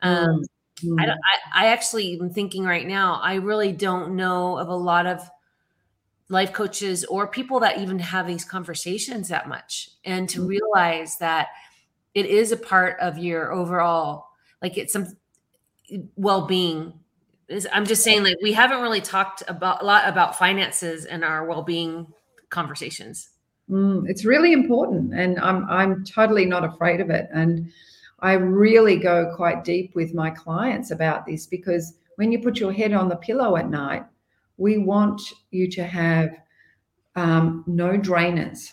Um, 0.03 0.45
mm-hmm. 0.77 1.01
I, 1.01 1.07
I, 1.07 1.64
I 1.64 1.67
actually 1.69 2.19
am 2.21 2.29
thinking 2.29 2.64
right 2.64 2.87
now, 2.87 3.19
I 3.23 3.37
really 3.37 3.73
don't 3.73 4.14
know 4.14 4.59
of 4.59 4.69
a 4.69 4.77
lot 4.77 5.07
of 5.07 5.29
life 6.29 6.53
coaches 6.53 7.07
or 7.07 7.27
people 7.27 7.61
that 7.61 7.79
even 7.79 7.99
have 7.99 8.27
these 8.27 8.45
conversations 8.45 9.29
that 9.29 9.49
much. 9.49 9.88
And 10.05 10.29
to 10.29 10.41
mm-hmm. 10.41 10.49
realize 10.49 11.17
that 11.19 11.49
it 12.14 12.27
is 12.27 12.53
a 12.53 12.57
part 12.59 13.01
of 13.01 13.17
your 13.17 13.53
overall, 13.53 14.27
like 14.61 14.77
it's 14.77 14.93
some 14.93 15.17
well 16.17 16.47
being 16.47 16.93
I'm 17.73 17.87
just 17.87 18.05
saying, 18.05 18.25
like, 18.25 18.37
we 18.43 18.53
haven't 18.53 18.83
really 18.83 19.01
talked 19.01 19.43
about 19.49 19.81
a 19.81 19.85
lot 19.87 20.07
about 20.07 20.38
finances 20.38 21.07
and 21.07 21.25
our 21.25 21.47
well-being 21.47 22.12
conversations. 22.50 23.30
Mm, 23.70 24.08
it's 24.08 24.24
really 24.24 24.52
important, 24.52 25.14
and 25.14 25.38
I'm 25.40 25.68
I'm 25.68 26.04
totally 26.04 26.46
not 26.46 26.64
afraid 26.64 27.00
of 27.00 27.11
it. 27.11 27.28
And 27.32 27.70
I 28.20 28.32
really 28.32 28.96
go 28.96 29.32
quite 29.37 29.64
deep 29.64 29.94
with 29.94 30.14
my 30.14 30.30
clients 30.30 30.90
about 30.90 31.26
this 31.26 31.46
because 31.46 31.94
when 32.16 32.32
you 32.32 32.40
put 32.40 32.58
your 32.58 32.72
head 32.72 32.92
on 32.92 33.08
the 33.08 33.16
pillow 33.16 33.56
at 33.56 33.70
night, 33.70 34.04
we 34.56 34.78
want 34.78 35.20
you 35.50 35.70
to 35.70 35.84
have 35.84 36.30
um, 37.14 37.64
no 37.66 37.90
drainers. 37.90 38.72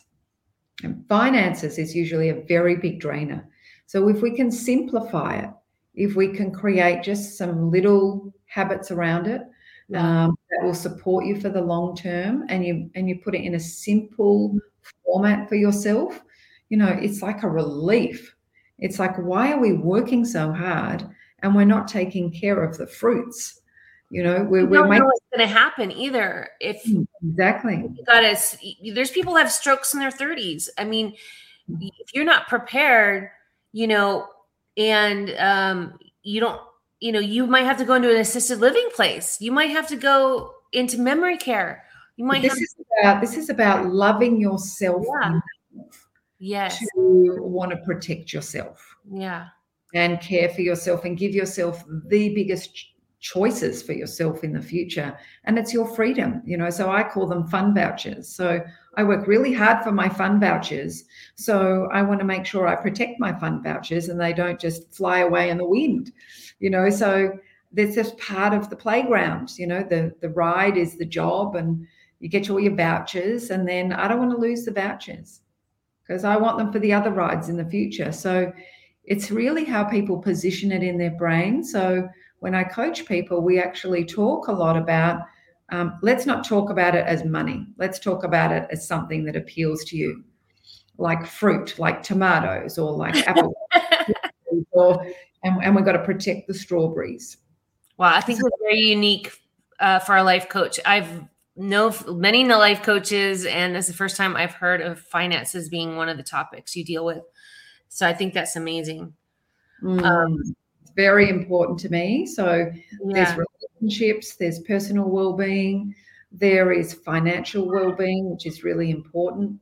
And 0.84 1.06
finances 1.08 1.78
is 1.78 1.96
usually 1.96 2.30
a 2.30 2.42
very 2.48 2.76
big 2.76 3.00
drainer. 3.00 3.48
So 3.86 4.08
if 4.08 4.22
we 4.22 4.32
can 4.32 4.52
simplify 4.52 5.38
it, 5.38 5.50
if 5.94 6.16
we 6.16 6.30
can 6.30 6.52
create 6.52 7.04
just 7.04 7.38
some 7.38 7.72
little 7.72 8.34
habits 8.48 8.92
around 8.92 9.28
it 9.28 9.42
um, 9.94 10.35
that 10.50 10.66
will 10.66 10.76
support 10.76 11.26
you 11.26 11.40
for 11.40 11.50
the 11.50 11.62
long 11.62 11.96
term 11.96 12.46
and 12.50 12.66
you 12.66 12.90
and 12.96 13.10
you 13.10 13.20
put 13.24 13.36
it 13.36 13.44
in 13.44 13.56
a 13.56 13.60
simple 13.60 14.58
format 15.04 15.50
for 15.50 15.56
yourself 15.56 16.22
you 16.70 16.78
know 16.78 16.98
it's 17.02 17.22
like 17.22 17.44
a 17.44 17.50
relief. 17.50 18.36
It's 18.80 19.00
like 19.00 19.16
why 19.18 19.54
are 19.54 19.60
we 19.60 19.74
working 19.74 20.26
so 20.26 20.52
hard 20.52 21.08
and 21.40 21.56
we're 21.56 21.66
not 21.66 21.88
taking 21.88 22.32
care 22.32 22.64
of 22.64 22.78
the 22.78 22.88
fruits? 22.88 23.62
You 24.10 24.24
know 24.24 24.44
we're, 24.44 24.66
we're 24.66 24.88
making 24.88 25.06
what's 25.06 25.26
going 25.36 25.48
to 25.48 25.54
happen 25.54 25.92
either 25.92 26.50
if 26.60 26.84
mm, 26.86 27.08
exactly. 27.24 27.90
you 27.96 28.06
got 28.06 28.22
there's 28.94 29.12
people 29.12 29.36
have 29.36 29.52
strokes 29.52 29.94
in 29.96 30.00
their 30.00 30.12
30s 30.12 30.70
i 30.78 30.84
mean 30.84 31.12
mm. 31.70 31.90
if 32.00 32.14
you're 32.14 32.24
not 32.24 32.48
prepared 32.48 33.32
you 33.74 33.88
know 33.88 34.28
and 34.78 35.36
um 35.40 35.98
you 36.22 36.40
don't 36.40 36.62
you 37.00 37.12
know, 37.12 37.20
you 37.20 37.46
might 37.48 37.66
have 37.66 37.78
to 37.78 37.86
go 37.86 37.94
into 37.96 38.10
an 38.10 38.18
assisted 38.18 38.60
living 38.60 38.90
place. 38.96 39.40
You 39.42 39.52
might 39.52 39.70
have 39.72 39.88
to 39.90 39.96
go 39.96 40.52
into 40.72 40.98
memory 41.00 41.38
care. 41.38 41.84
You 42.18 42.26
might. 42.26 42.42
this 42.42 42.54
have- 42.54 42.62
is 42.62 42.76
about 43.02 43.22
this 43.22 43.38
is 43.38 43.50
about 43.50 43.88
loving 43.88 44.40
yourself. 44.40 45.06
Yeah. 45.22 45.40
Yes. 46.40 46.80
To 46.96 47.38
want 47.42 47.72
to 47.72 47.78
protect 47.78 48.34
yourself. 48.34 48.84
Yeah. 49.10 49.48
And 49.94 50.20
care 50.20 50.50
for 50.50 50.62
yourself 50.62 51.06
and 51.06 51.18
give 51.18 51.34
yourself 51.34 51.84
the 52.08 52.34
biggest 52.36 52.72
choices 53.22 53.82
for 53.82 53.94
yourself 53.94 54.44
in 54.44 54.54
the 54.54 54.62
future 54.62 55.18
and 55.46 55.58
it's 55.58 55.74
your 55.74 55.88
freedom 55.96 56.44
you 56.46 56.58
know 56.58 56.70
so 56.70 56.92
i 56.92 57.02
call 57.02 57.26
them 57.26 57.48
fun 57.48 57.74
vouchers 57.74 58.30
so 58.30 58.62
i 58.98 59.04
work 59.04 59.28
really 59.28 59.54
hard 59.54 59.84
for 59.84 59.92
my 59.92 60.10
fun 60.10 60.40
vouchers. 60.40 61.04
So 61.36 61.88
i 61.92 62.02
want 62.02 62.20
to 62.20 62.26
make 62.26 62.46
sure 62.46 62.68
i 62.68 62.76
protect 62.76 63.20
my 63.20 63.34
fun 63.40 63.64
vouchers 63.64 64.10
and 64.10 64.20
they 64.20 64.34
don't 64.34 64.60
just 64.60 64.94
fly 64.94 65.20
away 65.20 65.50
in 65.50 65.58
the 65.58 65.66
wind 65.66 66.12
you 66.60 66.70
know? 66.70 66.90
So 66.90 67.38
that's 67.74 67.96
just 67.96 68.18
part 68.18 68.54
of 68.54 68.70
the 68.70 68.76
playground 68.76 69.58
you 69.58 69.68
know? 69.68 69.84
The 69.84 70.14
the 70.22 70.30
ride 70.30 70.78
is 70.78 70.98
the 70.98 71.06
job 71.06 71.56
and 71.56 71.88
you 72.20 72.30
get 72.30 72.50
all 72.50 72.60
your 72.60 72.76
vouchers 72.76 73.50
and 73.50 73.68
then 73.68 73.94
i 73.94 74.08
don't 74.08 74.20
want 74.20 74.32
to 74.32 74.38
lose 74.38 74.66
the 74.66 74.72
vouchers 74.72 75.42
because 76.02 76.24
i 76.24 76.38
want 76.38 76.58
them 76.58 76.72
for 76.72 76.80
the 76.80 76.94
other 76.94 77.12
rides 77.12 77.50
in 77.50 77.58
the 77.58 77.66
future. 77.66 78.12
So 78.12 78.52
it's 79.08 79.32
really 79.32 79.66
how 79.66 79.84
people 79.84 80.18
position 80.18 80.72
it 80.72 80.84
in 80.84 80.98
their 80.98 81.12
brain. 81.12 81.64
So 81.64 82.08
when 82.40 82.56
I 82.56 82.64
coach 82.64 83.06
people, 83.06 83.42
we 83.42 83.60
actually 83.60 84.06
talk 84.06 84.48
a 84.48 84.52
lot 84.52 84.78
about 84.78 85.22
um, 85.70 85.98
let's 86.02 86.26
not 86.26 86.46
talk 86.46 86.70
about 86.70 86.96
it 86.96 87.06
as 87.06 87.24
money. 87.24 87.68
Let's 87.78 88.00
talk 88.00 88.24
about 88.24 88.52
it 88.52 88.68
as 88.72 88.88
something 88.88 89.26
that 89.26 89.36
appeals 89.36 89.84
to 89.86 89.98
you, 89.98 90.24
like 90.98 91.26
fruit, 91.26 91.80
like 91.80 92.04
tomatoes, 92.04 92.78
or 92.78 92.92
like 92.92 93.16
apple. 93.28 93.56
or, 94.72 95.06
and, 95.44 95.64
and 95.64 95.76
we've 95.76 95.86
got 95.86 95.94
to 95.94 96.04
protect 96.04 96.48
the 96.48 96.54
strawberries. 96.54 97.38
Wow, 97.98 98.14
I 98.14 98.22
think 98.22 98.40
it's 98.40 98.50
very 98.62 98.80
unique 98.80 99.32
uh, 99.80 100.00
for 100.00 100.18
a 100.18 100.24
life 100.24 100.50
coach. 100.50 100.80
I've 100.86 101.24
know 101.56 101.94
many 102.08 102.46
life 102.46 102.84
coaches, 102.84 103.46
and 103.46 103.76
this 103.76 103.86
is 103.86 103.92
the 103.92 103.98
first 103.98 104.18
time 104.18 104.36
I've 104.36 104.54
heard 104.54 104.82
of 104.82 105.00
finances 105.00 105.70
being 105.70 105.96
one 105.96 106.10
of 106.10 106.18
the 106.18 106.24
topics 106.24 106.76
you 106.76 106.84
deal 106.84 107.06
with. 107.06 107.24
So 107.88 108.08
I 108.08 108.14
think 108.14 108.34
that's 108.34 108.56
amazing. 108.56 109.14
Mm. 109.82 110.04
Um, 110.04 110.56
very 110.96 111.30
important 111.30 111.80
to 111.80 111.90
me. 111.90 112.26
So 112.26 112.72
yeah. 113.04 113.14
there's 113.14 113.46
relationships, 113.82 114.36
there's 114.36 114.60
personal 114.60 115.10
well-being, 115.10 115.94
there 116.32 116.72
is 116.72 116.94
financial 116.94 117.68
well-being, 117.68 118.30
which 118.30 118.46
is 118.46 118.64
really 118.64 118.92
important. 118.92 119.60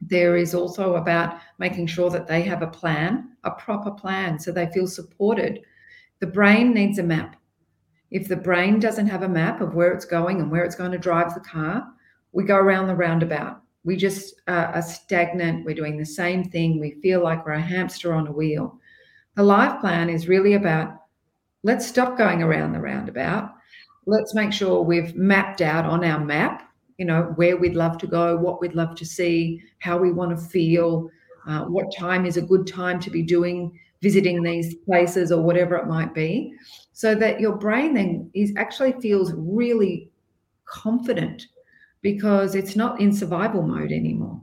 There 0.00 0.36
is 0.36 0.54
also 0.54 0.96
about 0.96 1.38
making 1.58 1.86
sure 1.86 2.10
that 2.10 2.26
they 2.26 2.42
have 2.42 2.62
a 2.62 2.66
plan, 2.66 3.30
a 3.44 3.50
proper 3.52 3.90
plan, 3.90 4.38
so 4.38 4.52
they 4.52 4.66
feel 4.66 4.86
supported. 4.86 5.60
The 6.20 6.26
brain 6.26 6.72
needs 6.74 6.98
a 6.98 7.02
map. 7.02 7.36
If 8.10 8.28
the 8.28 8.36
brain 8.36 8.78
doesn't 8.78 9.08
have 9.08 9.22
a 9.22 9.28
map 9.28 9.60
of 9.60 9.74
where 9.74 9.92
it's 9.92 10.04
going 10.04 10.40
and 10.40 10.50
where 10.50 10.64
it's 10.64 10.76
going 10.76 10.92
to 10.92 10.98
drive 10.98 11.34
the 11.34 11.40
car, 11.40 11.88
we 12.32 12.44
go 12.44 12.56
around 12.56 12.86
the 12.86 12.94
roundabout. 12.94 13.62
We 13.84 13.96
just 13.96 14.40
uh, 14.46 14.72
are 14.74 14.82
stagnant. 14.82 15.64
We're 15.64 15.74
doing 15.74 15.98
the 15.98 16.06
same 16.06 16.44
thing. 16.44 16.80
We 16.80 17.00
feel 17.02 17.22
like 17.22 17.44
we're 17.44 17.52
a 17.52 17.60
hamster 17.60 18.12
on 18.14 18.28
a 18.28 18.32
wheel. 18.32 18.78
The 19.36 19.42
life 19.42 19.80
plan 19.80 20.08
is 20.08 20.28
really 20.28 20.54
about 20.54 21.00
let's 21.62 21.86
stop 21.86 22.16
going 22.16 22.42
around 22.42 22.72
the 22.72 22.80
roundabout. 22.80 23.54
Let's 24.06 24.34
make 24.34 24.52
sure 24.52 24.82
we've 24.82 25.16
mapped 25.16 25.60
out 25.62 25.86
on 25.86 26.04
our 26.04 26.20
map, 26.20 26.70
you 26.98 27.06
know, 27.06 27.32
where 27.36 27.56
we'd 27.56 27.74
love 27.74 27.98
to 27.98 28.06
go, 28.06 28.36
what 28.36 28.60
we'd 28.60 28.74
love 28.74 28.94
to 28.96 29.06
see, 29.06 29.62
how 29.78 29.96
we 29.96 30.12
want 30.12 30.38
to 30.38 30.44
feel, 30.44 31.10
uh, 31.48 31.64
what 31.64 31.94
time 31.96 32.26
is 32.26 32.36
a 32.36 32.42
good 32.42 32.66
time 32.66 33.00
to 33.00 33.10
be 33.10 33.22
doing 33.22 33.78
visiting 34.02 34.42
these 34.42 34.74
places 34.86 35.32
or 35.32 35.42
whatever 35.42 35.76
it 35.76 35.86
might 35.86 36.12
be, 36.12 36.52
so 36.92 37.14
that 37.14 37.40
your 37.40 37.56
brain 37.56 37.94
then 37.94 38.30
is 38.34 38.52
actually 38.56 38.92
feels 39.00 39.32
really 39.34 40.10
confident 40.66 41.46
because 42.02 42.54
it's 42.54 42.76
not 42.76 43.00
in 43.00 43.10
survival 43.12 43.62
mode 43.62 43.90
anymore. 43.90 44.38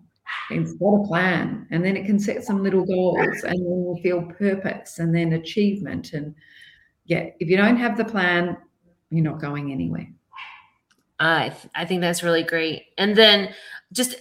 It's 0.51 0.73
got 0.73 1.03
a 1.03 1.07
plan, 1.07 1.67
and 1.71 1.83
then 1.83 1.97
it 1.97 2.05
can 2.05 2.19
set 2.19 2.43
some 2.43 2.63
little 2.63 2.85
goals, 2.85 3.43
and 3.43 3.53
then 3.53 3.95
you 3.95 3.99
feel 4.01 4.23
purpose, 4.23 4.99
and 4.99 5.15
then 5.15 5.33
achievement. 5.33 6.13
And 6.13 6.35
yeah, 7.05 7.29
if 7.39 7.49
you 7.49 7.57
don't 7.57 7.77
have 7.77 7.97
the 7.97 8.05
plan, 8.05 8.57
you're 9.09 9.23
not 9.23 9.41
going 9.41 9.71
anywhere. 9.71 10.07
I 11.19 11.49
th- 11.49 11.71
I 11.75 11.85
think 11.85 12.01
that's 12.01 12.23
really 12.23 12.43
great. 12.43 12.87
And 12.97 13.15
then 13.15 13.53
just 13.93 14.15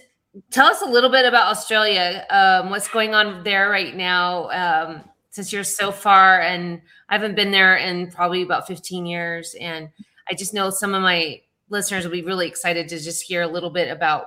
tell 0.51 0.67
us 0.67 0.81
a 0.81 0.85
little 0.85 1.09
bit 1.09 1.25
about 1.25 1.47
Australia. 1.47 2.25
Um, 2.29 2.69
what's 2.69 2.87
going 2.87 3.13
on 3.13 3.43
there 3.43 3.69
right 3.69 3.95
now? 3.95 4.49
Um, 4.49 5.03
since 5.29 5.51
you're 5.51 5.63
so 5.63 5.91
far, 5.91 6.41
and 6.41 6.81
I 7.09 7.15
haven't 7.15 7.35
been 7.35 7.51
there 7.51 7.77
in 7.77 8.11
probably 8.11 8.41
about 8.41 8.67
15 8.67 9.05
years, 9.05 9.55
and 9.59 9.89
I 10.29 10.33
just 10.33 10.53
know 10.53 10.69
some 10.69 10.93
of 10.93 11.01
my 11.01 11.41
listeners 11.69 12.03
will 12.03 12.11
be 12.11 12.21
really 12.21 12.47
excited 12.47 12.89
to 12.89 12.99
just 12.99 13.23
hear 13.23 13.41
a 13.41 13.47
little 13.47 13.69
bit 13.69 13.89
about 13.89 14.25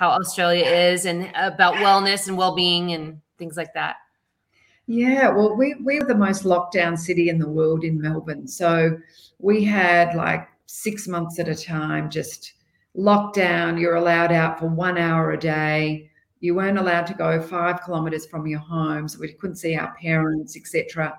how 0.00 0.08
Australia 0.08 0.64
is 0.64 1.04
and 1.04 1.30
about 1.34 1.74
wellness 1.74 2.26
and 2.26 2.38
well-being 2.38 2.92
and 2.92 3.20
things 3.38 3.58
like 3.58 3.74
that. 3.74 3.96
Yeah, 4.86 5.28
well, 5.28 5.54
we 5.54 5.74
we're 5.80 6.04
the 6.04 6.14
most 6.14 6.46
locked 6.46 6.72
down 6.72 6.96
city 6.96 7.28
in 7.28 7.38
the 7.38 7.48
world 7.48 7.84
in 7.84 8.00
Melbourne, 8.00 8.48
so 8.48 8.98
we 9.38 9.62
had 9.62 10.16
like 10.16 10.48
six 10.64 11.06
months 11.06 11.38
at 11.38 11.48
a 11.48 11.54
time 11.54 12.08
just 12.08 12.54
lockdown. 12.96 13.78
You're 13.78 13.96
allowed 13.96 14.32
out 14.32 14.58
for 14.58 14.66
one 14.68 14.96
hour 14.96 15.32
a 15.32 15.38
day. 15.38 16.10
You 16.40 16.54
weren't 16.54 16.78
allowed 16.78 17.06
to 17.08 17.14
go 17.14 17.40
five 17.42 17.84
kilometres 17.84 18.26
from 18.26 18.46
your 18.46 18.60
home, 18.60 19.06
so 19.06 19.20
we 19.20 19.34
couldn't 19.34 19.56
see 19.56 19.76
our 19.76 19.94
parents, 19.96 20.56
etc. 20.56 21.14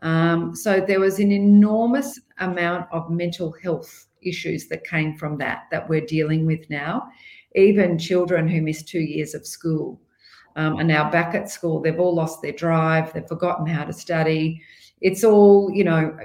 Um, 0.00 0.56
so 0.56 0.80
there 0.80 0.98
was 0.98 1.20
an 1.20 1.30
enormous 1.30 2.18
amount 2.38 2.86
of 2.90 3.10
mental 3.10 3.54
health 3.62 4.06
issues 4.22 4.66
that 4.68 4.82
came 4.82 5.14
from 5.14 5.36
that 5.38 5.64
that 5.70 5.86
we're 5.86 6.06
dealing 6.06 6.46
with 6.46 6.68
now. 6.70 7.10
Even 7.54 7.98
children 7.98 8.48
who 8.48 8.62
missed 8.62 8.88
two 8.88 9.00
years 9.00 9.34
of 9.34 9.46
school 9.46 10.00
um, 10.56 10.76
are 10.76 10.84
now 10.84 11.10
back 11.10 11.34
at 11.34 11.50
school. 11.50 11.80
They've 11.80 11.98
all 11.98 12.14
lost 12.14 12.42
their 12.42 12.52
drive. 12.52 13.12
They've 13.12 13.26
forgotten 13.26 13.66
how 13.66 13.84
to 13.84 13.92
study. 13.92 14.62
It's 15.00 15.24
all, 15.24 15.70
you 15.72 15.84
know, 15.84 16.16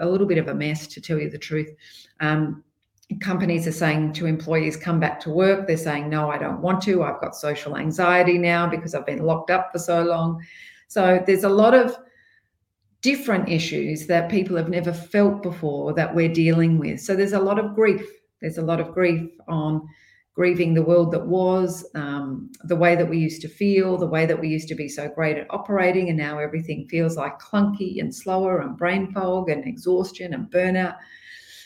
a 0.00 0.06
little 0.06 0.26
bit 0.26 0.38
of 0.38 0.48
a 0.48 0.54
mess, 0.54 0.86
to 0.88 1.00
tell 1.00 1.18
you 1.18 1.30
the 1.30 1.38
truth. 1.38 1.70
Um, 2.20 2.62
companies 3.20 3.66
are 3.66 3.72
saying 3.72 4.12
to 4.14 4.26
employees, 4.26 4.76
come 4.76 4.98
back 4.98 5.20
to 5.20 5.30
work. 5.30 5.66
They're 5.66 5.76
saying, 5.76 6.08
no, 6.08 6.30
I 6.30 6.38
don't 6.38 6.60
want 6.60 6.82
to. 6.82 7.02
I've 7.02 7.20
got 7.20 7.36
social 7.36 7.76
anxiety 7.76 8.38
now 8.38 8.66
because 8.68 8.94
I've 8.94 9.06
been 9.06 9.24
locked 9.24 9.50
up 9.50 9.70
for 9.72 9.78
so 9.78 10.02
long. 10.02 10.42
So 10.88 11.22
there's 11.26 11.44
a 11.44 11.48
lot 11.48 11.74
of 11.74 11.96
different 13.02 13.48
issues 13.48 14.06
that 14.06 14.30
people 14.30 14.56
have 14.56 14.68
never 14.68 14.92
felt 14.92 15.42
before 15.42 15.94
that 15.94 16.12
we're 16.12 16.32
dealing 16.32 16.78
with. 16.78 17.00
So 17.00 17.14
there's 17.14 17.34
a 17.34 17.38
lot 17.38 17.58
of 17.58 17.74
grief. 17.74 18.04
There's 18.40 18.58
a 18.58 18.62
lot 18.62 18.80
of 18.80 18.92
grief 18.92 19.30
on 19.46 19.86
grieving 20.36 20.74
the 20.74 20.82
world 20.82 21.10
that 21.10 21.26
was, 21.26 21.84
um, 21.94 22.52
the 22.64 22.76
way 22.76 22.94
that 22.94 23.08
we 23.08 23.16
used 23.16 23.40
to 23.40 23.48
feel, 23.48 23.96
the 23.96 24.06
way 24.06 24.26
that 24.26 24.38
we 24.38 24.48
used 24.48 24.68
to 24.68 24.74
be 24.74 24.86
so 24.86 25.08
great 25.08 25.38
at 25.38 25.46
operating, 25.48 26.10
and 26.10 26.18
now 26.18 26.38
everything 26.38 26.86
feels 26.88 27.16
like 27.16 27.40
clunky 27.40 27.98
and 28.00 28.14
slower 28.14 28.60
and 28.60 28.76
brain 28.76 29.10
fog 29.12 29.48
and 29.48 29.66
exhaustion 29.66 30.34
and 30.34 30.50
burnout. 30.50 30.96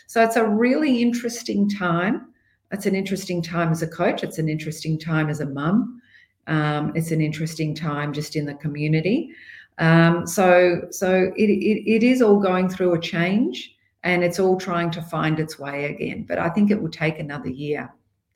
So 0.07 0.23
it's 0.23 0.37
a 0.37 0.49
really 0.49 1.03
interesting 1.03 1.69
time. 1.69 2.33
It's 2.71 2.87
an 2.87 2.95
interesting 2.95 3.43
time 3.43 3.73
as 3.73 3.83
a 3.83 3.89
coach. 3.89 4.23
It's 4.23 4.39
an 4.39 4.49
interesting 4.49 4.99
time 4.99 5.29
as 5.29 5.41
a 5.41 5.47
mum. 5.47 6.01
Um, 6.47 6.93
it's 6.95 7.11
an 7.11 7.21
interesting 7.21 7.75
time 7.75 8.13
just 8.13 8.37
in 8.37 8.47
the 8.47 8.55
community. 8.55 9.31
Um, 9.79 10.27
so 10.27 10.83
so 10.91 11.33
it, 11.37 11.51
it, 11.51 11.91
it 11.91 12.03
is 12.03 12.23
all 12.23 12.39
going 12.39 12.69
through 12.69 12.95
a 12.95 13.01
change 13.01 13.75
and 14.03 14.23
it's 14.23 14.39
all 14.39 14.59
trying 14.59 14.91
to 14.93 15.03
find 15.03 15.41
its 15.41 15.59
way 15.59 15.87
again. 15.87 16.25
But 16.29 16.39
I 16.39 16.51
think 16.51 16.71
it 16.71 16.81
will 16.81 16.91
take 16.91 17.19
another 17.19 17.49
year, 17.49 17.93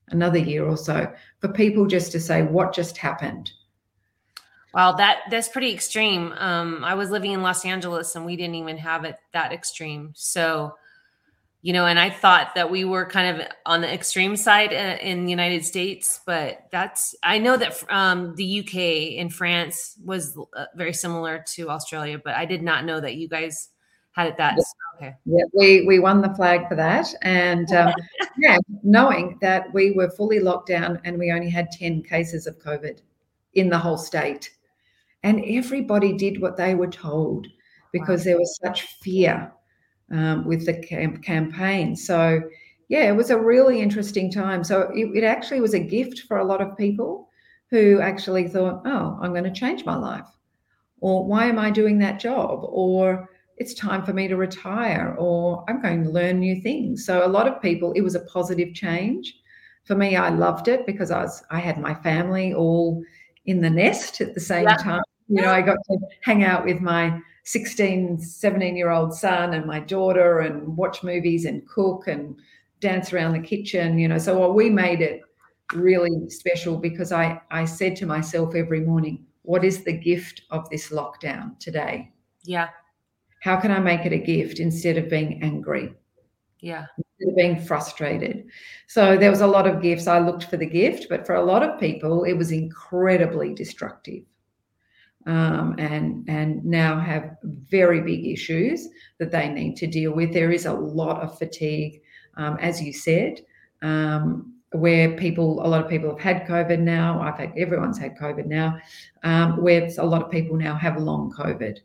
another 0.08 0.38
year 0.38 0.64
or 0.64 0.76
so 0.76 1.12
for 1.40 1.48
people 1.48 1.86
just 1.86 2.12
to 2.12 2.20
say 2.20 2.42
what 2.42 2.74
just 2.74 2.96
happened. 2.96 3.52
Wow, 4.72 4.92
that 4.92 5.20
that's 5.30 5.48
pretty 5.48 5.72
extreme. 5.72 6.32
Um, 6.36 6.82
I 6.84 6.94
was 6.94 7.10
living 7.10 7.32
in 7.32 7.42
Los 7.42 7.64
Angeles 7.64 8.16
and 8.16 8.26
we 8.26 8.36
didn't 8.36 8.56
even 8.56 8.76
have 8.78 9.04
it 9.04 9.16
that 9.32 9.52
extreme. 9.52 10.12
So 10.14 10.74
you 11.64 11.72
know, 11.72 11.86
and 11.86 11.98
I 11.98 12.10
thought 12.10 12.56
that 12.56 12.70
we 12.70 12.84
were 12.84 13.06
kind 13.06 13.40
of 13.40 13.46
on 13.64 13.80
the 13.80 13.90
extreme 13.90 14.36
side 14.36 14.70
in, 14.70 14.98
in 14.98 15.24
the 15.24 15.30
United 15.30 15.64
States, 15.64 16.20
but 16.26 16.58
that's 16.70 17.14
I 17.22 17.38
know 17.38 17.56
that 17.56 17.82
um, 17.88 18.34
the 18.34 18.60
UK 18.60 19.18
and 19.18 19.32
France 19.32 19.96
was 20.04 20.36
uh, 20.54 20.66
very 20.74 20.92
similar 20.92 21.42
to 21.54 21.70
Australia, 21.70 22.20
but 22.22 22.34
I 22.34 22.44
did 22.44 22.62
not 22.62 22.84
know 22.84 23.00
that 23.00 23.14
you 23.14 23.28
guys 23.28 23.70
had 24.14 24.28
it 24.28 24.36
that. 24.38 24.56
Yeah. 24.56 24.62
Okay. 24.96 25.16
Yeah, 25.26 25.44
we 25.52 25.86
we 25.86 25.98
won 25.98 26.20
the 26.20 26.34
flag 26.34 26.68
for 26.68 26.76
that, 26.76 27.06
and 27.22 27.70
um, 27.72 27.92
yeah, 28.38 28.58
knowing 28.82 29.38
that 29.40 29.72
we 29.74 29.90
were 29.92 30.10
fully 30.10 30.40
locked 30.40 30.68
down 30.68 31.00
and 31.04 31.18
we 31.18 31.32
only 31.32 31.50
had 31.50 31.70
ten 31.72 32.02
cases 32.02 32.46
of 32.46 32.58
COVID 32.58 33.00
in 33.54 33.68
the 33.68 33.78
whole 33.78 33.96
state, 33.98 34.50
and 35.22 35.44
everybody 35.44 36.12
did 36.12 36.40
what 36.40 36.56
they 36.56 36.74
were 36.74 36.88
told 36.88 37.46
because 37.92 38.20
wow. 38.20 38.24
there 38.24 38.38
was 38.38 38.58
such 38.62 38.82
fear 39.02 39.52
um, 40.10 40.44
with 40.44 40.66
the 40.66 40.74
camp- 40.74 41.22
campaign. 41.22 41.94
So, 41.96 42.42
yeah, 42.88 43.08
it 43.08 43.16
was 43.16 43.30
a 43.30 43.38
really 43.38 43.80
interesting 43.80 44.30
time. 44.30 44.64
So, 44.64 44.90
it, 44.94 45.16
it 45.16 45.24
actually 45.24 45.60
was 45.60 45.74
a 45.74 45.78
gift 45.78 46.22
for 46.26 46.38
a 46.38 46.44
lot 46.44 46.60
of 46.60 46.76
people 46.76 47.28
who 47.70 48.00
actually 48.00 48.48
thought, 48.48 48.82
oh, 48.84 49.18
I'm 49.22 49.32
going 49.32 49.44
to 49.44 49.52
change 49.52 49.84
my 49.84 49.96
life. 49.96 50.26
Or 51.00 51.24
why 51.24 51.46
am 51.46 51.58
I 51.58 51.70
doing 51.70 51.98
that 51.98 52.20
job? 52.20 52.60
Or 52.62 53.28
it's 53.56 53.74
time 53.74 54.04
for 54.04 54.12
me 54.12 54.28
to 54.28 54.36
retire. 54.36 55.14
Or 55.18 55.64
I'm 55.68 55.80
going 55.80 56.04
to 56.04 56.10
learn 56.10 56.40
new 56.40 56.60
things. 56.60 57.04
So, 57.04 57.26
a 57.26 57.28
lot 57.28 57.48
of 57.48 57.62
people, 57.62 57.92
it 57.92 58.02
was 58.02 58.14
a 58.14 58.20
positive 58.20 58.74
change. 58.74 59.34
For 59.84 59.94
me, 59.94 60.16
I 60.16 60.30
loved 60.30 60.68
it 60.68 60.86
because 60.86 61.10
I 61.10 61.22
was 61.22 61.42
I 61.50 61.60
had 61.60 61.80
my 61.80 61.94
family 61.94 62.54
all 62.54 63.02
in 63.46 63.60
the 63.60 63.70
nest 63.70 64.20
at 64.20 64.34
the 64.34 64.40
same 64.40 64.64
yeah. 64.64 64.76
time. 64.76 65.02
You 65.28 65.42
know, 65.42 65.50
I 65.50 65.62
got 65.62 65.78
to 65.90 65.98
hang 66.22 66.44
out 66.44 66.64
with 66.64 66.80
my 66.80 67.20
16, 67.44 68.18
17 68.18 68.76
year 68.76 68.90
old 68.90 69.14
son 69.14 69.54
and 69.54 69.66
my 69.66 69.80
daughter 69.80 70.40
and 70.40 70.76
watch 70.76 71.02
movies 71.02 71.44
and 71.44 71.66
cook 71.68 72.06
and 72.06 72.36
dance 72.80 73.12
around 73.12 73.32
the 73.32 73.40
kitchen, 73.40 73.98
you 73.98 74.08
know. 74.08 74.18
So 74.18 74.38
well, 74.38 74.52
we 74.52 74.70
made 74.70 75.00
it 75.00 75.22
really 75.72 76.28
special 76.28 76.76
because 76.76 77.12
I, 77.12 77.40
I 77.50 77.64
said 77.64 77.96
to 77.96 78.06
myself 78.06 78.54
every 78.54 78.80
morning, 78.80 79.26
what 79.42 79.64
is 79.64 79.84
the 79.84 79.92
gift 79.92 80.42
of 80.50 80.68
this 80.70 80.88
lockdown 80.88 81.58
today? 81.58 82.12
Yeah. 82.44 82.68
How 83.44 83.60
can 83.60 83.70
I 83.70 83.78
make 83.78 84.06
it 84.06 84.12
a 84.12 84.18
gift 84.18 84.58
instead 84.58 84.96
of 84.96 85.10
being 85.10 85.42
angry? 85.42 85.92
Yeah. 86.60 86.86
Instead 86.96 87.28
of 87.28 87.36
being 87.36 87.60
frustrated. 87.60 88.46
So 88.86 89.18
there 89.18 89.30
was 89.30 89.42
a 89.42 89.46
lot 89.46 89.66
of 89.66 89.82
gifts. 89.82 90.06
I 90.06 90.18
looked 90.18 90.44
for 90.44 90.56
the 90.56 90.66
gift, 90.66 91.08
but 91.10 91.26
for 91.26 91.34
a 91.34 91.44
lot 91.44 91.62
of 91.62 91.78
people, 91.78 92.24
it 92.24 92.32
was 92.32 92.52
incredibly 92.52 93.52
destructive 93.52 94.24
um, 95.26 95.74
and 95.78 96.28
and 96.28 96.64
now 96.64 96.98
have 96.98 97.36
very 97.42 98.00
big 98.00 98.26
issues 98.26 98.88
that 99.18 99.30
they 99.30 99.48
need 99.48 99.76
to 99.76 99.86
deal 99.86 100.12
with. 100.12 100.32
There 100.32 100.52
is 100.52 100.66
a 100.66 100.72
lot 100.72 101.22
of 101.22 101.38
fatigue, 101.38 102.00
um, 102.36 102.56
as 102.60 102.82
you 102.82 102.92
said, 102.92 103.40
um, 103.82 104.54
where 104.72 105.16
people 105.16 105.64
a 105.64 105.68
lot 105.68 105.82
of 105.82 105.90
people 105.90 106.10
have 106.10 106.20
had 106.20 106.46
COVID 106.46 106.80
now. 106.80 107.20
I've 107.20 107.38
had 107.38 107.52
everyone's 107.56 107.98
had 107.98 108.16
COVID 108.16 108.46
now. 108.46 108.78
Um, 109.22 109.62
where 109.62 109.88
a 109.98 110.06
lot 110.06 110.22
of 110.22 110.30
people 110.30 110.56
now 110.56 110.74
have 110.74 111.00
long 111.00 111.32
COVID, 111.32 111.78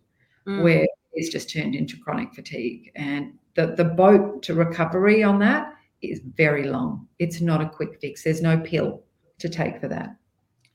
mm. 0.48 0.64
where 0.64 0.86
it's 1.14 1.30
just 1.30 1.50
turned 1.50 1.76
into 1.76 1.98
chronic 1.98 2.34
fatigue, 2.34 2.92
and 2.96 3.34
the 3.56 3.68
the 3.76 3.86
boat 3.86 4.44
to 4.44 4.54
recovery 4.54 5.24
on 5.24 5.40
that 5.40 5.74
is 6.02 6.22
very 6.36 6.68
long. 6.68 7.08
It's 7.20 7.42
not 7.42 7.62
a 7.62 7.70
quick 7.70 8.00
fix. 8.00 8.24
There's 8.24 8.42
no 8.42 8.60
pill 8.60 9.04
to 9.40 9.50
take 9.50 9.80
for 9.80 9.88
that 9.88 10.16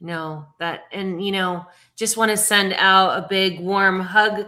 no 0.04 0.46
that 0.58 0.84
and 0.92 1.24
you 1.24 1.32
know 1.32 1.64
just 1.96 2.16
want 2.16 2.30
to 2.30 2.36
send 2.36 2.74
out 2.74 3.18
a 3.18 3.26
big 3.28 3.58
warm 3.60 4.00
hug 4.00 4.46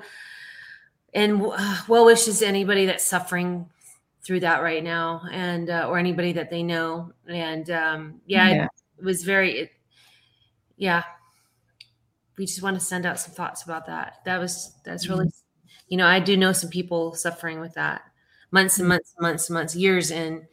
and 1.14 1.40
well 1.88 2.04
wishes 2.04 2.40
to 2.40 2.46
anybody 2.46 2.86
that's 2.86 3.04
suffering 3.04 3.68
through 4.24 4.40
that 4.40 4.62
right 4.62 4.84
now 4.84 5.22
and 5.32 5.70
uh, 5.70 5.86
or 5.88 5.98
anybody 5.98 6.32
that 6.32 6.50
they 6.50 6.62
know 6.62 7.12
and 7.28 7.70
um 7.70 8.20
yeah, 8.26 8.48
yeah. 8.48 8.64
It, 8.64 8.70
it, 8.98 9.04
was 9.04 9.24
very 9.24 9.58
it, 9.60 9.70
yeah 10.76 11.04
we 12.36 12.44
just 12.44 12.62
want 12.62 12.78
to 12.78 12.84
send 12.84 13.06
out 13.06 13.18
some 13.18 13.34
thoughts 13.34 13.62
about 13.62 13.86
that 13.86 14.16
that 14.24 14.38
was 14.38 14.74
that's 14.84 15.08
really 15.08 15.26
mm-hmm. 15.26 15.45
You 15.88 15.96
know 15.96 16.06
i 16.06 16.18
do 16.18 16.36
know 16.36 16.52
some 16.52 16.70
people 16.70 17.14
suffering 17.14 17.60
with 17.60 17.74
that 17.74 18.02
months 18.50 18.78
and 18.78 18.84
mm-hmm. 18.84 18.94
months 18.94 19.14
and 19.16 19.22
months 19.22 19.48
and 19.48 19.54
months 19.54 19.76
years 19.76 20.10
in 20.10 20.46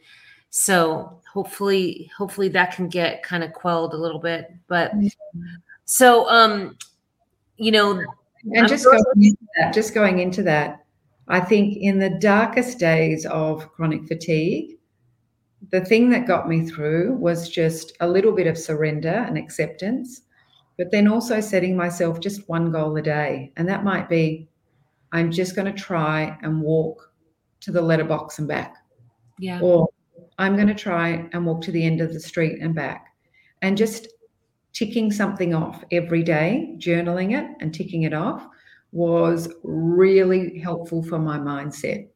so 0.50 1.20
hopefully 1.32 2.10
hopefully 2.16 2.48
that 2.48 2.74
can 2.74 2.88
get 2.88 3.22
kind 3.22 3.42
of 3.42 3.52
quelled 3.52 3.94
a 3.94 3.96
little 3.96 4.20
bit 4.20 4.52
but 4.68 4.92
so 5.84 6.28
um 6.28 6.76
you 7.56 7.72
know 7.72 8.02
and 8.52 8.68
just 8.68 8.84
going 8.84 9.02
into 9.16 9.46
that 9.56 9.74
just 9.74 9.94
going 9.94 10.18
into 10.20 10.42
that 10.42 10.84
i 11.28 11.40
think 11.40 11.76
in 11.78 11.98
the 11.98 12.10
darkest 12.10 12.78
days 12.78 13.26
of 13.26 13.70
chronic 13.72 14.06
fatigue 14.06 14.78
the 15.70 15.84
thing 15.84 16.10
that 16.10 16.26
got 16.26 16.48
me 16.48 16.66
through 16.66 17.14
was 17.14 17.48
just 17.48 17.96
a 18.00 18.06
little 18.06 18.32
bit 18.32 18.46
of 18.46 18.58
surrender 18.58 19.24
and 19.26 19.38
acceptance 19.38 20.22
but 20.76 20.90
then 20.90 21.08
also 21.08 21.40
setting 21.40 21.76
myself 21.76 22.20
just 22.20 22.48
one 22.48 22.70
goal 22.70 22.96
a 22.96 23.02
day 23.02 23.52
and 23.56 23.68
that 23.68 23.84
might 23.84 24.08
be 24.08 24.48
i'm 25.14 25.30
just 25.30 25.56
going 25.56 25.72
to 25.72 25.80
try 25.80 26.36
and 26.42 26.60
walk 26.60 27.10
to 27.60 27.72
the 27.72 27.80
letterbox 27.80 28.38
and 28.38 28.46
back 28.46 28.76
yeah 29.38 29.58
or 29.60 29.88
I'm 30.38 30.56
going 30.56 30.68
to 30.68 30.74
try 30.74 31.28
and 31.32 31.46
walk 31.46 31.62
to 31.62 31.72
the 31.72 31.84
end 31.84 32.00
of 32.00 32.12
the 32.12 32.20
street 32.20 32.60
and 32.60 32.74
back. 32.74 33.06
And 33.62 33.76
just 33.76 34.08
ticking 34.72 35.12
something 35.12 35.54
off 35.54 35.84
every 35.92 36.22
day, 36.22 36.74
journaling 36.78 37.38
it 37.38 37.48
and 37.60 37.72
ticking 37.72 38.02
it 38.02 38.12
off 38.12 38.46
was 38.92 39.48
really 39.62 40.58
helpful 40.58 41.02
for 41.02 41.18
my 41.18 41.38
mindset. 41.38 42.08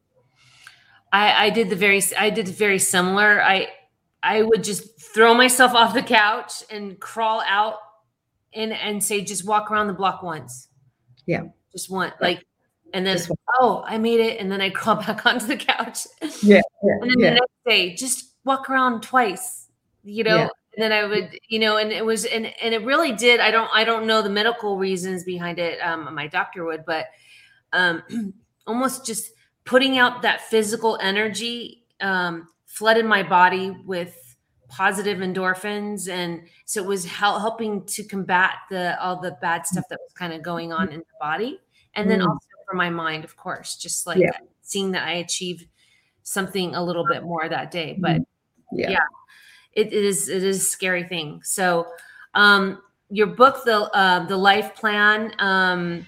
I, 1.11 1.47
I 1.47 1.49
did 1.49 1.69
the 1.69 1.75
very 1.75 2.01
I 2.17 2.29
did 2.29 2.47
very 2.49 2.77
similar. 2.77 3.41
I 3.41 3.69
I 4.21 4.43
would 4.43 4.63
just 4.63 5.01
throw 5.01 5.33
myself 5.33 5.73
off 5.73 5.93
the 5.93 6.03
couch 6.03 6.63
and 6.69 6.99
crawl 6.99 7.41
out 7.47 7.77
and 8.53 8.73
and 8.73 9.03
say 9.03 9.21
just 9.21 9.45
walk 9.45 9.71
around 9.71 9.87
the 9.87 9.93
block 9.93 10.21
once. 10.21 10.67
Yeah. 11.25 11.43
Just 11.71 11.89
one 11.89 12.13
like 12.21 12.45
and 12.93 13.05
then 13.05 13.19
oh 13.59 13.83
I 13.85 13.97
made 13.97 14.19
it 14.19 14.39
and 14.39 14.51
then 14.51 14.61
I 14.61 14.69
crawl 14.69 14.95
back 15.07 15.25
onto 15.25 15.45
the 15.45 15.57
couch. 15.57 16.07
Yeah. 16.41 16.61
yeah 16.83 16.91
and 17.01 17.11
then 17.11 17.19
yeah. 17.19 17.29
the 17.29 17.35
next 17.35 17.65
day 17.65 17.95
just 17.95 18.33
walk 18.43 18.69
around 18.69 19.01
twice. 19.01 19.67
You 20.03 20.23
know, 20.23 20.37
yeah. 20.37 20.47
and 20.75 20.83
then 20.83 20.91
I 20.91 21.05
would, 21.05 21.37
you 21.49 21.59
know, 21.59 21.77
and 21.77 21.91
it 21.91 22.05
was 22.05 22.25
and 22.25 22.51
and 22.61 22.73
it 22.73 22.83
really 22.83 23.11
did. 23.11 23.39
I 23.39 23.51
don't 23.51 23.69
I 23.73 23.83
don't 23.83 24.07
know 24.07 24.21
the 24.21 24.29
medical 24.29 24.77
reasons 24.77 25.23
behind 25.23 25.59
it. 25.59 25.79
Um 25.79 26.13
my 26.13 26.27
doctor 26.27 26.65
would, 26.65 26.85
but 26.85 27.07
um 27.73 28.03
almost 28.67 29.05
just 29.05 29.31
putting 29.65 29.97
out 29.97 30.21
that 30.21 30.41
physical 30.41 30.97
energy 31.01 31.83
um 32.01 32.47
flooded 32.65 33.05
my 33.05 33.23
body 33.23 33.75
with 33.85 34.29
positive 34.69 35.17
endorphins 35.17 36.07
and 36.07 36.43
so 36.65 36.81
it 36.81 36.87
was 36.87 37.03
hel- 37.03 37.39
helping 37.39 37.83
to 37.85 38.03
combat 38.03 38.53
the 38.69 39.01
all 39.01 39.19
the 39.19 39.35
bad 39.41 39.65
stuff 39.65 39.83
that 39.89 39.99
was 39.99 40.13
kind 40.13 40.31
of 40.31 40.43
going 40.43 40.71
on 40.71 40.89
in 40.89 40.99
the 40.99 41.05
body 41.19 41.59
and 41.95 42.09
then 42.09 42.19
mm. 42.19 42.27
also 42.27 42.48
for 42.69 42.75
my 42.75 42.89
mind 42.89 43.23
of 43.23 43.35
course 43.35 43.75
just 43.75 44.05
like 44.05 44.19
yeah. 44.19 44.31
seeing 44.61 44.91
that 44.91 45.07
i 45.07 45.13
achieved 45.13 45.65
something 46.23 46.75
a 46.75 46.83
little 46.83 47.05
bit 47.07 47.23
more 47.23 47.49
that 47.49 47.71
day 47.71 47.97
but 47.99 48.17
mm-hmm. 48.17 48.79
yeah, 48.79 48.89
yeah 48.91 48.99
it 49.73 49.93
is 49.93 50.29
it 50.29 50.43
is 50.43 50.57
a 50.57 50.65
scary 50.65 51.03
thing. 51.03 51.41
So 51.43 51.87
um 52.33 52.81
your 53.09 53.27
book 53.27 53.63
the 53.65 53.89
uh, 53.95 54.25
the 54.25 54.37
life 54.37 54.75
plan 54.75 55.33
um 55.39 56.05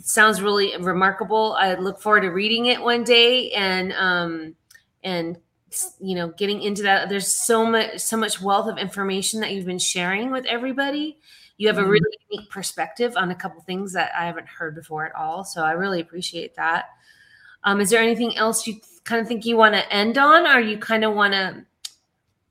sounds 0.00 0.40
really 0.40 0.76
remarkable. 0.78 1.54
I 1.58 1.74
look 1.74 2.00
forward 2.00 2.22
to 2.22 2.28
reading 2.28 2.66
it 2.66 2.80
one 2.80 3.04
day 3.04 3.50
and 3.52 3.92
um 3.92 4.54
and 5.02 5.38
you 6.00 6.14
know 6.14 6.28
getting 6.30 6.62
into 6.62 6.82
that. 6.82 7.08
There's 7.08 7.32
so 7.32 7.64
much 7.64 7.98
so 7.98 8.16
much 8.16 8.40
wealth 8.40 8.68
of 8.68 8.78
information 8.78 9.40
that 9.40 9.52
you've 9.52 9.66
been 9.66 9.78
sharing 9.78 10.30
with 10.30 10.44
everybody 10.46 11.18
you 11.58 11.66
have 11.68 11.78
a 11.78 11.82
mm-hmm. 11.82 11.90
really 11.90 12.18
unique 12.30 12.50
perspective 12.50 13.14
on 13.16 13.30
a 13.30 13.34
couple 13.34 13.60
things 13.62 13.92
that 13.92 14.10
i 14.18 14.24
haven't 14.24 14.46
heard 14.46 14.74
before 14.74 15.04
at 15.04 15.14
all 15.14 15.44
so 15.44 15.62
i 15.62 15.72
really 15.72 16.00
appreciate 16.00 16.54
that 16.56 16.86
um, 17.64 17.80
is 17.80 17.90
there 17.90 18.00
anything 18.00 18.36
else 18.36 18.66
you 18.66 18.80
kind 19.04 19.20
of 19.20 19.28
think 19.28 19.44
you 19.44 19.56
want 19.56 19.74
to 19.74 19.92
end 19.92 20.16
on 20.16 20.46
or 20.46 20.60
you 20.60 20.78
kind 20.78 21.04
of 21.04 21.14
want 21.14 21.32
to 21.32 21.64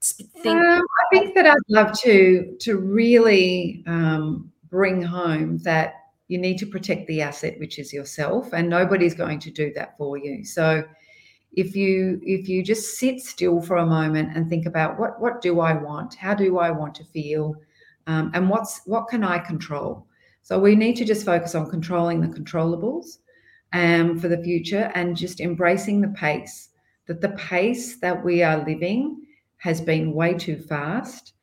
think 0.02 0.60
um, 0.60 0.82
i 0.82 1.18
think 1.18 1.34
that 1.34 1.48
i'd 1.48 1.58
love 1.70 1.98
to 2.00 2.56
to 2.60 2.78
really 2.78 3.84
um, 3.88 4.52
bring 4.70 5.02
home 5.02 5.58
that 5.60 5.94
you 6.28 6.38
need 6.38 6.58
to 6.58 6.66
protect 6.66 7.08
the 7.08 7.22
asset 7.22 7.58
which 7.60 7.80
is 7.80 7.94
yourself 7.94 8.54
and 8.54 8.70
nobody's 8.70 9.14
going 9.14 9.40
to 9.40 9.50
do 9.50 9.72
that 9.74 9.98
for 9.98 10.18
you 10.18 10.44
so 10.44 10.84
if 11.58 11.76
you 11.76 12.20
if 12.22 12.48
you 12.48 12.64
just 12.64 13.00
sit 13.00 13.20
still 13.20 13.60
for 13.60 13.78
a 13.78 13.86
moment 13.86 14.30
and 14.36 14.48
think 14.48 14.68
about 14.68 15.00
what 15.00 15.20
what 15.20 15.42
do 15.42 15.60
I 15.60 15.74
want? 15.74 16.14
How 16.14 16.36
do 16.36 16.60
I 16.60 16.70
want 16.70 16.94
to 16.96 17.04
feel? 17.04 17.56
Um, 18.08 18.32
and 18.34 18.50
what's 18.50 18.82
what 18.86 19.08
can 19.10 19.24
I 19.24 19.38
control? 19.40 20.08
So 20.42 20.58
we 20.58 20.76
need 20.76 20.96
to 20.96 21.06
just 21.06 21.26
focus 21.26 21.56
on 21.56 21.70
controlling 21.70 22.22
the 22.22 22.28
controllables 22.28 23.18
um, 23.74 24.18
for 24.18 24.30
the 24.30 24.42
future 24.42 24.92
and 24.96 25.16
just 25.16 25.42
embracing 25.42 26.02
the 26.02 26.08
pace. 26.10 26.70
That 27.08 27.22
the 27.22 27.30
pace 27.30 28.00
that 28.00 28.24
we 28.24 28.44
are 28.44 28.66
living 28.66 29.22
has 29.58 29.82
been 29.82 30.14
way 30.14 30.34
too 30.34 30.58
fast, 30.58 31.34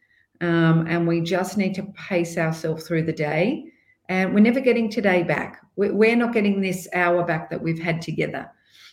um, 0.40 0.86
and 0.88 1.06
we 1.06 1.20
just 1.20 1.56
need 1.58 1.74
to 1.74 1.92
pace 2.08 2.38
ourselves 2.38 2.86
through 2.86 3.04
the 3.04 3.12
day. 3.12 3.66
And 4.08 4.34
we're 4.34 4.40
never 4.40 4.60
getting 4.60 4.90
today 4.90 5.22
back. 5.22 5.60
We're 5.76 6.16
not 6.16 6.34
getting 6.34 6.60
this 6.60 6.88
hour 6.94 7.24
back 7.24 7.50
that 7.50 7.62
we've 7.62 7.82
had 7.82 8.02
together. 8.02 8.50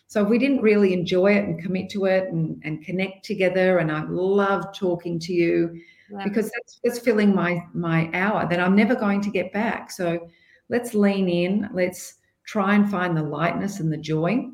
So 0.07 0.23
if 0.23 0.29
we 0.29 0.39
didn't 0.39 0.61
really 0.61 0.93
enjoy 0.93 1.35
it 1.35 1.45
and 1.45 1.61
commit 1.61 1.89
to 1.91 2.05
it 2.05 2.29
and, 2.31 2.61
and 2.65 2.83
connect 2.83 3.23
together, 3.23 3.77
and 3.77 3.91
I 3.91 4.03
love 4.03 4.73
talking 4.73 5.19
to 5.19 5.33
you 5.33 5.79
yeah. 6.11 6.23
because 6.23 6.51
that's, 6.51 6.79
that's 6.83 6.99
filling 6.99 7.33
my 7.33 7.63
my 7.73 8.09
hour 8.13 8.47
that 8.49 8.59
I'm 8.59 8.75
never 8.75 8.95
going 8.95 9.21
to 9.21 9.29
get 9.29 9.53
back. 9.53 9.91
So 9.91 10.27
let's 10.69 10.93
lean 10.93 11.29
in, 11.29 11.69
let's 11.73 12.15
try 12.45 12.75
and 12.75 12.89
find 12.89 13.15
the 13.15 13.23
lightness 13.23 13.79
and 13.79 13.91
the 13.91 13.97
joy, 13.97 14.47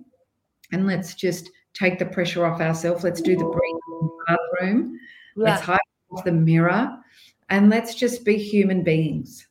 and 0.72 0.88
let's 0.88 1.16
just 1.16 1.50
take 1.74 2.00
the 2.00 2.06
pressure 2.06 2.46
off 2.46 2.62
ourselves. 2.62 3.04
Let's 3.04 3.22
do 3.22 3.36
the 3.36 3.46
breathing 3.46 3.80
in 4.02 4.08
the 4.08 4.26
bathroom. 4.28 5.00
Yeah. 5.36 5.44
Let's 5.44 5.62
hide 5.62 5.80
off 6.12 6.24
the 6.24 6.32
mirror, 6.32 6.98
and 7.50 7.70
let's 7.70 7.96
just 7.96 8.26
be 8.26 8.38
human 8.38 8.84
beings 8.84 9.48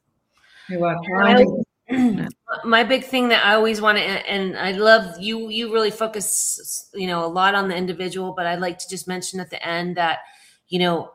who 0.68 0.84
are 0.84 0.96
trying 1.04 1.64
my 2.64 2.82
big 2.82 3.04
thing 3.04 3.28
that 3.28 3.44
I 3.44 3.54
always 3.54 3.80
want 3.80 3.98
to, 3.98 4.04
and 4.04 4.56
I 4.56 4.72
love 4.72 5.20
you, 5.20 5.48
you 5.50 5.72
really 5.72 5.90
focus, 5.90 6.90
you 6.94 7.06
know, 7.06 7.24
a 7.24 7.28
lot 7.28 7.54
on 7.54 7.68
the 7.68 7.76
individual, 7.76 8.32
but 8.32 8.46
I'd 8.46 8.60
like 8.60 8.78
to 8.78 8.88
just 8.88 9.06
mention 9.06 9.40
at 9.40 9.50
the 9.50 9.66
end 9.66 9.96
that, 9.96 10.18
you 10.68 10.78
know, 10.78 11.12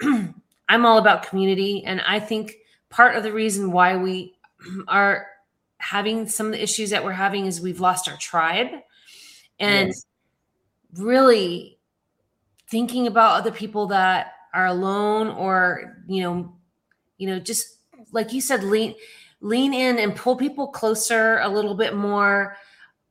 I'm 0.68 0.86
all 0.86 0.98
about 0.98 1.24
community. 1.24 1.84
And 1.84 2.00
I 2.02 2.20
think 2.20 2.54
part 2.90 3.16
of 3.16 3.22
the 3.22 3.32
reason 3.32 3.72
why 3.72 3.96
we 3.96 4.34
are 4.88 5.26
having 5.78 6.28
some 6.28 6.46
of 6.46 6.52
the 6.52 6.62
issues 6.62 6.90
that 6.90 7.04
we're 7.04 7.12
having 7.12 7.46
is 7.46 7.60
we've 7.60 7.80
lost 7.80 8.08
our 8.08 8.16
tribe 8.16 8.68
and 9.60 9.88
yes. 9.88 10.06
really 10.96 11.78
thinking 12.68 13.06
about 13.06 13.38
other 13.38 13.52
people 13.52 13.86
that 13.88 14.32
are 14.54 14.66
alone 14.66 15.28
or, 15.28 15.98
you 16.06 16.22
know, 16.22 16.56
you 17.18 17.26
know, 17.26 17.38
just 17.38 17.78
like 18.12 18.32
you 18.32 18.40
said, 18.40 18.64
lean, 18.64 18.94
lean 19.40 19.74
in 19.74 19.98
and 19.98 20.16
pull 20.16 20.36
people 20.36 20.68
closer 20.68 21.38
a 21.40 21.48
little 21.48 21.74
bit 21.74 21.94
more 21.94 22.56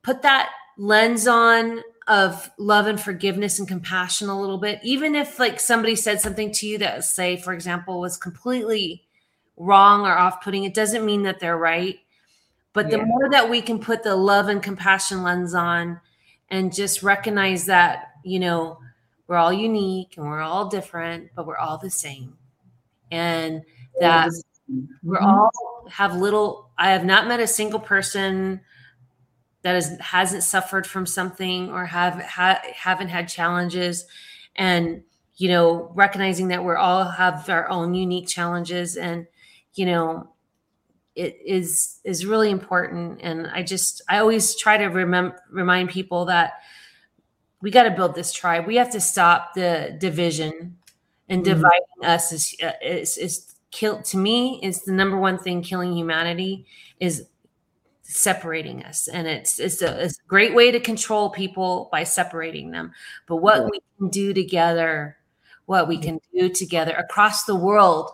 put 0.04 0.22
that 0.22 0.50
lens 0.78 1.26
on 1.26 1.80
of 2.06 2.50
love 2.58 2.86
and 2.86 3.00
forgiveness 3.00 3.58
and 3.58 3.66
compassion 3.66 4.28
a 4.28 4.38
little 4.38 4.58
bit 4.58 4.78
even 4.82 5.14
if 5.14 5.38
like 5.38 5.58
somebody 5.58 5.96
said 5.96 6.20
something 6.20 6.52
to 6.52 6.66
you 6.66 6.76
that 6.76 7.02
say 7.02 7.36
for 7.36 7.54
example 7.54 7.98
was 7.98 8.16
completely 8.16 9.02
wrong 9.56 10.02
or 10.02 10.16
off-putting 10.16 10.64
it 10.64 10.74
doesn't 10.74 11.06
mean 11.06 11.22
that 11.22 11.40
they're 11.40 11.56
right 11.56 12.00
but 12.74 12.90
the 12.90 12.98
yeah. 12.98 13.04
more 13.04 13.30
that 13.30 13.48
we 13.48 13.62
can 13.62 13.78
put 13.78 14.02
the 14.02 14.14
love 14.14 14.48
and 14.48 14.62
compassion 14.62 15.22
lens 15.22 15.54
on 15.54 15.98
and 16.50 16.74
just 16.74 17.02
recognize 17.02 17.64
that 17.64 18.12
you 18.22 18.38
know 18.38 18.78
we're 19.26 19.36
all 19.36 19.52
unique 19.52 20.16
and 20.18 20.26
we're 20.26 20.42
all 20.42 20.68
different 20.68 21.30
but 21.34 21.46
we're 21.46 21.56
all 21.56 21.78
the 21.78 21.90
same 21.90 22.36
and 23.10 23.62
that 23.98 24.30
we're 25.02 25.16
mm-hmm. 25.16 25.26
all 25.26 25.50
have 25.90 26.16
little 26.16 26.68
i 26.76 26.90
have 26.90 27.04
not 27.04 27.26
met 27.26 27.40
a 27.40 27.46
single 27.46 27.80
person 27.80 28.60
that 29.64 29.74
is 29.74 29.98
hasn't 29.98 30.42
suffered 30.42 30.86
from 30.86 31.06
something 31.06 31.70
or 31.70 31.86
have 31.86 32.22
ha, 32.22 32.60
haven't 32.74 33.08
had 33.08 33.28
challenges. 33.28 34.06
And 34.54 35.02
you 35.36 35.48
know 35.48 35.90
recognizing 35.94 36.48
that 36.48 36.62
we're 36.62 36.76
all 36.76 37.04
have 37.04 37.48
our 37.48 37.68
own 37.68 37.94
unique 37.94 38.28
challenges 38.28 38.96
and 38.96 39.26
you 39.74 39.84
know 39.84 40.30
it 41.16 41.36
is 41.44 41.98
is 42.04 42.24
really 42.24 42.50
important. 42.50 43.20
And 43.22 43.48
i 43.48 43.62
just 43.62 44.02
i 44.08 44.18
always 44.18 44.54
try 44.54 44.76
to 44.76 44.86
remember 44.86 45.40
remind 45.50 45.88
people 45.88 46.26
that 46.26 46.60
we 47.60 47.70
got 47.70 47.84
to 47.84 47.90
build 47.90 48.14
this 48.14 48.32
tribe. 48.32 48.66
We 48.66 48.76
have 48.76 48.90
to 48.90 49.00
stop 49.00 49.54
the 49.54 49.96
division 49.98 50.76
and 51.30 51.42
mm-hmm. 51.42 51.54
dividing 51.54 52.04
us 52.04 52.30
is, 52.30 52.54
is, 52.82 53.16
is 53.16 53.54
kill 53.70 54.02
to 54.02 54.18
me 54.18 54.60
is 54.62 54.82
the 54.82 54.92
number 54.92 55.16
one 55.16 55.38
thing 55.38 55.62
killing 55.62 55.96
humanity 55.96 56.66
is 57.00 57.26
separating 58.16 58.84
us 58.84 59.08
and 59.08 59.26
it's 59.26 59.58
it's 59.58 59.82
a, 59.82 60.04
it's 60.04 60.20
a 60.20 60.28
great 60.28 60.54
way 60.54 60.70
to 60.70 60.78
control 60.78 61.30
people 61.30 61.88
by 61.90 62.04
separating 62.04 62.70
them 62.70 62.92
but 63.26 63.36
what 63.36 63.62
yeah. 63.62 63.68
we 63.72 63.80
can 63.98 64.08
do 64.08 64.32
together 64.32 65.16
what 65.66 65.88
we 65.88 65.96
mm-hmm. 65.96 66.04
can 66.04 66.20
do 66.32 66.48
together 66.48 66.92
across 66.92 67.42
the 67.42 67.56
world 67.56 68.12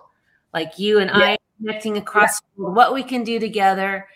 like 0.55 0.79
you 0.79 0.99
and 0.99 1.11
yeah. 1.11 1.19
i 1.19 1.39
connecting 1.59 1.99
across 1.99 2.41
yeah. 2.41 2.65
what 2.65 2.95
we 2.95 3.03
can 3.03 3.23
do 3.25 3.39
together 3.39 4.09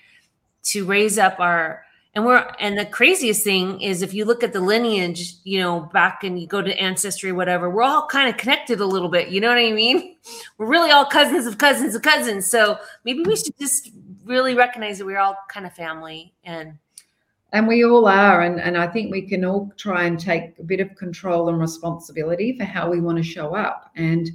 to 0.63 0.87
raise 0.87 1.19
up 1.19 1.39
our 1.39 1.85
and 2.15 2.25
we're 2.25 2.51
and 2.59 2.79
the 2.79 2.87
craziest 2.87 3.45
thing 3.45 3.79
is 3.83 4.01
if 4.01 4.15
you 4.15 4.25
look 4.25 4.43
at 4.43 4.55
the 4.55 4.61
lineage 4.61 5.35
you 5.45 5.61
know 5.61 5.81
back 5.93 6.25
and 6.25 6.41
you 6.41 6.47
go 6.47 6.63
to 6.63 6.75
ancestry 6.81 7.31
whatever 7.31 7.69
we're 7.69 7.83
all 7.83 8.07
kind 8.07 8.31
of 8.31 8.39
connected 8.39 8.81
a 8.81 8.87
little 8.87 9.11
bit 9.11 9.29
you 9.29 9.39
know 9.39 9.49
what 9.49 9.59
i 9.59 9.71
mean 9.71 10.17
we're 10.57 10.67
really 10.67 10.91
all 10.91 11.05
cousins 11.05 11.47
of 11.47 11.59
cousins 11.59 11.95
of 11.95 12.01
cousins 12.01 12.51
so 12.51 12.79
maybe 13.05 13.23
we 13.23 13.37
should 13.37 13.59
just 13.59 13.91
really 14.25 14.55
recognize 14.55 14.99
that 14.99 15.07
we're 15.07 15.19
all 15.19 15.37
kind 15.49 15.67
of 15.67 15.73
family 15.73 16.35
and 16.45 16.75
and 17.53 17.69
we 17.69 17.85
all 17.85 18.07
are 18.07 18.43
and, 18.43 18.61
and 18.61 18.77
i 18.77 18.87
think 18.87 19.11
we 19.11 19.23
can 19.23 19.45
all 19.45 19.73
try 19.77 20.05
and 20.05 20.19
take 20.19 20.59
a 20.59 20.63
bit 20.63 20.81
of 20.81 20.95
control 20.97 21.49
and 21.49 21.61
responsibility 21.61 22.57
for 22.57 22.65
how 22.65 22.91
we 22.91 23.01
want 23.01 23.17
to 23.19 23.23
show 23.23 23.55
up 23.55 23.91
and 23.97 24.31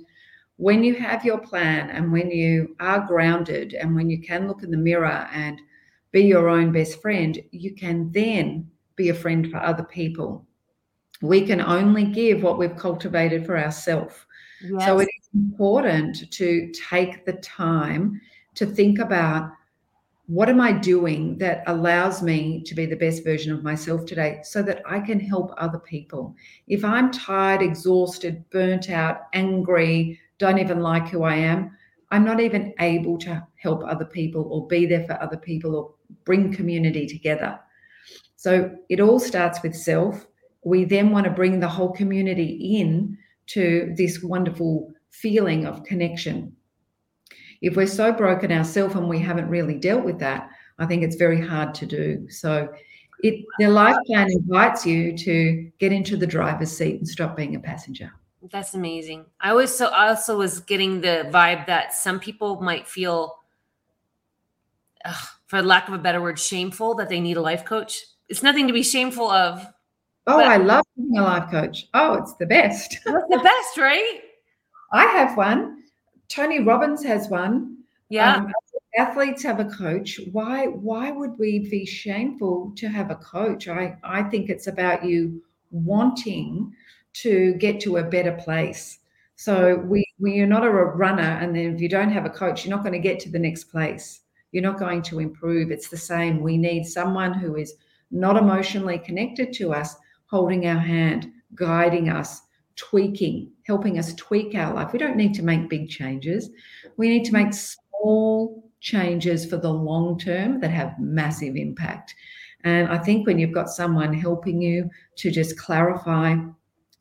when 0.60 0.84
you 0.84 0.94
have 0.94 1.24
your 1.24 1.38
plan 1.38 1.90
and 1.90 2.12
when 2.12 2.30
you 2.30 2.76
are 2.82 3.08
grounded 3.08 3.74
and 3.74 3.96
when 3.96 4.10
you 4.10 4.22
can 4.22 4.46
look 4.46 4.62
in 4.62 4.70
the 4.70 4.78
mirror 4.78 5.26
and 5.34 5.62
be 6.12 6.22
your 6.22 6.50
own 6.50 6.74
best 6.74 7.02
friend, 7.02 7.40
you 7.52 7.74
can 7.74 8.12
then 8.12 8.70
be 8.98 9.08
a 9.08 9.14
friend 9.14 9.50
for 9.50 9.58
other 9.58 9.84
people. 9.84 10.46
We 11.22 11.46
can 11.46 11.62
only 11.62 12.04
give 12.04 12.44
what 12.44 12.58
we've 12.58 12.76
cultivated 12.76 13.46
for 13.46 13.58
ourselves. 13.58 14.14
Yes. 14.62 14.86
So 14.86 15.00
it 15.00 15.08
is 15.08 15.30
important 15.34 16.30
to 16.30 16.72
take 16.74 17.26
the 17.26 17.34
time 17.34 18.20
to 18.56 18.66
think 18.66 19.00
about 19.00 19.52
what 20.30 20.48
am 20.48 20.62
I 20.62 20.72
doing 20.72 21.40
that 21.40 21.64
allows 21.66 22.22
me 22.22 22.62
to 22.68 22.76
be 22.76 22.86
the 22.86 22.96
best 22.96 23.24
version 23.24 23.52
of 23.52 23.64
myself 23.64 24.06
today 24.06 24.42
so 24.44 24.62
that 24.62 24.84
I 24.86 25.00
can 25.00 25.20
help 25.20 25.52
other 25.58 25.80
people? 25.80 26.36
If 26.68 26.86
I'm 26.86 27.10
tired, 27.10 27.64
exhausted, 27.64 28.48
burnt 28.52 28.92
out, 28.92 29.22
angry, 29.34 30.20
don't 30.38 30.60
even 30.60 30.82
like 30.82 31.08
who 31.08 31.24
I 31.24 31.34
am, 31.34 31.76
I'm 32.12 32.24
not 32.24 32.40
even 32.40 32.76
able 32.80 33.18
to 33.20 33.44
help 33.56 33.84
other 33.84 34.06
people 34.06 34.48
or 34.52 34.68
be 34.68 34.86
there 34.86 35.04
for 35.06 35.20
other 35.20 35.36
people 35.36 35.76
or 35.76 35.96
bring 36.26 36.54
community 36.54 37.08
together. 37.08 37.60
So 38.36 38.70
it 38.88 39.00
all 39.00 39.20
starts 39.20 39.64
with 39.64 39.76
self. 39.76 40.28
We 40.64 40.86
then 40.86 41.10
want 41.10 41.26
to 41.26 41.32
bring 41.32 41.60
the 41.60 41.68
whole 41.68 41.92
community 41.92 42.78
in 42.80 43.18
to 43.48 43.96
this 43.98 44.22
wonderful 44.22 44.92
feeling 45.10 45.66
of 45.66 45.84
connection. 45.86 46.56
If 47.62 47.76
we're 47.76 47.88
so 47.88 48.12
broken 48.12 48.51
ourselves 48.51 48.95
and 48.95 49.10
we 49.10 49.20
haven't 49.20 49.49
really 49.49 49.76
dealt 49.76 50.05
with 50.05 50.20
that, 50.20 50.49
I 50.78 50.86
think 50.86 51.03
it's 51.03 51.16
very 51.16 51.45
hard 51.45 51.74
to 51.76 51.86
do. 51.86 52.30
So 52.30 52.70
it 53.22 53.45
the 53.60 53.68
life 53.68 53.97
plan 54.07 54.32
invites 54.32 54.86
you 54.86 55.18
to 55.18 55.70
get 55.78 55.91
into 55.91 56.16
the 56.16 56.28
driver's 56.28 56.76
seat 56.76 56.97
and 56.97 57.07
stop 57.07 57.36
being 57.36 57.55
a 57.55 57.60
passenger. 57.60 58.12
That's 58.51 58.74
amazing. 58.74 59.26
I 59.41 59.53
was 59.53 59.78
so 59.78 59.88
I 59.88 60.10
also 60.10 60.38
was 60.38 60.62
getting 60.62 61.01
the 61.01 61.30
vibe 61.32 61.66
that 61.66 61.93
some 61.93 62.20
people 62.20 62.62
might 62.62 62.88
feel 62.88 63.39
ugh, 65.03 65.28
for 65.47 65.62
lack 65.62 65.88
of 65.89 65.93
a 65.93 65.97
better 65.97 66.22
word, 66.22 66.39
shameful 66.39 66.95
that 66.95 67.10
they 67.10 67.20
need 67.20 67.38
a 67.38 67.41
life 67.41 67.66
coach. 67.66 68.05
It's 68.30 68.43
nothing 68.43 68.68
to 68.68 68.74
be 68.74 68.84
shameful 68.84 69.30
of. 69.30 69.68
Oh, 70.28 70.39
I 70.39 70.57
love 70.57 70.86
being 70.95 71.18
a 71.18 71.24
life 71.24 71.49
coach. 71.49 71.88
Oh, 71.93 72.14
it's 72.14 72.36
the 72.36 72.45
best. 72.45 72.93
It's 72.93 73.03
the 73.03 73.41
best, 73.43 73.78
right? 73.78 74.22
I 74.91 75.05
have 75.05 75.36
one. 75.36 75.84
Tony 76.30 76.60
Robbins 76.60 77.04
has 77.04 77.28
one. 77.28 77.78
Yeah. 78.10 78.38
Um, 78.38 78.54
athletes 78.98 79.44
have 79.44 79.60
a 79.60 79.66
coach. 79.66 80.20
Why 80.32 80.68
why 80.68 81.12
would 81.12 81.38
we 81.38 81.70
be 81.70 81.86
shameful 81.86 82.72
to 82.76 82.88
have 82.88 83.12
a 83.12 83.16
coach? 83.16 83.68
I, 83.68 83.98
I 84.04 84.24
think 84.24 84.50
it's 84.50 84.68
about 84.68 85.06
you 85.06 85.44
wanting 85.72 86.74
to 87.14 87.54
get 87.56 87.80
to 87.82 87.98
a 87.98 88.04
better 88.04 88.34
place. 88.34 89.00
So 89.36 89.78
we, 89.78 90.06
we 90.20 90.34
you're 90.34 90.48
not 90.48 90.66
a 90.66 90.70
runner, 90.70 91.38
and 91.42 91.56
then 91.56 91.76
if 91.76 91.82
you 91.82 91.90
don't 91.90 92.12
have 92.12 92.26
a 92.26 92.30
coach, 92.30 92.66
you're 92.66 92.76
not 92.76 92.84
going 92.84 92.94
to 92.94 93.08
get 93.08 93.20
to 93.22 93.30
the 93.30 93.40
next 93.40 93.66
place. 93.66 94.22
You're 94.52 94.64
not 94.64 94.80
going 94.80 95.02
to 95.04 95.20
improve. 95.20 95.72
It's 95.72 95.90
the 95.90 95.98
same. 95.98 96.42
We 96.42 96.58
need 96.58 96.86
someone 96.86 97.34
who 97.34 97.56
is 97.56 97.76
not 98.12 98.36
emotionally 98.36 98.98
connected 98.98 99.54
to 99.54 99.74
us, 99.74 99.96
holding 100.26 100.66
our 100.68 100.80
hand, 100.80 101.32
guiding 101.56 102.10
us, 102.10 102.42
tweaking, 102.80 103.52
helping 103.68 104.00
us 104.00 104.14
tweak 104.16 104.56
our 104.56 104.74
life. 104.74 104.94
We 104.94 105.00
don't 105.00 105.18
need 105.18 105.34
to 105.36 105.44
make 105.44 105.70
big 105.70 105.90
changes. 105.90 106.50
We 106.96 107.10
need 107.10 107.26
to 107.26 107.34
make 107.34 107.54
small 107.54 108.72
changes 108.80 109.46
for 109.46 109.58
the 109.58 109.72
long 109.72 110.18
term 110.18 110.62
that 110.62 110.72
have 110.72 110.98
massive 110.98 111.58
impact. 111.58 112.16
And 112.64 112.88
I 112.88 112.98
think 112.98 113.28
when 113.28 113.38
you've 113.38 113.54
got 113.54 113.70
someone 113.70 114.14
helping 114.14 114.62
you 114.62 114.90
to 115.18 115.30
just 115.30 115.58
clarify, 115.58 116.38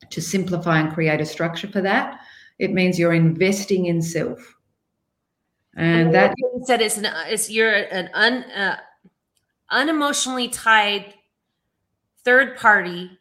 to 0.09 0.21
simplify 0.21 0.79
and 0.79 0.93
create 0.93 1.21
a 1.21 1.25
structure 1.25 1.67
for 1.67 1.81
that, 1.81 2.19
it 2.59 2.73
means 2.73 2.99
you're 2.99 3.13
investing 3.13 3.85
in 3.85 4.01
self. 4.01 4.55
And, 5.75 6.07
and 6.07 6.13
that 6.13 6.35
said, 6.65 6.81
it's 6.81 6.97
an 6.97 7.07
it's 7.27 7.49
you're 7.49 7.73
an 7.73 8.09
un, 8.13 8.43
uh, 8.43 8.77
unemotionally 9.71 10.49
tied 10.51 11.13
third 12.25 12.57
party 12.57 13.17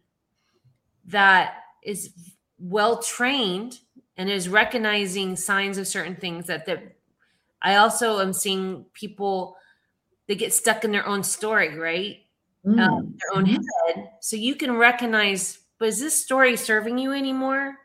that 1.06 1.54
is 1.84 2.10
well 2.58 3.02
trained 3.02 3.78
and 4.16 4.28
is 4.28 4.48
recognizing 4.48 5.36
signs 5.36 5.78
of 5.78 5.86
certain 5.86 6.16
things 6.16 6.46
that 6.46 6.66
that 6.66 6.96
I 7.62 7.76
also 7.76 8.20
am 8.20 8.32
seeing 8.32 8.84
people 8.94 9.56
they 10.26 10.34
get 10.34 10.52
stuck 10.52 10.84
in 10.84 10.92
their 10.92 11.06
own 11.06 11.22
story, 11.24 11.76
right? 11.76 12.18
Mm. 12.64 12.80
Um, 12.80 13.16
their 13.18 13.38
own 13.38 13.46
head. 13.46 14.10
So 14.20 14.36
you 14.36 14.54
can 14.54 14.76
recognize, 14.76 15.58
but 15.78 15.88
is 15.88 16.00
this 16.00 16.22
story 16.22 16.56
serving 16.56 16.98
you 16.98 17.12
anymore? 17.12 17.76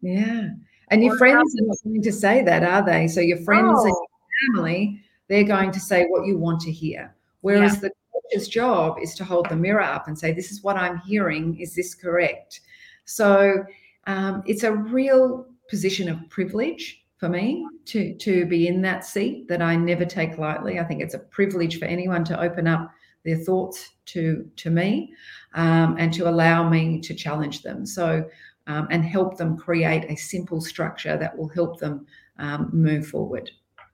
Yeah. 0.00 0.48
And 0.90 1.04
your 1.04 1.14
or 1.14 1.18
friends 1.18 1.54
are 1.60 1.66
not 1.66 1.76
going 1.84 2.02
to 2.02 2.12
say 2.12 2.42
that, 2.42 2.62
are 2.62 2.84
they? 2.84 3.06
So 3.06 3.20
your 3.20 3.38
friends 3.38 3.78
oh. 3.78 3.84
and 3.84 3.94
your 3.94 4.54
family, 4.54 5.04
they're 5.28 5.44
going 5.44 5.70
to 5.72 5.80
say 5.80 6.06
what 6.06 6.26
you 6.26 6.38
want 6.38 6.60
to 6.62 6.72
hear. 6.72 7.14
Whereas 7.42 7.74
yeah. 7.74 7.80
the 7.80 7.90
coach's 8.12 8.48
job 8.48 8.96
is 9.00 9.14
to 9.16 9.24
hold 9.24 9.48
the 9.48 9.56
mirror 9.56 9.82
up 9.82 10.08
and 10.08 10.18
say, 10.18 10.32
This 10.32 10.50
is 10.50 10.62
what 10.62 10.76
I'm 10.76 10.98
hearing. 10.98 11.60
Is 11.60 11.74
this 11.74 11.94
correct? 11.94 12.60
So 13.04 13.64
um, 14.06 14.42
it's 14.46 14.62
a 14.62 14.72
real 14.72 15.46
position 15.68 16.08
of 16.08 16.28
privilege 16.28 17.04
for 17.18 17.28
me 17.28 17.66
to 17.84 18.14
to 18.14 18.46
be 18.46 18.66
in 18.66 18.80
that 18.82 19.04
seat 19.04 19.46
that 19.48 19.60
I 19.62 19.76
never 19.76 20.04
take 20.04 20.38
lightly. 20.38 20.78
I 20.78 20.84
think 20.84 21.02
it's 21.02 21.14
a 21.14 21.18
privilege 21.18 21.78
for 21.78 21.84
anyone 21.84 22.24
to 22.24 22.40
open 22.40 22.66
up 22.66 22.90
their 23.24 23.36
thoughts 23.36 23.90
to 24.06 24.50
to 24.56 24.70
me 24.70 25.12
um, 25.54 25.96
and 25.98 26.12
to 26.14 26.28
allow 26.28 26.68
me 26.68 27.00
to 27.00 27.14
challenge 27.14 27.62
them. 27.62 27.84
So 27.84 28.28
um, 28.66 28.88
and 28.90 29.04
help 29.04 29.36
them 29.36 29.56
create 29.56 30.04
a 30.08 30.16
simple 30.16 30.60
structure 30.60 31.16
that 31.16 31.36
will 31.36 31.48
help 31.48 31.78
them 31.80 32.06
um, 32.38 32.70
move 32.72 33.06
forward. 33.06 33.50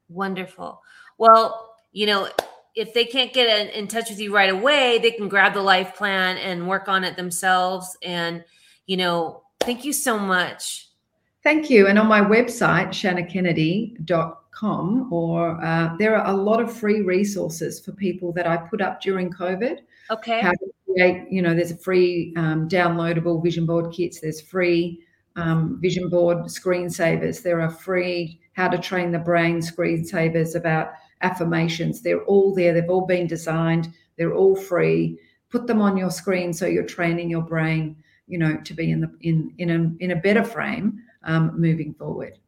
Wonderful. 0.09 0.82
Well, 1.18 1.74
you 1.92 2.07
know, 2.07 2.28
if 2.74 2.92
they 2.92 3.07
can't 3.07 3.32
get 3.32 3.48
in, 3.48 3.68
in 3.68 3.88
touch 3.88 4.11
with 4.11 4.20
you 4.20 4.34
right 4.34 4.50
away, 4.50 4.98
they 4.98 5.12
can 5.12 5.28
grab 5.28 5.54
the 5.54 5.62
life 5.62 5.96
plan 5.96 6.36
and 6.36 6.68
work 6.68 6.88
on 6.88 7.04
it 7.04 7.16
themselves. 7.16 7.96
And 8.02 8.44
you 8.86 8.96
know, 8.96 9.42
Thank 9.66 9.84
you 9.84 9.92
so 9.92 10.18
much. 10.18 10.88
Thank 11.42 11.68
you. 11.70 11.88
And 11.88 11.98
on 11.98 12.06
my 12.06 12.20
website, 12.20 12.90
shannahkennedy.com, 12.90 15.12
or 15.12 15.64
uh, 15.64 15.96
there 15.98 16.16
are 16.16 16.32
a 16.32 16.36
lot 16.36 16.60
of 16.60 16.72
free 16.72 17.00
resources 17.02 17.80
for 17.80 17.90
people 17.92 18.32
that 18.34 18.46
I 18.46 18.56
put 18.56 18.80
up 18.80 19.00
during 19.00 19.28
COVID. 19.30 19.80
Okay. 20.10 20.40
How 20.40 20.52
to 20.52 20.70
create, 20.88 21.26
you 21.30 21.42
know, 21.42 21.52
there's 21.52 21.72
a 21.72 21.78
free 21.78 22.32
um, 22.36 22.68
downloadable 22.68 23.42
vision 23.42 23.66
board 23.66 23.92
kits, 23.92 24.20
there's 24.20 24.40
free 24.40 25.02
um, 25.34 25.80
vision 25.82 26.08
board 26.08 26.44
screensavers, 26.44 27.42
there 27.42 27.60
are 27.60 27.70
free 27.70 28.38
how 28.52 28.68
to 28.68 28.78
train 28.78 29.10
the 29.10 29.18
brain 29.18 29.58
screensavers 29.58 30.54
about 30.54 30.92
affirmations. 31.22 32.02
They're 32.02 32.22
all 32.24 32.54
there, 32.54 32.72
they've 32.72 32.88
all 32.88 33.06
been 33.06 33.26
designed, 33.26 33.92
they're 34.16 34.34
all 34.34 34.54
free. 34.54 35.18
Put 35.50 35.66
them 35.66 35.82
on 35.82 35.96
your 35.96 36.10
screen 36.10 36.52
so 36.52 36.66
you're 36.66 36.84
training 36.84 37.30
your 37.30 37.42
brain 37.42 37.96
you 38.27 38.39
know 38.39 38.57
to 38.64 38.74
be 38.74 38.91
in 38.91 39.01
the 39.01 39.11
in 39.20 39.53
in 39.59 39.70
a 39.70 40.05
in 40.05 40.11
a 40.12 40.16
better 40.16 40.45
frame 40.45 41.03
um, 41.24 41.61
moving 41.61 41.95
forward. 41.95 42.39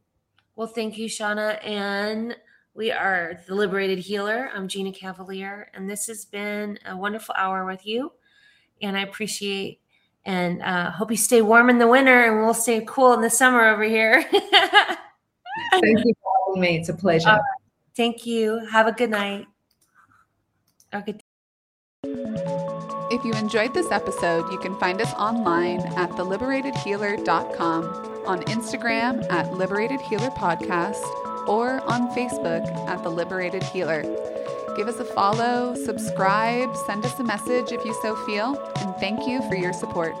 Well, 0.55 0.67
thank 0.67 0.97
you, 0.97 1.07
Shannah 1.07 1.59
and 1.63 2.35
we 2.79 2.91
are 2.91 3.41
the 3.45 3.55
Liberated 3.55 3.99
Healer. 3.99 4.49
I'm 4.53 4.67
Gina 4.67 4.93
Cavalier, 4.93 5.69
and 5.73 5.89
this 5.89 6.07
has 6.07 6.23
been 6.23 6.79
a 6.85 6.95
wonderful 6.95 7.35
hour 7.37 7.65
with 7.65 7.85
you. 7.85 8.13
And 8.81 8.95
I 8.95 9.01
appreciate 9.01 9.81
and 10.23 10.61
uh, 10.61 10.91
hope 10.91 11.11
you 11.11 11.17
stay 11.17 11.41
warm 11.41 11.69
in 11.69 11.77
the 11.77 11.87
winter, 11.87 12.25
and 12.25 12.45
we'll 12.45 12.53
stay 12.53 12.83
cool 12.87 13.13
in 13.13 13.21
the 13.21 13.29
summer 13.29 13.67
over 13.67 13.83
here. 13.83 14.23
thank 14.31 16.05
you 16.05 16.13
for 16.21 16.31
having 16.47 16.61
me. 16.61 16.77
It's 16.77 16.89
a 16.89 16.93
pleasure. 16.93 17.29
Uh, 17.29 17.39
thank 17.97 18.25
you. 18.25 18.65
Have 18.71 18.87
a 18.87 18.93
good 18.93 19.09
night. 19.09 19.47
Okay. 20.93 21.19
If 23.11 23.25
you 23.25 23.33
enjoyed 23.33 23.73
this 23.73 23.89
episode, 23.89 24.51
you 24.51 24.59
can 24.59 24.77
find 24.77 25.01
us 25.01 25.11
online 25.15 25.79
at 25.97 26.11
theliberatedhealer.com, 26.11 27.83
on 28.27 28.41
Instagram 28.43 29.27
at 29.31 29.51
Liberated 29.51 29.99
Healer 29.99 30.29
Podcast, 30.29 31.01
or 31.47 31.81
on 31.89 32.09
Facebook 32.15 32.67
at 32.87 33.01
The 33.01 33.09
Liberated 33.09 33.63
Healer. 33.63 34.03
Give 34.77 34.87
us 34.87 34.99
a 34.99 35.05
follow, 35.05 35.73
subscribe, 35.73 36.75
send 36.85 37.03
us 37.03 37.19
a 37.19 37.23
message 37.23 37.71
if 37.71 37.83
you 37.83 37.95
so 38.03 38.15
feel, 38.27 38.55
and 38.77 38.95
thank 38.97 39.27
you 39.27 39.41
for 39.49 39.55
your 39.55 39.73
support. 39.73 40.13